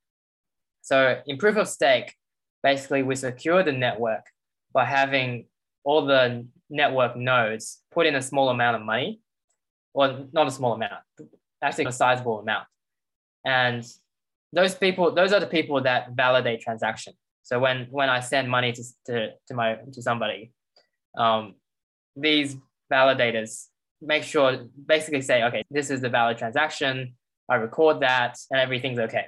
So 0.82 1.22
in 1.28 1.38
proof 1.38 1.58
of 1.58 1.68
stake, 1.68 2.13
basically 2.65 3.04
we 3.04 3.15
secure 3.15 3.62
the 3.69 3.78
network 3.86 4.25
by 4.73 4.86
having 4.99 5.30
all 5.88 6.01
the 6.13 6.47
network 6.82 7.13
nodes 7.15 7.65
put 7.95 8.08
in 8.10 8.15
a 8.15 8.23
small 8.30 8.47
amount 8.49 8.75
of 8.78 8.82
money, 8.82 9.21
or 9.93 10.06
not 10.38 10.47
a 10.47 10.51
small 10.60 10.73
amount, 10.73 11.01
actually 11.62 11.86
a 11.86 11.91
sizable 11.91 12.39
amount. 12.39 12.65
And 13.45 13.82
those 14.51 14.73
people, 14.84 15.06
those 15.19 15.32
are 15.36 15.39
the 15.45 15.54
people 15.58 15.78
that 15.89 16.01
validate 16.23 16.60
transaction. 16.67 17.13
So 17.43 17.54
when 17.60 17.78
when 17.91 18.10
I 18.17 18.19
send 18.32 18.49
money 18.58 18.71
to 18.78 18.84
to, 19.08 19.15
to 19.47 19.54
my 19.60 19.67
to 19.93 20.01
somebody, 20.01 20.51
um, 21.23 21.43
these 22.25 22.49
validators 22.91 23.51
make 24.01 24.23
sure 24.23 24.49
basically 24.95 25.21
say, 25.21 25.38
okay, 25.47 25.63
this 25.78 25.88
is 25.93 25.99
the 26.06 26.12
valid 26.17 26.38
transaction. 26.41 26.95
I 27.54 27.56
record 27.67 27.95
that, 27.99 28.34
and 28.49 28.60
everything's 28.60 29.01
okay. 29.08 29.25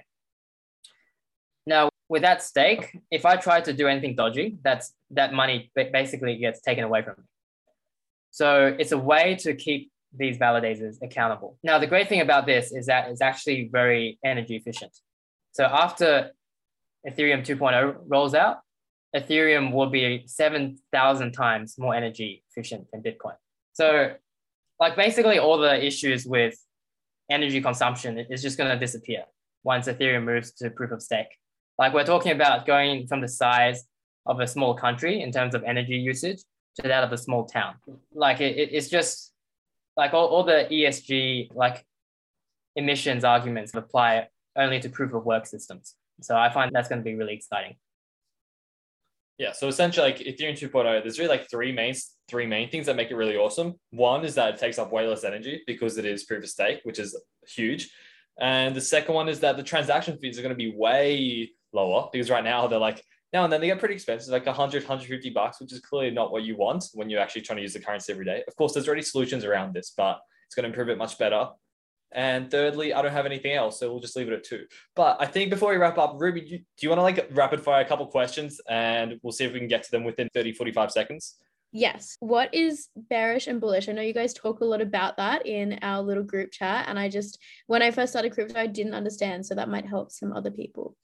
Now, 1.67 1.84
with 2.10 2.22
that 2.22 2.41
stake, 2.41 2.98
if 3.12 3.26
I 3.26 3.36
try 3.36 3.62
to 3.62 3.74
do 3.74 3.88
anything 3.88 4.15
dodgy, 4.15 4.58
that's 4.63 4.93
that 5.12 5.34
money 5.34 5.72
basically 5.76 6.38
gets 6.38 6.62
taken 6.62 6.84
away 6.84 7.02
from 7.02 7.15
me. 7.17 7.24
So 8.32 8.76
it's 8.80 8.91
a 8.91 8.98
way 8.98 9.36
to 9.36 9.54
keep 9.56 9.91
these 10.15 10.38
validators 10.38 10.98
accountable. 11.02 11.58
Now, 11.63 11.80
the 11.80 11.88
great 11.88 12.08
thing 12.08 12.22
about 12.22 12.46
this 12.46 12.72
is 12.72 12.86
that 12.86 13.10
it's 13.10 13.22
actually 13.22 13.70
very 13.72 14.20
energy 14.24 14.56
efficient. 14.56 14.91
So 15.52 15.65
after 15.65 16.32
Ethereum 17.08 17.46
2.0 17.46 17.98
rolls 18.08 18.34
out, 18.34 18.60
Ethereum 19.15 19.72
will 19.72 19.89
be 19.89 20.24
7,000 20.28 21.32
times 21.32 21.78
more 21.78 21.96
energy 21.96 22.43
efficient 22.52 22.88
than 22.91 23.02
Bitcoin. 23.02 23.36
So, 23.74 24.13
like, 24.80 24.96
basically, 24.96 25.39
all 25.39 25.58
the 25.58 25.84
issues 25.84 26.26
with 26.26 26.56
energy 27.30 27.62
consumption 27.62 28.17
is 28.17 28.41
just 28.41 28.58
going 28.58 28.70
to 28.70 28.78
disappear 28.78 29.24
once 29.63 29.88
Ethereum 29.88 30.24
moves 30.24 30.52
to 30.54 30.70
proof 30.70 30.91
of 30.91 31.02
stake. 31.02 31.28
Like, 31.78 31.94
we're 31.94 32.06
talking 32.06 32.32
about 32.32 32.66
going 32.66 33.08
from 33.08 33.22
the 33.22 33.28
size 33.28 33.84
of 34.26 34.40
a 34.40 34.48
small 34.48 34.74
country 34.74 35.22
in 35.22 35.32
terms 35.32 35.56
of 35.56 35.63
energy 35.63 35.96
usage 35.96 36.40
to 36.76 36.88
that 36.88 37.04
of 37.04 37.12
a 37.12 37.18
small 37.18 37.46
town. 37.46 37.76
Like, 38.13 38.42
it, 38.42 38.58
it's 38.72 38.90
just 38.90 39.34
like 39.96 40.13
all, 40.13 40.28
all 40.28 40.44
the 40.44 40.68
ESG, 40.72 41.54
like, 41.54 41.86
emissions 42.76 43.24
arguments 43.24 43.74
apply 43.74 44.28
only 44.56 44.80
to 44.80 44.90
proof 44.90 45.13
of 45.13 45.26
work 45.26 45.46
systems. 45.46 45.96
So 46.22 46.36
I 46.36 46.50
find 46.50 46.72
that's 46.74 46.88
going 46.88 47.00
to 47.00 47.04
be 47.04 47.16
really 47.16 47.34
exciting. 47.34 47.76
Yeah, 49.38 49.52
so 49.52 49.68
essentially, 49.68 50.08
like 50.08 50.18
Ethereum 50.18 50.58
2.0, 50.58 51.04
there's 51.04 51.20
really 51.20 51.30
like 51.30 51.48
three 51.50 51.72
main 51.72 51.94
three 52.28 52.48
main 52.48 52.70
things 52.70 52.88
that 52.88 52.96
make 52.96 53.12
it 53.12 53.16
really 53.16 53.38
awesome. 53.38 53.76
One 53.92 54.26
is 54.26 54.34
that 54.36 54.56
it 54.56 54.60
takes 54.60 54.80
up 54.80 54.92
way 54.92 55.06
less 55.08 55.24
energy 55.24 55.62
because 55.68 55.98
it 56.00 56.06
is 56.06 56.24
proof 56.24 56.44
of 56.44 56.50
stake, 56.50 56.80
which 56.84 56.98
is 56.98 57.16
huge. 57.48 57.92
And 58.40 58.76
the 58.76 58.82
second 58.82 59.13
one 59.13 59.30
is 59.30 59.40
that 59.42 59.56
the 59.56 59.63
transaction 59.63 60.18
fees 60.18 60.40
are 60.40 60.42
going 60.42 60.54
to 60.54 60.56
be 60.56 60.76
way 60.76 61.52
lower 61.78 62.10
because 62.12 62.30
right 62.30 62.44
now 62.44 62.68
they're 62.68 62.80
like 62.80 63.04
now 63.34 63.44
and 63.44 63.52
then 63.52 63.62
they 63.62 63.68
get 63.68 63.80
pretty 63.80 63.96
expensive, 63.96 64.32
like 64.32 64.46
100, 64.46 64.84
150 64.84 65.30
bucks, 65.32 65.60
which 65.60 65.74
is 65.74 65.80
clearly 65.80 66.12
not 66.12 66.32
what 66.32 66.44
you 66.44 66.56
want 66.56 66.86
when 66.94 67.10
you're 67.10 67.20
actually 67.22 67.42
trying 67.42 67.58
to 67.58 67.63
use 67.63 67.74
the 67.74 67.80
currency 67.80 68.12
every 68.12 68.26
day. 68.26 68.44
Of 68.48 68.56
course, 68.56 68.74
there's 68.74 68.88
already 68.88 69.04
solutions 69.04 69.44
around 69.44 69.74
this, 69.74 69.94
but 69.96 70.20
it's 70.46 70.56
going 70.56 70.63
to 70.63 70.70
improve 70.70 70.90
it 70.90 70.98
much 70.98 71.18
better. 71.18 71.50
And 72.13 72.50
thirdly, 72.50 72.94
I 72.94 73.02
don't 73.02 73.12
have 73.12 73.26
anything 73.26 73.52
else, 73.52 73.80
so 73.80 73.92
we'll 73.92 74.00
just 74.00 74.16
leave 74.16 74.30
it 74.30 74.34
at 74.34 74.46
two. 74.46 74.66
But 74.96 75.18
I 75.20 75.26
think 75.26 75.50
before 75.50 75.72
we 75.72 75.78
wrap 75.78 75.98
up, 75.98 76.16
Ruby, 76.18 76.42
do 76.42 76.60
you, 76.80 76.90
want 76.90 77.00
to 77.00 77.04
like 77.04 77.28
rapid 77.32 77.62
fire 77.62 77.84
a 77.84 77.88
couple 77.88 78.08
questions 78.08 78.62
and 78.70 79.20
we'll 79.22 79.34
see 79.34 79.44
if 79.44 79.52
we 79.52 79.60
can 79.60 79.68
get 79.68 79.84
to 79.84 79.92
them 79.92 80.06
within 80.06 80.30
30, 80.34 80.54
45 80.54 80.92
seconds? 80.92 81.36
Yes. 81.74 82.16
What 82.22 82.54
is 82.54 82.88
bearish 82.96 83.48
and 83.48 83.60
bullish? 83.60 83.90
I 83.90 83.92
know 83.92 84.02
you 84.02 84.13
guys 84.13 84.34
talk 84.34 84.62
a 84.62 84.66
lot 84.66 84.80
about 84.80 85.18
that 85.18 85.46
in 85.46 85.80
our 85.82 86.02
little 86.02 86.24
group 86.24 86.52
chat. 86.52 86.86
And 86.88 86.98
I 86.98 87.10
just, 87.10 87.40
when 87.68 87.82
I 87.82 87.92
first 87.92 88.13
started 88.13 88.32
crypto, 88.32 88.58
I 88.58 88.68
didn't 88.68 88.94
understand. 88.94 89.46
So 89.46 89.56
that 89.56 89.68
might 89.68 89.86
help 89.86 90.10
some 90.10 90.32
other 90.32 90.50
people. 90.50 90.96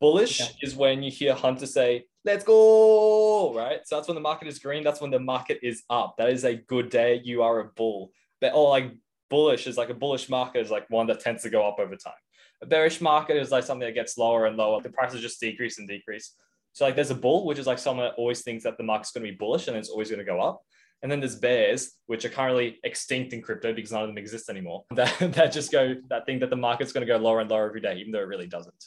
Bullish 0.00 0.40
yeah. 0.40 0.46
is 0.62 0.76
when 0.76 1.02
you 1.02 1.10
hear 1.10 1.34
Hunter 1.34 1.66
say, 1.66 2.04
let's 2.24 2.44
go, 2.44 3.54
right? 3.54 3.80
So 3.84 3.96
that's 3.96 4.08
when 4.08 4.14
the 4.14 4.20
market 4.20 4.48
is 4.48 4.58
green. 4.58 4.84
That's 4.84 5.00
when 5.00 5.10
the 5.10 5.20
market 5.20 5.60
is 5.62 5.82
up. 5.88 6.16
That 6.18 6.30
is 6.30 6.44
a 6.44 6.56
good 6.56 6.90
day. 6.90 7.20
You 7.24 7.42
are 7.42 7.60
a 7.60 7.64
bull. 7.64 8.10
But, 8.40 8.52
or 8.54 8.68
like 8.68 8.92
bullish 9.30 9.66
is 9.66 9.76
like 9.76 9.90
a 9.90 9.94
bullish 9.94 10.28
market 10.28 10.60
is 10.60 10.70
like 10.70 10.88
one 10.90 11.06
that 11.06 11.20
tends 11.20 11.42
to 11.44 11.50
go 11.50 11.66
up 11.66 11.78
over 11.78 11.96
time. 11.96 12.14
A 12.62 12.66
bearish 12.66 13.00
market 13.00 13.36
is 13.36 13.50
like 13.50 13.64
something 13.64 13.86
that 13.86 13.94
gets 13.94 14.18
lower 14.18 14.46
and 14.46 14.56
lower. 14.56 14.80
The 14.80 14.90
prices 14.90 15.20
just 15.20 15.40
decrease 15.40 15.78
and 15.78 15.88
decrease. 15.88 16.34
So 16.72 16.84
like 16.84 16.94
there's 16.94 17.10
a 17.10 17.14
bull, 17.14 17.46
which 17.46 17.58
is 17.58 17.66
like 17.66 17.78
someone 17.78 18.06
that 18.06 18.14
always 18.16 18.42
thinks 18.42 18.64
that 18.64 18.76
the 18.76 18.84
market's 18.84 19.12
going 19.12 19.24
to 19.24 19.32
be 19.32 19.36
bullish 19.36 19.68
and 19.68 19.76
it's 19.76 19.88
always 19.88 20.10
going 20.10 20.18
to 20.18 20.24
go 20.24 20.40
up. 20.40 20.62
And 21.02 21.12
then 21.12 21.20
there's 21.20 21.36
bears, 21.36 21.92
which 22.06 22.24
are 22.24 22.30
currently 22.30 22.78
extinct 22.82 23.32
in 23.32 23.42
crypto 23.42 23.72
because 23.72 23.92
none 23.92 24.02
of 24.02 24.08
them 24.08 24.18
exist 24.18 24.48
anymore. 24.48 24.84
That, 24.94 25.34
that 25.34 25.52
just 25.52 25.70
go 25.70 25.94
that 26.08 26.26
think 26.26 26.40
that 26.40 26.50
the 26.50 26.56
market's 26.56 26.92
going 26.92 27.06
to 27.06 27.12
go 27.12 27.18
lower 27.18 27.40
and 27.40 27.50
lower 27.50 27.66
every 27.66 27.80
day, 27.80 27.96
even 27.96 28.12
though 28.12 28.20
it 28.20 28.28
really 28.28 28.46
doesn't. 28.46 28.84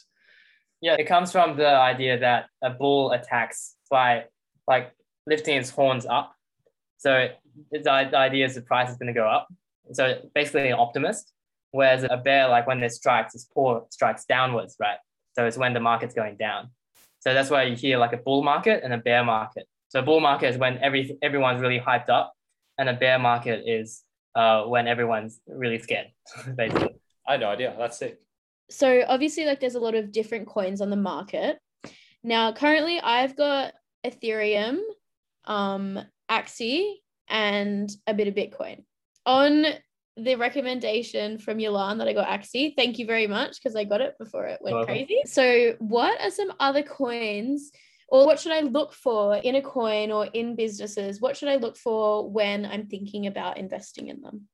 Yeah, 0.80 0.96
it 0.98 1.04
comes 1.04 1.30
from 1.30 1.56
the 1.56 1.68
idea 1.68 2.18
that 2.18 2.46
a 2.62 2.70
bull 2.70 3.12
attacks 3.12 3.76
by 3.90 4.24
like 4.66 4.92
lifting 5.26 5.56
its 5.56 5.70
horns 5.70 6.06
up. 6.06 6.34
So 6.98 7.28
the, 7.70 7.90
idea 7.90 8.46
is 8.46 8.54
the 8.54 8.62
price 8.62 8.90
is 8.90 8.96
going 8.96 9.12
to 9.12 9.18
go 9.18 9.28
up. 9.28 9.48
So 9.92 10.28
basically 10.34 10.68
an 10.68 10.78
optimist, 10.78 11.32
whereas 11.72 12.04
a 12.04 12.16
bear, 12.16 12.48
like 12.48 12.66
when 12.66 12.82
it 12.82 12.92
strikes, 12.92 13.34
its 13.34 13.44
paw 13.44 13.80
strikes 13.90 14.24
downwards, 14.24 14.76
right? 14.78 14.98
So 15.34 15.46
it's 15.46 15.56
when 15.56 15.74
the 15.74 15.80
market's 15.80 16.14
going 16.14 16.36
down. 16.36 16.70
So 17.20 17.34
that's 17.34 17.50
why 17.50 17.64
you 17.64 17.76
hear 17.76 17.98
like 17.98 18.12
a 18.12 18.16
bull 18.16 18.42
market 18.42 18.82
and 18.82 18.92
a 18.92 18.98
bear 18.98 19.24
market. 19.24 19.66
So 19.88 20.00
a 20.00 20.02
bull 20.02 20.20
market 20.20 20.48
is 20.48 20.56
when 20.56 20.78
every 20.78 21.18
everyone's 21.20 21.60
really 21.60 21.80
hyped 21.80 22.08
up, 22.08 22.32
and 22.78 22.88
a 22.88 22.94
bear 22.94 23.18
market 23.18 23.64
is 23.66 24.02
uh, 24.34 24.62
when 24.62 24.86
everyone's 24.86 25.40
really 25.46 25.78
scared, 25.78 26.06
basically. 26.56 26.94
I 27.26 27.32
had 27.32 27.40
no 27.40 27.48
idea. 27.48 27.74
That's 27.76 27.98
sick. 27.98 28.20
So 28.70 29.04
obviously, 29.06 29.44
like 29.44 29.60
there's 29.60 29.74
a 29.74 29.80
lot 29.80 29.94
of 29.94 30.12
different 30.12 30.46
coins 30.48 30.80
on 30.80 30.90
the 30.90 30.96
market. 30.96 31.58
Now, 32.22 32.52
currently, 32.52 33.00
I've 33.00 33.36
got 33.36 33.72
Ethereum, 34.04 34.78
um, 35.44 35.98
Axie, 36.30 36.94
and 37.28 37.90
a 38.06 38.14
bit 38.14 38.28
of 38.28 38.34
Bitcoin 38.34 38.84
on 39.26 39.64
the 40.16 40.34
recommendation 40.34 41.38
from 41.38 41.58
Ilan 41.58 41.98
that 41.98 42.08
I 42.08 42.12
got 42.12 42.28
Axie. 42.28 42.74
Thank 42.76 42.98
you 42.98 43.06
very 43.06 43.26
much 43.26 43.62
because 43.62 43.76
I 43.76 43.84
got 43.84 44.00
it 44.00 44.16
before 44.18 44.46
it 44.46 44.60
went 44.60 44.86
crazy. 44.86 45.20
So, 45.24 45.74
what 45.78 46.20
are 46.20 46.30
some 46.30 46.52
other 46.60 46.82
coins 46.82 47.70
or 48.08 48.26
what 48.26 48.40
should 48.40 48.52
I 48.52 48.60
look 48.60 48.92
for 48.92 49.36
in 49.36 49.54
a 49.54 49.62
coin 49.62 50.10
or 50.10 50.26
in 50.26 50.56
businesses? 50.56 51.20
What 51.20 51.36
should 51.36 51.48
I 51.48 51.56
look 51.56 51.76
for 51.76 52.28
when 52.28 52.66
I'm 52.66 52.86
thinking 52.86 53.26
about 53.26 53.56
investing 53.56 54.08
in 54.08 54.20
them? 54.20 54.48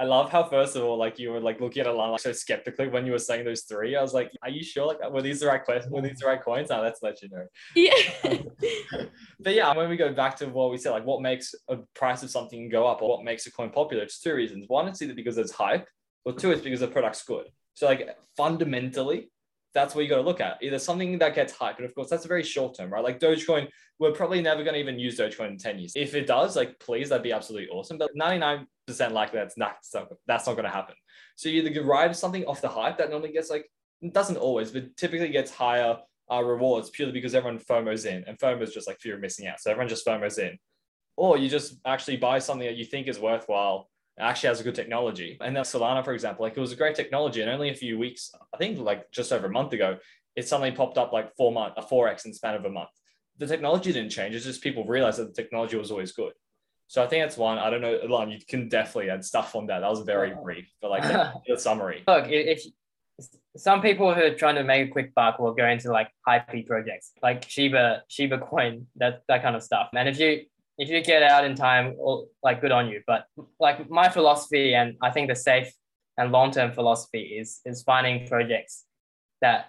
I 0.00 0.04
love 0.04 0.30
how 0.30 0.44
first 0.44 0.76
of 0.76 0.84
all, 0.84 0.96
like 0.96 1.18
you 1.18 1.32
were 1.32 1.40
like 1.40 1.60
looking 1.60 1.80
at 1.80 1.86
Ilan 1.86 2.12
like 2.12 2.20
so 2.20 2.32
skeptically 2.32 2.88
when 2.88 3.04
you 3.04 3.12
were 3.12 3.18
saying 3.18 3.44
those 3.44 3.62
three. 3.62 3.96
I 3.96 4.02
was 4.02 4.14
like, 4.14 4.30
"Are 4.42 4.48
you 4.48 4.62
sure? 4.62 4.86
Like, 4.86 5.10
were 5.10 5.22
these 5.22 5.40
the 5.40 5.46
right 5.46 5.62
questions? 5.62 5.92
Were 5.92 6.02
these 6.02 6.18
the 6.18 6.26
right 6.26 6.40
coins?" 6.40 6.70
Now 6.70 6.82
let's 6.82 7.02
let 7.02 7.20
you 7.20 7.28
know. 7.30 7.46
Yeah. 7.74 7.92
but 9.40 9.54
yeah, 9.54 9.76
when 9.76 9.88
we 9.88 9.96
go 9.96 10.12
back 10.12 10.36
to 10.36 10.46
what 10.46 10.70
we 10.70 10.78
said, 10.78 10.90
like 10.90 11.04
what 11.04 11.20
makes 11.20 11.54
a 11.68 11.78
price 11.94 12.22
of 12.22 12.30
something 12.30 12.68
go 12.68 12.86
up 12.86 13.02
or 13.02 13.08
what 13.08 13.24
makes 13.24 13.46
a 13.46 13.52
coin 13.52 13.70
popular, 13.70 14.04
it's 14.04 14.20
two 14.20 14.34
reasons. 14.34 14.66
One, 14.68 14.86
it's 14.86 15.02
either 15.02 15.14
because 15.14 15.36
it's 15.36 15.52
hype, 15.52 15.88
or 16.24 16.32
two, 16.32 16.52
it's 16.52 16.62
because 16.62 16.80
the 16.80 16.88
product's 16.88 17.24
good. 17.24 17.46
So 17.74 17.86
like 17.86 18.16
fundamentally, 18.36 19.30
that's 19.74 19.94
what 19.94 20.02
you 20.02 20.10
got 20.10 20.16
to 20.16 20.22
look 20.22 20.40
at. 20.40 20.62
Either 20.62 20.78
something 20.78 21.18
that 21.18 21.34
gets 21.34 21.52
hype, 21.52 21.78
and 21.78 21.86
of 21.86 21.94
course 21.94 22.08
that's 22.08 22.24
a 22.24 22.28
very 22.28 22.42
short 22.42 22.76
term, 22.76 22.92
right? 22.92 23.02
Like 23.02 23.18
Dogecoin, 23.18 23.68
we're 23.98 24.12
probably 24.12 24.42
never 24.42 24.62
going 24.62 24.74
to 24.74 24.80
even 24.80 24.98
use 24.98 25.18
Dogecoin 25.18 25.50
in 25.50 25.58
10 25.58 25.78
years. 25.78 25.92
If 25.96 26.14
it 26.14 26.26
does, 26.26 26.54
like 26.54 26.78
please, 26.78 27.08
that'd 27.08 27.22
be 27.22 27.32
absolutely 27.32 27.68
awesome. 27.68 27.98
But 27.98 28.10
99% 28.16 28.66
likely 29.12 29.38
that's 29.38 29.56
not 29.56 29.76
that's 30.26 30.46
not 30.46 30.54
going 30.54 30.64
to 30.64 30.70
happen. 30.70 30.94
So 31.36 31.48
you 31.48 31.62
either 31.62 31.84
ride 31.84 32.14
something 32.16 32.44
off 32.44 32.60
the 32.60 32.68
hype 32.68 32.98
that 32.98 33.10
normally 33.10 33.32
gets 33.32 33.50
like 33.50 33.70
doesn't 34.12 34.36
always, 34.36 34.70
but 34.70 34.96
typically 34.96 35.28
gets 35.28 35.50
higher 35.50 35.98
uh, 36.30 36.42
rewards 36.42 36.90
purely 36.90 37.12
because 37.12 37.34
everyone 37.34 37.58
FOMO's 37.58 38.04
in, 38.04 38.24
and 38.26 38.38
FOMO 38.38 38.62
is 38.62 38.72
just 38.72 38.86
like 38.86 39.00
fear 39.00 39.14
of 39.14 39.20
missing 39.20 39.46
out. 39.46 39.60
So 39.60 39.70
everyone 39.70 39.88
just 39.88 40.06
FOMO's 40.06 40.38
in, 40.38 40.58
or 41.16 41.36
you 41.38 41.48
just 41.48 41.78
actually 41.84 42.16
buy 42.16 42.38
something 42.38 42.66
that 42.66 42.76
you 42.76 42.84
think 42.84 43.08
is 43.08 43.18
worthwhile 43.18 43.88
actually 44.20 44.48
has 44.48 44.60
a 44.60 44.64
good 44.64 44.74
technology. 44.74 45.38
And 45.40 45.54
then 45.54 45.64
Solana, 45.64 46.04
for 46.04 46.12
example, 46.12 46.44
like 46.44 46.56
it 46.56 46.60
was 46.60 46.72
a 46.72 46.76
great 46.76 46.96
technology. 46.96 47.40
And 47.40 47.50
only 47.50 47.70
a 47.70 47.74
few 47.74 47.98
weeks, 47.98 48.30
I 48.52 48.56
think 48.56 48.78
like 48.78 49.10
just 49.12 49.32
over 49.32 49.46
a 49.46 49.50
month 49.50 49.72
ago, 49.72 49.98
it 50.36 50.48
suddenly 50.48 50.72
popped 50.72 50.98
up 50.98 51.12
like 51.12 51.34
four 51.36 51.52
month, 51.52 51.74
a 51.76 51.82
4x 51.82 52.26
in 52.26 52.32
span 52.32 52.54
of 52.54 52.64
a 52.64 52.70
month. 52.70 52.90
The 53.38 53.46
technology 53.46 53.92
didn't 53.92 54.10
change. 54.10 54.34
It's 54.34 54.44
just 54.44 54.62
people 54.62 54.84
realized 54.84 55.18
that 55.18 55.34
the 55.34 55.42
technology 55.42 55.76
was 55.76 55.90
always 55.90 56.12
good. 56.12 56.32
So 56.88 57.04
I 57.04 57.06
think 57.06 57.22
that's 57.22 57.36
one. 57.36 57.58
I 57.58 57.68
don't 57.68 57.82
know, 57.82 57.98
Ilan, 57.98 58.32
you 58.32 58.38
can 58.48 58.68
definitely 58.68 59.10
add 59.10 59.22
stuff 59.22 59.54
on 59.54 59.66
that. 59.66 59.80
That 59.80 59.90
was 59.90 60.00
very 60.00 60.34
brief, 60.34 60.72
but 60.80 60.90
like 60.90 61.02
the 61.46 61.58
summary. 61.58 62.02
Look, 62.08 62.24
if 62.28 62.64
some 63.56 63.82
people 63.82 64.14
who 64.14 64.22
are 64.22 64.34
trying 64.34 64.54
to 64.54 64.64
make 64.64 64.88
a 64.88 64.90
quick 64.90 65.14
buck 65.14 65.38
will 65.38 65.52
go 65.52 65.66
into 65.66 65.92
like 65.92 66.08
hype 66.26 66.48
projects, 66.66 67.12
like 67.22 67.44
Shiba, 67.48 68.04
Shiba 68.08 68.38
coin, 68.38 68.86
that 68.96 69.22
that 69.28 69.42
kind 69.42 69.54
of 69.54 69.62
stuff. 69.62 69.88
And 69.94 70.08
if 70.08 70.18
you 70.18 70.46
if 70.78 70.88
you 70.88 71.02
get 71.02 71.22
out 71.22 71.44
in 71.44 71.54
time, 71.56 71.94
like 72.42 72.62
good 72.62 72.72
on 72.72 72.88
you. 72.88 73.02
But 73.06 73.26
like 73.60 73.90
my 73.90 74.08
philosophy, 74.08 74.74
and 74.74 74.96
I 75.02 75.10
think 75.10 75.28
the 75.28 75.36
safe 75.36 75.70
and 76.16 76.32
long 76.32 76.52
term 76.52 76.72
philosophy 76.72 77.20
is 77.38 77.60
is 77.66 77.82
finding 77.82 78.26
projects 78.28 78.84
that 79.42 79.66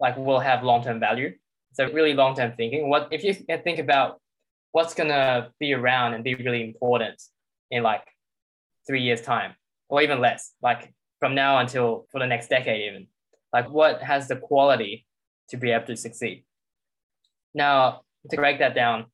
like 0.00 0.16
will 0.16 0.40
have 0.40 0.64
long 0.64 0.82
term 0.82 0.98
value. 0.98 1.32
So 1.74 1.90
really 1.92 2.14
long 2.14 2.34
term 2.34 2.54
thinking. 2.56 2.88
What 2.88 3.08
if 3.12 3.22
you 3.22 3.34
think 3.34 3.78
about 3.78 4.20
what's 4.74 4.92
gonna 4.92 5.52
be 5.60 5.72
around 5.72 6.14
and 6.14 6.24
be 6.24 6.34
really 6.34 6.64
important 6.64 7.22
in 7.70 7.84
like 7.84 8.02
three 8.88 9.02
years 9.02 9.20
time, 9.20 9.54
or 9.88 10.02
even 10.02 10.18
less, 10.20 10.52
like 10.62 10.92
from 11.20 11.32
now 11.36 11.58
until 11.58 12.06
for 12.10 12.18
the 12.18 12.26
next 12.26 12.48
decade, 12.48 12.90
even 12.90 13.06
like 13.52 13.70
what 13.70 14.02
has 14.02 14.26
the 14.26 14.34
quality 14.34 15.06
to 15.48 15.56
be 15.56 15.70
able 15.70 15.86
to 15.86 15.96
succeed. 15.96 16.44
Now 17.54 18.00
to 18.30 18.36
break 18.36 18.58
that 18.58 18.74
down, 18.74 19.06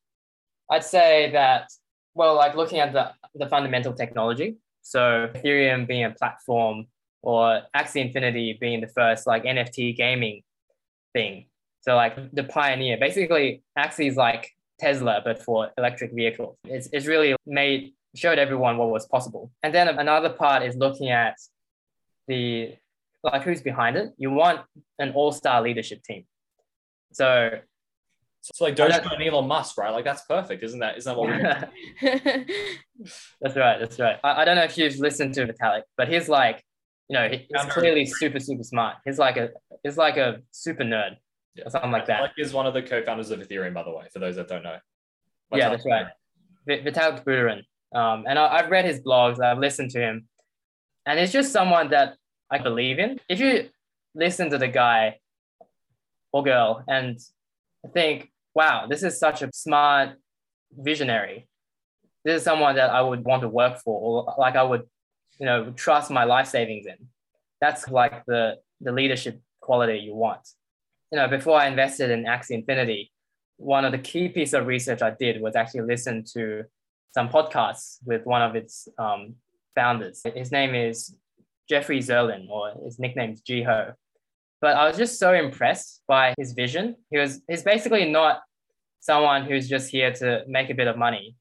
I'd 0.70 0.82
say 0.82 1.30
that, 1.32 1.70
well, 2.14 2.36
like 2.36 2.56
looking 2.56 2.78
at 2.78 2.94
the, 2.94 3.12
the 3.34 3.46
fundamental 3.46 3.92
technology, 3.92 4.56
so 4.80 5.28
Ethereum 5.34 5.86
being 5.86 6.04
a 6.04 6.10
platform 6.10 6.86
or 7.20 7.60
Axie 7.76 8.02
Infinity 8.06 8.56
being 8.58 8.80
the 8.80 8.88
first 8.88 9.26
like 9.26 9.44
NFT 9.44 9.94
gaming 9.94 10.40
thing. 11.12 11.48
So 11.82 11.96
like 11.96 12.32
the 12.32 12.44
pioneer, 12.44 12.96
basically 12.96 13.62
Axie 13.76 14.08
is 14.08 14.16
like 14.16 14.50
Tesla, 14.80 15.20
but 15.24 15.42
for 15.42 15.70
electric 15.78 16.12
vehicles. 16.12 16.56
It's, 16.64 16.88
it's 16.92 17.06
really 17.06 17.36
made, 17.46 17.92
showed 18.14 18.38
everyone 18.38 18.78
what 18.78 18.90
was 18.90 19.06
possible. 19.06 19.50
And 19.62 19.74
then 19.74 19.88
another 19.88 20.30
part 20.30 20.62
is 20.62 20.74
looking 20.76 21.10
at 21.10 21.36
the, 22.26 22.74
like 23.22 23.42
who's 23.42 23.60
behind 23.60 23.96
it. 23.96 24.12
You 24.16 24.30
want 24.30 24.60
an 24.98 25.12
all-star 25.12 25.62
leadership 25.62 26.02
team. 26.02 26.24
So 27.12 27.60
so 28.42 28.64
like 28.64 28.74
Dogecoin 28.74 29.14
and 29.14 29.22
Elon 29.22 29.46
Musk, 29.46 29.76
right? 29.76 29.90
Like 29.90 30.04
that's 30.04 30.22
perfect, 30.22 30.62
isn't 30.62 30.80
that? 30.80 30.96
Isn't 30.96 31.14
that 31.14 31.18
what 31.18 31.28
we 31.28 32.46
That's 33.40 33.56
right. 33.56 33.78
That's 33.78 33.98
right. 33.98 34.16
I, 34.24 34.42
I, 34.42 34.44
don't 34.44 34.56
know 34.56 34.64
if 34.64 34.78
you've 34.78 34.96
listened 34.98 35.34
to 35.34 35.46
Vitalik, 35.46 35.82
but 35.96 36.08
he's 36.08 36.28
like, 36.28 36.64
you 37.08 37.14
know, 37.14 37.28
he's 37.28 37.64
clearly 37.70 38.06
super, 38.06 38.40
super 38.40 38.62
smart. 38.62 38.96
He's 39.04 39.18
like 39.18 39.36
a 39.36 39.50
he's 39.82 39.98
like 39.98 40.16
a 40.16 40.40
super 40.52 40.84
nerd. 40.84 41.16
Yeah. 41.54 41.68
something 41.68 41.90
like 41.90 42.06
that. 42.06 42.20
Like 42.22 42.32
is 42.38 42.52
one 42.52 42.66
of 42.66 42.74
the 42.74 42.82
co-founders 42.82 43.30
of 43.30 43.40
Ethereum, 43.40 43.74
by 43.74 43.82
the 43.82 43.90
way, 43.90 44.04
for 44.12 44.18
those 44.18 44.36
that 44.36 44.48
don't 44.48 44.62
know. 44.62 44.76
yeah, 45.52 45.68
that's 45.70 45.86
right. 45.86 46.06
Vitalik 46.68 47.24
Buterin. 47.24 47.62
Um, 47.92 48.24
and 48.28 48.38
I, 48.38 48.58
I've 48.58 48.70
read 48.70 48.84
his 48.84 49.00
blogs, 49.00 49.40
I've 49.40 49.58
listened 49.58 49.90
to 49.92 50.00
him, 50.00 50.28
and 51.06 51.18
it's 51.18 51.32
just 51.32 51.52
someone 51.52 51.90
that 51.90 52.16
I 52.50 52.58
believe 52.58 52.98
in. 52.98 53.18
If 53.28 53.40
you 53.40 53.68
listen 54.14 54.50
to 54.50 54.58
the 54.58 54.68
guy 54.68 55.18
or 56.32 56.42
girl 56.44 56.84
and 56.86 57.18
think, 57.92 58.30
wow, 58.54 58.86
this 58.88 59.02
is 59.02 59.18
such 59.18 59.42
a 59.42 59.50
smart 59.52 60.10
visionary. 60.72 61.48
This 62.24 62.38
is 62.38 62.42
someone 62.44 62.76
that 62.76 62.90
I 62.90 63.00
would 63.00 63.24
want 63.24 63.42
to 63.42 63.48
work 63.48 63.78
for, 63.78 63.98
or 64.00 64.34
like 64.38 64.54
I 64.54 64.62
would, 64.62 64.82
you 65.38 65.46
know, 65.46 65.70
trust 65.72 66.10
my 66.10 66.24
life 66.24 66.46
savings 66.46 66.86
in. 66.86 67.08
That's 67.60 67.88
like 67.88 68.24
the 68.26 68.56
the 68.80 68.92
leadership 68.92 69.40
quality 69.60 69.98
you 69.98 70.14
want. 70.14 70.46
You 71.10 71.18
know, 71.18 71.28
before 71.28 71.58
I 71.58 71.66
invested 71.66 72.10
in 72.10 72.24
Axie 72.24 72.52
Infinity, 72.52 73.10
one 73.56 73.84
of 73.84 73.92
the 73.92 73.98
key 73.98 74.28
pieces 74.28 74.54
of 74.54 74.66
research 74.66 75.02
I 75.02 75.10
did 75.10 75.40
was 75.42 75.56
actually 75.56 75.82
listen 75.82 76.24
to 76.34 76.64
some 77.12 77.28
podcasts 77.28 77.98
with 78.04 78.24
one 78.24 78.42
of 78.42 78.54
its 78.54 78.88
um, 78.98 79.34
founders. 79.74 80.22
His 80.34 80.52
name 80.52 80.74
is 80.74 81.14
Jeffrey 81.68 82.00
Zirlin, 82.00 82.48
or 82.48 82.72
his 82.84 82.98
nickname 82.98 83.32
is 83.32 83.42
Jiho. 83.42 83.94
But 84.60 84.76
I 84.76 84.86
was 84.86 84.96
just 84.96 85.18
so 85.18 85.32
impressed 85.32 86.02
by 86.06 86.34
his 86.38 86.52
vision. 86.52 86.96
He 87.10 87.18
was 87.18 87.40
he's 87.48 87.62
basically 87.62 88.10
not 88.10 88.42
someone 89.00 89.44
who's 89.44 89.68
just 89.68 89.90
here 89.90 90.12
to 90.12 90.44
make 90.46 90.70
a 90.70 90.74
bit 90.74 90.86
of 90.86 90.96
money. 90.96 91.36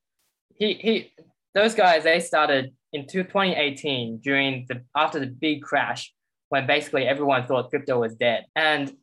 He 0.55 0.73
he 0.73 1.13
those 1.53 1.75
guys 1.75 2.03
they 2.03 2.19
started 2.19 2.73
in 2.93 3.07
2018 3.07 4.19
during 4.19 4.65
the 4.69 4.83
after 4.95 5.19
the 5.19 5.27
big 5.27 5.61
crash 5.61 6.13
when 6.49 6.65
basically 6.65 7.05
everyone 7.05 7.45
thought 7.45 7.69
crypto 7.69 7.99
was 7.99 8.15
dead. 8.15 8.45
And 8.55 8.93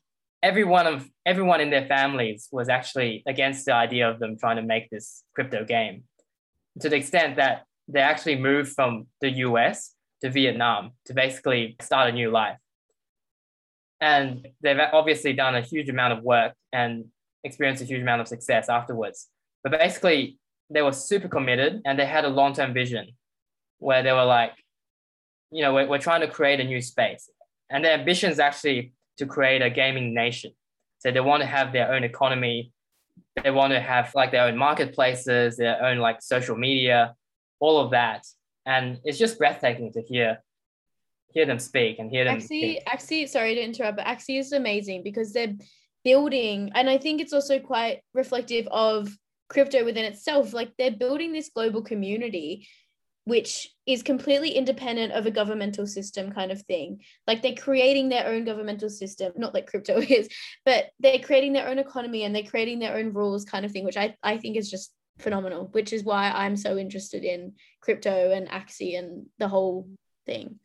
every 0.47 0.63
one 0.63 0.87
of 0.87 1.11
everyone 1.33 1.61
in 1.61 1.71
their 1.71 1.87
families 1.87 2.49
was 2.53 2.69
actually 2.69 3.25
against 3.27 3.67
the 3.67 3.75
idea 3.75 4.09
of 4.09 4.21
them 4.21 4.39
trying 4.39 4.59
to 4.63 4.63
make 4.63 4.89
this 4.91 5.25
crypto 5.35 5.65
game 5.65 6.05
to 6.81 6.89
the 6.89 6.97
extent 6.97 7.37
that 7.37 7.65
they 7.89 8.01
actually 8.01 8.37
moved 8.37 8.71
from 8.73 9.07
the 9.21 9.31
US 9.47 9.95
to 10.23 10.31
Vietnam 10.31 10.93
to 11.07 11.15
basically 11.15 11.77
start 11.81 12.11
a 12.11 12.13
new 12.13 12.31
life. 12.31 12.59
And 14.01 14.47
they've 14.63 14.79
obviously 14.93 15.33
done 15.33 15.57
a 15.57 15.63
huge 15.63 15.89
amount 15.89 16.13
of 16.13 16.23
work 16.23 16.53
and 16.73 17.07
experienced 17.43 17.83
a 17.83 17.87
huge 17.87 18.03
amount 18.03 18.21
of 18.21 18.29
success 18.29 18.69
afterwards. 18.69 19.29
But 19.65 19.73
basically, 19.73 20.39
they 20.71 20.83
were 20.83 20.93
super 20.93 21.29
committed 21.29 21.83
and 21.85 21.99
they 21.99 22.07
had 22.07 22.25
a 22.25 22.29
long 22.29 22.53
term 22.53 22.73
vision 22.73 23.07
where 23.79 24.03
they 24.05 24.13
were 24.13 24.25
like, 24.39 24.53
you 25.51 25.63
know, 25.63 25.75
we're, 25.75 25.89
we're 25.89 26.07
trying 26.09 26.21
to 26.21 26.29
create 26.29 26.61
a 26.61 26.65
new 26.65 26.81
space. 26.81 27.29
And 27.69 27.85
their 27.85 27.95
ambition 27.95 28.31
is 28.31 28.39
actually 28.39 28.93
to 29.19 29.27
create 29.27 29.63
a 29.63 29.71
gaming 29.71 30.15
nation. 30.15 30.53
So 30.99 31.11
they 31.11 31.21
want 31.21 31.43
to 31.43 31.47
have 31.47 31.73
their 31.73 31.93
own 31.93 32.05
economy. 32.05 32.73
They 33.43 33.51
want 33.51 33.73
to 33.73 33.81
have 33.81 34.13
like 34.15 34.33
their 34.33 34.45
own 34.45 34.57
marketplaces, 34.57 35.57
their 35.57 35.83
own 35.83 35.99
like 35.99 36.23
social 36.23 36.57
media, 36.57 37.15
all 37.61 37.79
of 37.79 37.91
that. 37.91 38.25
And 38.65 38.99
it's 39.05 39.19
just 39.19 39.39
breathtaking 39.39 39.93
to 39.93 40.03
hear 40.03 40.43
hear 41.37 41.45
them 41.45 41.59
speak 41.59 41.99
and 41.99 42.11
hear 42.11 42.25
them 42.25 42.39
Axie, 42.39 42.49
think. 42.49 42.85
Axie, 42.87 43.29
sorry 43.29 43.55
to 43.55 43.63
interrupt, 43.63 43.99
but 43.99 44.07
Axie 44.07 44.39
is 44.39 44.53
amazing 44.53 45.03
because 45.03 45.35
they're 45.35 45.55
building, 46.03 46.71
and 46.75 46.89
I 46.89 46.97
think 46.97 47.21
it's 47.21 47.35
also 47.35 47.59
quite 47.59 48.01
reflective 48.15 48.67
of 48.69 49.09
crypto 49.49 49.85
within 49.85 50.07
itself. 50.07 50.55
Like 50.55 50.73
they're 50.79 50.97
building 50.97 51.33
this 51.33 51.51
global 51.55 51.83
community, 51.83 52.67
which 53.27 53.75
is 53.87 54.05
completely 54.05 54.51
independent 54.51 55.13
of 55.13 55.27
a 55.27 55.33
governmental 55.33 55.85
system 55.85 56.31
kind 56.33 56.53
of 56.53 56.63
thing. 56.63 57.01
Like 57.27 57.43
they're 57.43 57.57
creating 57.57 58.09
their 58.09 58.29
own 58.29 58.45
governmental 58.45 58.89
system, 58.89 59.33
not 59.37 59.53
like 59.53 59.67
crypto 59.67 59.99
is, 60.09 60.29
but 60.65 60.87
they're 61.01 61.19
creating 61.19 61.53
their 61.53 61.69
own 61.69 61.81
economy 61.81 62.23
and 62.23 62.35
they're 62.35 62.45
creating 62.45 62.79
their 62.79 62.97
own 62.97 63.13
rules 63.13 63.45
kind 63.45 63.67
of 63.67 63.73
thing, 63.73 63.85
which 63.85 63.97
I, 63.97 64.15
I 64.23 64.39
think 64.39 64.57
is 64.57 64.71
just 64.71 64.93
phenomenal, 65.19 65.69
which 65.73 65.93
is 65.93 66.05
why 66.05 66.31
I'm 66.31 66.57
so 66.57 66.79
interested 66.79 67.25
in 67.25 67.55
crypto 67.81 68.31
and 68.31 68.49
Axie 68.49 68.97
and 68.97 69.27
the 69.39 69.49
whole 69.49 69.89
thing. 70.25 70.61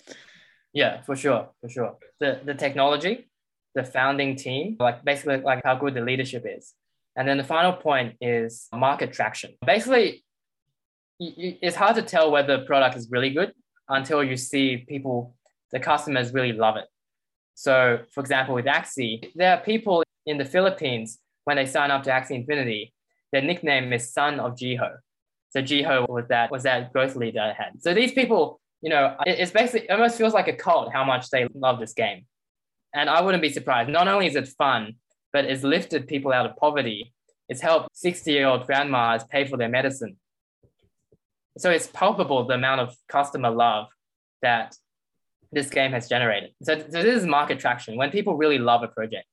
Yeah, 0.72 1.01
for 1.01 1.16
sure, 1.16 1.49
for 1.62 1.70
sure. 1.70 1.97
The 2.20 2.41
the 2.45 2.53
technology, 2.53 3.28
the 3.74 3.84
founding 3.84 4.36
team, 4.36 4.78
like 4.80 5.03
basically 5.03 5.38
like 5.38 5.62
how 5.66 5.76
good 5.76 5.95
the 5.95 6.01
leadership 6.01 6.45
is. 6.45 6.74
And 7.16 7.28
then 7.28 7.38
the 7.38 7.43
final 7.43 7.74
point 7.74 8.16
is 8.22 8.68
market 8.72 9.12
traction. 9.14 9.55
Basically, 9.66 10.24
it's 11.22 11.76
hard 11.76 11.95
to 11.95 12.01
tell 12.01 12.32
whether 12.32 12.57
the 12.57 12.65
product 12.65 12.95
is 12.95 13.09
really 13.11 13.30
good 13.30 13.53
until 13.89 14.24
you 14.24 14.38
see 14.38 14.78
people, 14.78 15.36
the 15.72 15.80
customers 15.80 16.34
really 16.34 16.53
love 16.53 16.78
it. 16.78 16.86
So, 17.53 17.99
for 18.11 18.22
example, 18.22 18.55
with 18.55 18.65
Axie, 18.65 19.32
there 19.36 19.51
are 19.55 19.61
people 19.61 20.03
in 20.26 20.38
the 20.38 20.45
Philippines 20.45 21.19
when 21.43 21.57
they 21.57 21.65
sign 21.65 21.91
up 21.91 22.03
to 22.03 22.09
Axie 22.09 22.32
Infinity, 22.32 22.93
their 23.32 23.41
nickname 23.41 23.93
is 23.93 24.11
Son 24.11 24.39
of 24.39 24.55
Jiho. 24.55 24.97
So 25.49 25.61
Jiho 25.61 26.07
was 26.07 26.28
that 26.30 26.51
was 26.51 26.63
that 26.63 26.93
growth 26.93 27.15
leader 27.15 27.41
I 27.41 27.53
had. 27.53 27.82
So 27.82 27.93
these 27.93 28.13
people, 28.13 28.59
you 28.82 28.89
know, 28.89 29.15
it- 29.26 29.39
it's 29.39 29.51
basically 29.51 29.88
it 29.88 29.91
almost 29.91 30.17
feels 30.17 30.34
like 30.34 30.47
a 30.47 30.53
cult 30.53 30.93
how 30.93 31.03
much 31.03 31.30
they 31.30 31.47
love 31.53 31.80
this 31.80 31.93
game. 31.93 32.26
And 32.93 33.09
I 33.09 33.22
wouldn't 33.22 33.41
be 33.41 33.49
surprised. 33.49 33.89
Not 33.89 34.07
only 34.07 34.28
is 34.28 34.36
it 34.36 34.47
fun, 34.49 34.95
but 35.34 35.45
it's 35.45 35.63
lifted 35.63 36.07
people 36.07 36.32
out 36.34 36.45
of 36.45 36.55
poverty. 36.57 37.13
It's 37.49 37.61
helped 37.61 37.89
60 37.93 38.32
year 38.32 38.47
old 38.47 38.65
grandmas 38.65 39.24
pay 39.26 39.45
for 39.45 39.57
their 39.57 39.69
medicine. 39.69 40.17
So 41.58 41.70
it's 41.70 41.88
palpable 41.88 42.45
the 42.45 42.54
amount 42.54 42.82
of 42.82 42.95
customer 43.08 43.49
love 43.49 43.88
that 44.41 44.76
this 45.52 45.70
game 45.70 45.91
has 45.91 46.08
generated. 46.08 46.52
So, 46.64 46.80
so 46.80 47.04
this 47.04 47.22
is 47.22 47.26
market 47.26 47.60
traction 47.60 47.97
when 47.97 48.10
people 48.10 48.36
really 48.36 48.58
love 48.58 48.84
a 48.84 48.88
project. 48.88 49.28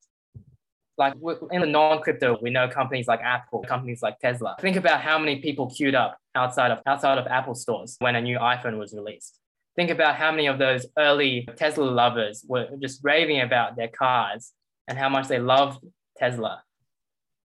Like 0.97 1.13
in 1.51 1.61
the 1.61 1.67
non-crypto, 1.67 2.37
we 2.41 2.49
know 2.49 2.67
companies 2.67 3.07
like 3.07 3.21
Apple, 3.21 3.63
companies 3.63 4.01
like 4.01 4.19
Tesla. 4.19 4.57
Think 4.59 4.75
about 4.75 4.99
how 4.99 5.17
many 5.17 5.39
people 5.39 5.69
queued 5.69 5.95
up 5.95 6.17
outside 6.35 6.71
of 6.71 6.79
outside 6.85 7.17
of 7.17 7.25
Apple 7.27 7.55
stores 7.55 7.95
when 7.99 8.15
a 8.15 8.21
new 8.21 8.37
iPhone 8.37 8.77
was 8.77 8.93
released. 8.93 9.39
Think 9.77 9.91
about 9.91 10.15
how 10.15 10.29
many 10.31 10.47
of 10.47 10.59
those 10.59 10.85
early 10.97 11.47
Tesla 11.55 11.85
lovers 11.85 12.43
were 12.45 12.67
just 12.81 12.99
raving 13.01 13.39
about 13.39 13.77
their 13.77 13.87
cars 13.87 14.51
and 14.89 14.97
how 14.97 15.07
much 15.07 15.29
they 15.29 15.39
loved 15.39 15.81
Tesla. 16.17 16.63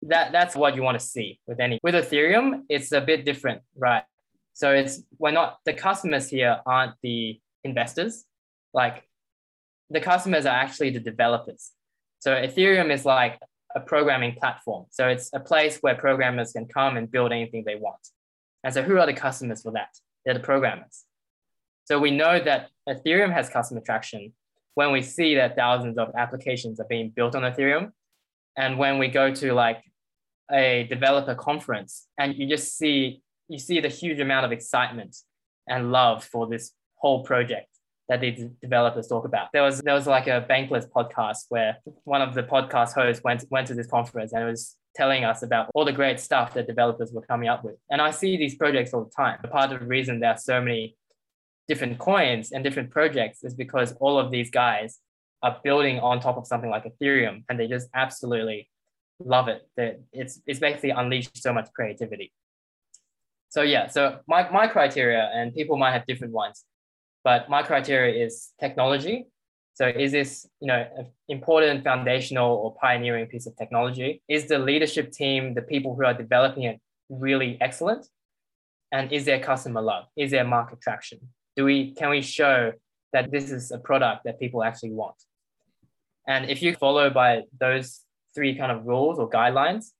That 0.03 0.31
that's 0.31 0.55
what 0.55 0.77
you 0.77 0.81
want 0.81 0.97
to 0.97 1.05
see 1.05 1.41
with 1.45 1.59
any 1.59 1.81
with 1.83 1.95
Ethereum. 1.95 2.61
It's 2.69 2.93
a 2.93 3.01
bit 3.01 3.25
different, 3.25 3.61
right? 3.75 4.03
So 4.53 4.71
it's 4.71 5.01
we're 5.17 5.31
not 5.31 5.59
the 5.65 5.73
customers 5.73 6.29
here 6.29 6.59
aren't 6.65 6.93
the 7.01 7.39
investors. 7.63 8.25
Like 8.73 9.07
the 9.89 9.99
customers 9.99 10.45
are 10.45 10.55
actually 10.55 10.91
the 10.91 10.99
developers. 10.99 11.71
So 12.19 12.31
Ethereum 12.31 12.91
is 12.91 13.05
like 13.05 13.39
a 13.75 13.79
programming 13.79 14.35
platform. 14.35 14.85
So 14.91 15.07
it's 15.07 15.29
a 15.33 15.39
place 15.39 15.79
where 15.81 15.95
programmers 15.95 16.53
can 16.53 16.65
come 16.67 16.97
and 16.97 17.11
build 17.11 17.31
anything 17.31 17.63
they 17.65 17.75
want. 17.75 18.07
And 18.63 18.73
so 18.73 18.81
who 18.81 18.97
are 18.99 19.05
the 19.05 19.13
customers 19.13 19.61
for 19.61 19.71
that? 19.71 19.89
They're 20.23 20.33
the 20.33 20.39
programmers. 20.39 21.03
So 21.85 21.99
we 21.99 22.11
know 22.11 22.39
that 22.39 22.69
Ethereum 22.87 23.33
has 23.33 23.49
customer 23.49 23.81
traction 23.81 24.33
when 24.75 24.91
we 24.91 25.01
see 25.01 25.35
that 25.35 25.55
thousands 25.55 25.97
of 25.97 26.09
applications 26.17 26.79
are 26.79 26.87
being 26.89 27.09
built 27.09 27.35
on 27.35 27.41
Ethereum. 27.41 27.91
And 28.55 28.77
when 28.77 28.99
we 28.99 29.07
go 29.07 29.33
to 29.33 29.53
like 29.53 29.83
a 30.51 30.87
developer 30.89 31.35
conference 31.35 32.07
and 32.17 32.35
you 32.35 32.47
just 32.47 32.77
see 32.77 33.21
you 33.53 33.59
see 33.59 33.79
the 33.79 33.87
huge 33.87 34.19
amount 34.19 34.45
of 34.45 34.51
excitement 34.51 35.15
and 35.67 35.91
love 35.91 36.23
for 36.23 36.47
this 36.47 36.71
whole 36.95 37.23
project 37.23 37.67
that 38.09 38.19
the 38.19 38.49
developers 38.61 39.07
talk 39.07 39.25
about. 39.25 39.47
There 39.53 39.63
was 39.63 39.79
there 39.81 39.93
was 39.93 40.07
like 40.07 40.27
a 40.27 40.45
Bankless 40.49 40.87
podcast 40.89 41.45
where 41.49 41.77
one 42.03 42.21
of 42.21 42.33
the 42.33 42.43
podcast 42.43 42.93
hosts 42.93 43.23
went 43.23 43.45
went 43.49 43.67
to 43.67 43.75
this 43.75 43.87
conference 43.87 44.33
and 44.33 44.45
was 44.45 44.75
telling 44.95 45.23
us 45.23 45.43
about 45.43 45.69
all 45.73 45.85
the 45.85 45.91
great 45.91 46.19
stuff 46.19 46.53
that 46.53 46.67
developers 46.67 47.11
were 47.11 47.21
coming 47.21 47.47
up 47.47 47.63
with. 47.63 47.75
And 47.89 48.01
I 48.01 48.11
see 48.11 48.37
these 48.37 48.55
projects 48.55 48.93
all 48.93 49.03
the 49.05 49.11
time. 49.11 49.39
Part 49.51 49.71
of 49.71 49.79
the 49.79 49.85
reason 49.85 50.19
there 50.19 50.31
are 50.31 50.37
so 50.37 50.59
many 50.59 50.97
different 51.67 51.97
coins 51.97 52.51
and 52.51 52.63
different 52.63 52.89
projects 52.89 53.43
is 53.43 53.53
because 53.53 53.93
all 53.93 54.19
of 54.19 54.31
these 54.31 54.49
guys 54.49 54.99
are 55.41 55.59
building 55.63 55.99
on 55.99 56.19
top 56.19 56.37
of 56.37 56.45
something 56.47 56.69
like 56.69 56.85
Ethereum 56.85 57.43
and 57.47 57.59
they 57.59 57.67
just 57.67 57.87
absolutely 57.93 58.69
love 59.19 59.47
it. 59.47 59.61
That 59.77 60.01
it's 60.11 60.41
it's 60.45 60.59
basically 60.59 60.89
unleashed 60.89 61.41
so 61.41 61.53
much 61.53 61.69
creativity. 61.73 62.33
So 63.53 63.61
yeah, 63.61 63.85
so 63.85 64.17
my, 64.27 64.49
my 64.49 64.65
criteria 64.65 65.29
and 65.31 65.53
people 65.53 65.77
might 65.77 65.91
have 65.91 66.07
different 66.07 66.33
ones, 66.33 66.63
but 67.23 67.51
my 67.51 67.61
criteria 67.61 68.25
is 68.25 68.49
technology. 68.59 69.27
So 69.75 69.85
is 69.85 70.11
this, 70.11 70.47
you 70.59 70.65
know, 70.65 70.83
an 70.97 71.05
important 71.29 71.83
foundational 71.83 72.51
or 72.55 72.73
pioneering 72.81 73.27
piece 73.27 73.45
of 73.45 73.55
technology? 73.55 74.23
Is 74.27 74.47
the 74.47 74.57
leadership 74.57 75.11
team, 75.11 75.53
the 75.53 75.61
people 75.61 75.95
who 75.95 76.03
are 76.03 76.15
developing 76.15 76.63
it 76.63 76.81
really 77.09 77.59
excellent? 77.61 78.07
And 78.91 79.13
is 79.13 79.25
there 79.25 79.39
customer 79.39 79.83
love? 79.83 80.05
Is 80.17 80.31
there 80.31 80.43
market 80.43 80.81
traction? 80.81 81.19
Do 81.55 81.65
we 81.65 81.93
can 81.93 82.09
we 82.09 82.21
show 82.23 82.71
that 83.11 83.29
this 83.29 83.51
is 83.51 83.69
a 83.69 83.77
product 83.77 84.23
that 84.23 84.39
people 84.39 84.63
actually 84.63 84.93
want? 84.93 85.17
And 86.27 86.49
if 86.49 86.63
you 86.63 86.73
follow 86.73 87.11
by 87.11 87.43
those 87.59 87.99
three 88.33 88.55
kind 88.55 88.71
of 88.71 88.87
rules 88.87 89.19
or 89.19 89.29
guidelines, 89.29 89.91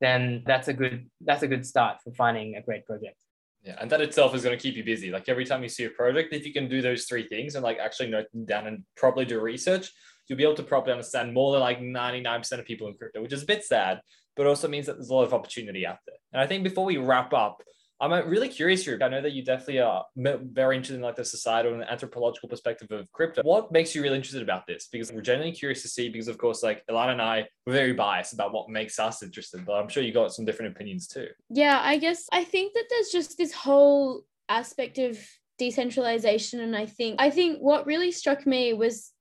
then 0.00 0.42
that's 0.46 0.68
a 0.68 0.72
good 0.72 1.08
that's 1.20 1.42
a 1.42 1.48
good 1.48 1.66
start 1.66 1.98
for 2.02 2.12
finding 2.12 2.56
a 2.56 2.62
great 2.62 2.86
project. 2.86 3.16
Yeah, 3.62 3.76
and 3.78 3.90
that 3.90 4.00
itself 4.00 4.34
is 4.34 4.42
going 4.42 4.56
to 4.56 4.62
keep 4.62 4.74
you 4.76 4.84
busy. 4.84 5.10
Like 5.10 5.28
every 5.28 5.44
time 5.44 5.62
you 5.62 5.68
see 5.68 5.84
a 5.84 5.90
project, 5.90 6.32
if 6.32 6.46
you 6.46 6.52
can 6.52 6.68
do 6.68 6.80
those 6.80 7.04
three 7.04 7.26
things 7.26 7.54
and 7.54 7.62
like 7.62 7.78
actually 7.78 8.08
note 8.08 8.26
them 8.32 8.46
down 8.46 8.66
and 8.66 8.84
properly 8.96 9.26
do 9.26 9.38
research, 9.38 9.92
you'll 10.26 10.38
be 10.38 10.44
able 10.44 10.54
to 10.54 10.62
properly 10.62 10.92
understand 10.92 11.34
more 11.34 11.52
than 11.52 11.60
like 11.60 11.80
99% 11.80 12.52
of 12.58 12.64
people 12.64 12.88
in 12.88 12.94
crypto, 12.94 13.20
which 13.20 13.34
is 13.34 13.42
a 13.42 13.46
bit 13.46 13.62
sad, 13.62 14.00
but 14.34 14.46
also 14.46 14.66
means 14.66 14.86
that 14.86 14.94
there's 14.94 15.10
a 15.10 15.14
lot 15.14 15.24
of 15.24 15.34
opportunity 15.34 15.84
out 15.84 15.98
there. 16.06 16.16
And 16.32 16.40
I 16.40 16.46
think 16.46 16.64
before 16.64 16.86
we 16.86 16.96
wrap 16.96 17.34
up, 17.34 17.62
I'm 18.00 18.12
uh, 18.12 18.22
really 18.22 18.48
curious, 18.48 18.86
Ruby. 18.86 19.04
I 19.04 19.08
know 19.08 19.20
that 19.20 19.32
you 19.32 19.44
definitely 19.44 19.80
are 19.80 20.04
very 20.16 20.76
interested 20.76 20.96
in 20.96 21.02
like 21.02 21.16
the 21.16 21.24
societal 21.24 21.74
and 21.74 21.84
anthropological 21.84 22.48
perspective 22.48 22.90
of 22.90 23.12
crypto. 23.12 23.42
What 23.42 23.70
makes 23.70 23.94
you 23.94 24.02
really 24.02 24.16
interested 24.16 24.42
about 24.42 24.66
this? 24.66 24.88
Because 24.90 25.12
we're 25.12 25.20
genuinely 25.20 25.54
curious 25.54 25.82
to 25.82 25.88
see, 25.88 26.08
because 26.08 26.28
of 26.28 26.38
course, 26.38 26.62
like 26.62 26.82
Ilana 26.90 27.12
and 27.12 27.22
I, 27.22 27.46
we're 27.66 27.74
very 27.74 27.92
biased 27.92 28.32
about 28.32 28.52
what 28.52 28.70
makes 28.70 28.98
us 28.98 29.22
interested, 29.22 29.66
but 29.66 29.74
I'm 29.74 29.88
sure 29.88 30.02
you 30.02 30.12
got 30.12 30.32
some 30.32 30.46
different 30.46 30.74
opinions 30.74 31.08
too. 31.08 31.28
Yeah, 31.50 31.78
I 31.82 31.98
guess 31.98 32.26
I 32.32 32.42
think 32.42 32.72
that 32.72 32.84
there's 32.88 33.10
just 33.10 33.36
this 33.36 33.52
whole 33.52 34.24
aspect 34.48 34.98
of 34.98 35.18
decentralization. 35.58 36.60
And 36.60 36.74
I 36.74 36.86
think 36.86 37.20
I 37.20 37.28
think 37.28 37.58
what 37.58 37.86
really 37.86 38.12
struck 38.12 38.46
me 38.46 38.72
was 38.72 39.12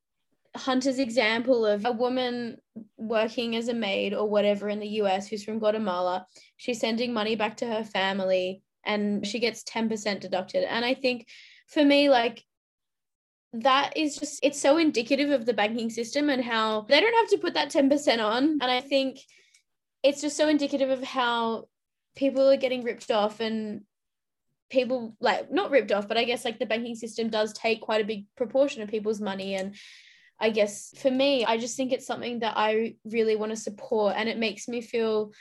Hunter's 0.55 0.99
example 0.99 1.65
of 1.65 1.85
a 1.85 1.91
woman 1.91 2.57
working 2.97 3.57
as 3.57 3.67
a 3.67 3.73
maid 3.73 4.13
or 4.13 4.27
whatever 4.27 4.69
in 4.69 4.79
the 4.79 4.87
US 5.01 5.27
who's 5.27 5.43
from 5.43 5.59
Guatemala. 5.59 6.25
She's 6.55 6.79
sending 6.79 7.13
money 7.13 7.35
back 7.35 7.57
to 7.57 7.67
her 7.67 7.83
family 7.83 8.63
and 8.85 9.25
she 9.25 9.39
gets 9.39 9.63
10% 9.63 10.19
deducted. 10.19 10.63
And 10.63 10.83
I 10.85 10.93
think 10.93 11.27
for 11.67 11.83
me, 11.83 12.09
like, 12.09 12.43
that 13.53 13.97
is 13.97 14.17
just, 14.17 14.39
it's 14.43 14.61
so 14.61 14.77
indicative 14.77 15.31
of 15.31 15.45
the 15.45 15.53
banking 15.53 15.89
system 15.89 16.29
and 16.29 16.43
how 16.43 16.81
they 16.81 16.99
don't 16.99 17.15
have 17.15 17.29
to 17.29 17.37
put 17.37 17.55
that 17.55 17.71
10% 17.71 18.23
on. 18.23 18.59
And 18.61 18.63
I 18.63 18.81
think 18.81 19.19
it's 20.03 20.21
just 20.21 20.37
so 20.37 20.47
indicative 20.47 20.89
of 20.89 21.03
how 21.03 21.65
people 22.15 22.49
are 22.49 22.57
getting 22.57 22.83
ripped 22.83 23.11
off 23.11 23.39
and 23.39 23.81
people 24.69 25.15
like 25.19 25.51
not 25.51 25.71
ripped 25.71 25.91
off 25.91 26.07
but 26.07 26.17
i 26.17 26.23
guess 26.23 26.45
like 26.45 26.59
the 26.59 26.65
banking 26.65 26.95
system 26.95 27.29
does 27.29 27.53
take 27.53 27.81
quite 27.81 28.01
a 28.01 28.07
big 28.07 28.25
proportion 28.35 28.81
of 28.81 28.89
people's 28.89 29.19
money 29.19 29.55
and 29.55 29.75
i 30.39 30.49
guess 30.49 30.93
for 30.97 31.09
me 31.09 31.43
i 31.45 31.57
just 31.57 31.75
think 31.75 31.91
it's 31.91 32.05
something 32.05 32.39
that 32.39 32.53
i 32.55 32.95
really 33.05 33.35
want 33.35 33.51
to 33.51 33.55
support 33.55 34.13
and 34.15 34.29
it 34.29 34.37
makes 34.37 34.67
me 34.67 34.81
feel 34.81 35.31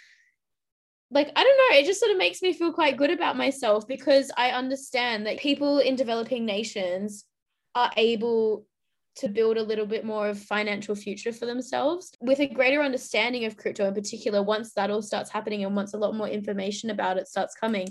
like 1.11 1.31
I 1.35 1.43
don't 1.43 1.57
know, 1.57 1.79
it 1.79 1.87
just 1.87 2.01
sort 2.01 2.13
of 2.13 2.19
makes 2.19 2.43
me 2.43 2.53
feel 2.53 2.73
quite 2.73 2.97
good 2.97 3.11
about 3.11 3.37
myself 3.37 3.87
because 3.87 4.31
I 4.37 4.51
understand 4.51 5.27
that 5.27 5.39
people 5.39 5.79
in 5.79 5.97
developing 5.97 6.45
nations 6.45 7.25
are 7.75 7.91
able 7.97 8.67
to 9.17 9.29
build 9.29 9.57
a 9.57 9.63
little 9.63 9.87
bit 9.87 10.05
more 10.05 10.29
of 10.29 10.39
financial 10.39 10.95
future 10.95 11.33
for 11.33 11.47
themselves 11.47 12.13
with 12.21 12.39
a 12.41 12.47
greater 12.47 12.83
understanding 12.83 13.47
of 13.47 13.57
crypto 13.57 13.89
in 13.89 13.95
particular. 13.95 14.43
Once 14.43 14.75
that 14.75 14.91
all 14.91 15.03
starts 15.03 15.31
happening 15.31 15.65
and 15.65 15.75
once 15.75 15.95
a 15.95 15.99
lot 15.99 16.15
more 16.15 16.29
information 16.29 16.91
about 16.91 17.17
it 17.17 17.27
starts 17.27 17.55
coming 17.55 17.89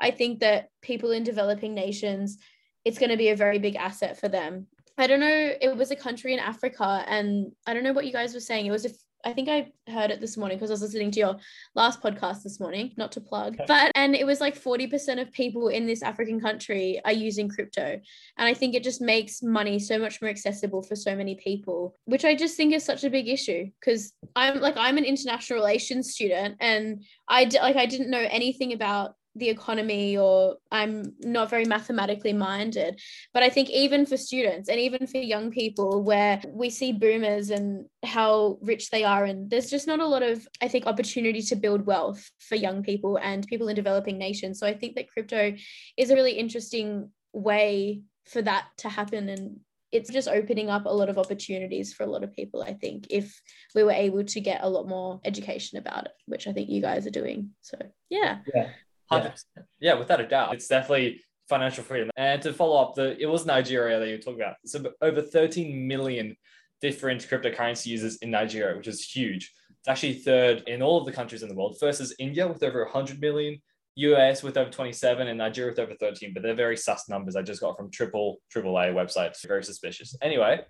i 0.00 0.10
think 0.10 0.40
that 0.40 0.68
people 0.82 1.12
in 1.12 1.22
developing 1.22 1.74
nations 1.74 2.38
it's 2.84 2.98
going 2.98 3.10
to 3.10 3.16
be 3.16 3.30
a 3.30 3.36
very 3.36 3.58
big 3.58 3.76
asset 3.76 4.20
for 4.20 4.28
them. 4.28 4.66
I 4.98 5.06
don't 5.06 5.20
know 5.20 5.52
it 5.60 5.76
was 5.76 5.90
a 5.90 5.96
country 5.96 6.34
in 6.34 6.38
africa 6.38 7.04
and 7.06 7.52
i 7.66 7.72
don't 7.74 7.82
know 7.82 7.92
what 7.92 8.06
you 8.06 8.12
guys 8.12 8.34
were 8.34 8.40
saying. 8.40 8.66
It 8.66 8.70
was 8.70 8.84
a 8.84 8.90
I 9.24 9.32
think 9.32 9.48
I 9.48 9.72
heard 9.90 10.10
it 10.10 10.20
this 10.20 10.36
morning 10.36 10.58
because 10.58 10.70
I 10.70 10.74
was 10.74 10.82
listening 10.82 11.10
to 11.12 11.20
your 11.20 11.36
last 11.74 12.02
podcast 12.02 12.42
this 12.42 12.60
morning, 12.60 12.92
not 12.96 13.12
to 13.12 13.20
plug, 13.20 13.56
but 13.66 13.90
and 13.94 14.14
it 14.14 14.26
was 14.26 14.40
like 14.40 14.60
40% 14.60 15.20
of 15.20 15.32
people 15.32 15.68
in 15.68 15.86
this 15.86 16.02
African 16.02 16.40
country 16.40 17.00
are 17.04 17.12
using 17.12 17.48
crypto. 17.48 18.00
And 18.38 18.48
I 18.48 18.54
think 18.54 18.74
it 18.74 18.84
just 18.84 19.00
makes 19.00 19.42
money 19.42 19.78
so 19.78 19.98
much 19.98 20.20
more 20.20 20.30
accessible 20.30 20.82
for 20.82 20.96
so 20.96 21.16
many 21.16 21.36
people, 21.36 21.96
which 22.04 22.24
I 22.24 22.34
just 22.34 22.56
think 22.56 22.74
is 22.74 22.84
such 22.84 23.04
a 23.04 23.10
big 23.10 23.28
issue 23.28 23.70
because 23.80 24.12
I'm 24.36 24.60
like 24.60 24.76
I'm 24.76 24.98
an 24.98 25.04
international 25.04 25.58
relations 25.58 26.12
student 26.12 26.56
and 26.60 27.02
I 27.28 27.44
like 27.44 27.76
I 27.76 27.86
didn't 27.86 28.10
know 28.10 28.26
anything 28.30 28.72
about 28.72 29.14
the 29.36 29.48
economy 29.48 30.16
or 30.16 30.56
I'm 30.70 31.14
not 31.20 31.50
very 31.50 31.64
mathematically 31.64 32.32
minded. 32.32 33.00
But 33.32 33.42
I 33.42 33.48
think 33.48 33.70
even 33.70 34.06
for 34.06 34.16
students 34.16 34.68
and 34.68 34.78
even 34.78 35.06
for 35.06 35.18
young 35.18 35.50
people, 35.50 36.02
where 36.02 36.40
we 36.46 36.70
see 36.70 36.92
boomers 36.92 37.50
and 37.50 37.86
how 38.04 38.58
rich 38.62 38.90
they 38.90 39.04
are, 39.04 39.24
and 39.24 39.50
there's 39.50 39.70
just 39.70 39.86
not 39.86 40.00
a 40.00 40.06
lot 40.06 40.22
of, 40.22 40.46
I 40.60 40.68
think, 40.68 40.86
opportunity 40.86 41.42
to 41.42 41.56
build 41.56 41.86
wealth 41.86 42.30
for 42.38 42.54
young 42.54 42.82
people 42.82 43.16
and 43.16 43.46
people 43.46 43.68
in 43.68 43.76
developing 43.76 44.18
nations. 44.18 44.58
So 44.58 44.66
I 44.66 44.74
think 44.74 44.94
that 44.96 45.10
crypto 45.10 45.54
is 45.96 46.10
a 46.10 46.14
really 46.14 46.32
interesting 46.32 47.10
way 47.32 48.02
for 48.26 48.40
that 48.42 48.66
to 48.78 48.88
happen. 48.88 49.28
And 49.28 49.60
it's 49.92 50.10
just 50.10 50.28
opening 50.28 50.70
up 50.70 50.86
a 50.86 50.92
lot 50.92 51.08
of 51.08 51.18
opportunities 51.18 51.92
for 51.92 52.02
a 52.02 52.10
lot 52.10 52.24
of 52.24 52.32
people, 52.32 52.62
I 52.62 52.74
think, 52.74 53.06
if 53.10 53.40
we 53.74 53.84
were 53.84 53.92
able 53.92 54.24
to 54.24 54.40
get 54.40 54.62
a 54.62 54.68
lot 54.68 54.88
more 54.88 55.20
education 55.24 55.78
about 55.78 56.06
it, 56.06 56.12
which 56.26 56.46
I 56.46 56.52
think 56.52 56.68
you 56.68 56.82
guys 56.82 57.06
are 57.06 57.10
doing. 57.10 57.50
So, 57.60 57.78
yeah. 58.10 58.38
Yeah. 58.54 58.70
100%. 59.10 59.44
Yeah. 59.56 59.62
yeah, 59.80 59.94
without 59.94 60.20
a 60.20 60.26
doubt. 60.26 60.54
It's 60.54 60.68
definitely 60.68 61.22
financial 61.48 61.84
freedom. 61.84 62.10
And 62.16 62.40
to 62.42 62.52
follow 62.52 62.80
up, 62.80 62.94
the 62.94 63.20
it 63.20 63.26
was 63.26 63.46
Nigeria 63.46 63.98
that 63.98 64.08
you 64.08 64.18
talked 64.18 64.40
about. 64.40 64.56
So 64.66 64.92
over 65.00 65.22
13 65.22 65.86
million 65.86 66.36
different 66.80 67.26
cryptocurrency 67.28 67.86
users 67.86 68.16
in 68.16 68.30
Nigeria, 68.30 68.76
which 68.76 68.88
is 68.88 69.04
huge. 69.04 69.52
It's 69.78 69.88
actually 69.88 70.14
third 70.14 70.62
in 70.66 70.82
all 70.82 70.98
of 70.98 71.06
the 71.06 71.12
countries 71.12 71.42
in 71.42 71.48
the 71.48 71.54
world. 71.54 71.76
First 71.78 72.00
is 72.00 72.14
India 72.18 72.48
with 72.48 72.62
over 72.62 72.82
100 72.84 73.20
million, 73.20 73.60
US 73.96 74.42
with 74.42 74.56
over 74.56 74.70
27, 74.70 75.28
and 75.28 75.38
Nigeria 75.38 75.70
with 75.70 75.78
over 75.78 75.94
13. 75.94 76.32
But 76.32 76.42
they're 76.42 76.54
very 76.54 76.76
sus 76.76 77.08
numbers 77.08 77.36
I 77.36 77.42
just 77.42 77.60
got 77.60 77.76
from 77.76 77.90
triple 77.90 78.38
triple 78.50 78.76
A 78.78 78.86
websites. 78.86 79.46
Very 79.46 79.62
suspicious. 79.62 80.16
Anyway, 80.22 80.60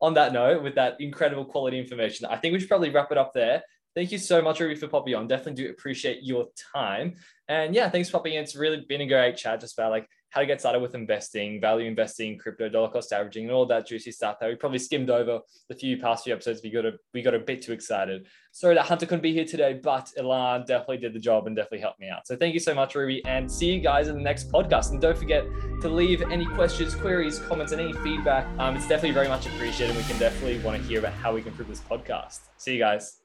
on 0.00 0.14
that 0.14 0.32
note, 0.32 0.62
with 0.62 0.74
that 0.74 0.96
incredible 1.00 1.44
quality 1.44 1.78
information, 1.78 2.26
I 2.26 2.36
think 2.36 2.52
we 2.52 2.60
should 2.60 2.68
probably 2.68 2.90
wrap 2.90 3.12
it 3.12 3.18
up 3.18 3.32
there. 3.32 3.62
Thank 3.94 4.10
you 4.10 4.18
so 4.18 4.42
much, 4.42 4.58
Ruby, 4.58 4.74
for 4.74 4.88
popping 4.88 5.14
on. 5.14 5.28
Definitely 5.28 5.64
do 5.64 5.70
appreciate 5.70 6.22
your 6.22 6.48
time. 6.72 7.14
And 7.46 7.74
yeah, 7.74 7.88
thanks 7.88 8.08
for 8.08 8.18
popping 8.18 8.34
in. 8.34 8.42
It's 8.42 8.56
really 8.56 8.84
been 8.88 9.02
a 9.02 9.06
great 9.06 9.36
chat 9.36 9.60
just 9.60 9.78
about 9.78 9.90
like 9.90 10.08
how 10.30 10.40
to 10.40 10.46
get 10.46 10.58
started 10.58 10.80
with 10.80 10.96
investing, 10.96 11.60
value 11.60 11.86
investing, 11.86 12.36
crypto, 12.36 12.68
dollar 12.68 12.88
cost 12.88 13.12
averaging, 13.12 13.44
and 13.44 13.52
all 13.52 13.66
that 13.66 13.86
juicy 13.86 14.10
stuff 14.10 14.40
that 14.40 14.48
we 14.48 14.56
probably 14.56 14.80
skimmed 14.80 15.10
over 15.10 15.38
the 15.68 15.76
few 15.76 15.96
past 15.96 16.24
few 16.24 16.32
episodes. 16.32 16.60
We 16.64 16.70
got 16.70 16.84
a 16.84 16.94
we 17.12 17.22
got 17.22 17.34
a 17.34 17.38
bit 17.38 17.62
too 17.62 17.72
excited. 17.72 18.26
Sorry 18.50 18.74
that 18.74 18.86
Hunter 18.86 19.06
couldn't 19.06 19.22
be 19.22 19.32
here 19.32 19.44
today, 19.44 19.78
but 19.80 20.10
Ilan 20.18 20.66
definitely 20.66 20.96
did 20.96 21.12
the 21.12 21.20
job 21.20 21.46
and 21.46 21.54
definitely 21.54 21.80
helped 21.80 22.00
me 22.00 22.08
out. 22.08 22.26
So 22.26 22.34
thank 22.34 22.52
you 22.52 22.60
so 22.60 22.74
much, 22.74 22.96
Ruby, 22.96 23.24
and 23.26 23.50
see 23.50 23.72
you 23.72 23.80
guys 23.80 24.08
in 24.08 24.16
the 24.16 24.22
next 24.22 24.50
podcast. 24.50 24.90
And 24.90 25.00
don't 25.00 25.16
forget 25.16 25.44
to 25.82 25.88
leave 25.88 26.20
any 26.22 26.46
questions, 26.46 26.96
queries, 26.96 27.38
comments, 27.38 27.70
and 27.70 27.80
any 27.80 27.92
feedback. 27.92 28.44
Um, 28.58 28.74
it's 28.74 28.88
definitely 28.88 29.12
very 29.12 29.28
much 29.28 29.46
appreciated. 29.46 29.94
And 29.94 30.04
we 30.04 30.10
can 30.10 30.18
definitely 30.18 30.58
want 30.64 30.82
to 30.82 30.88
hear 30.88 30.98
about 30.98 31.12
how 31.12 31.32
we 31.32 31.42
can 31.42 31.50
improve 31.50 31.68
this 31.68 31.80
podcast. 31.80 32.40
See 32.56 32.72
you 32.72 32.80
guys. 32.80 33.23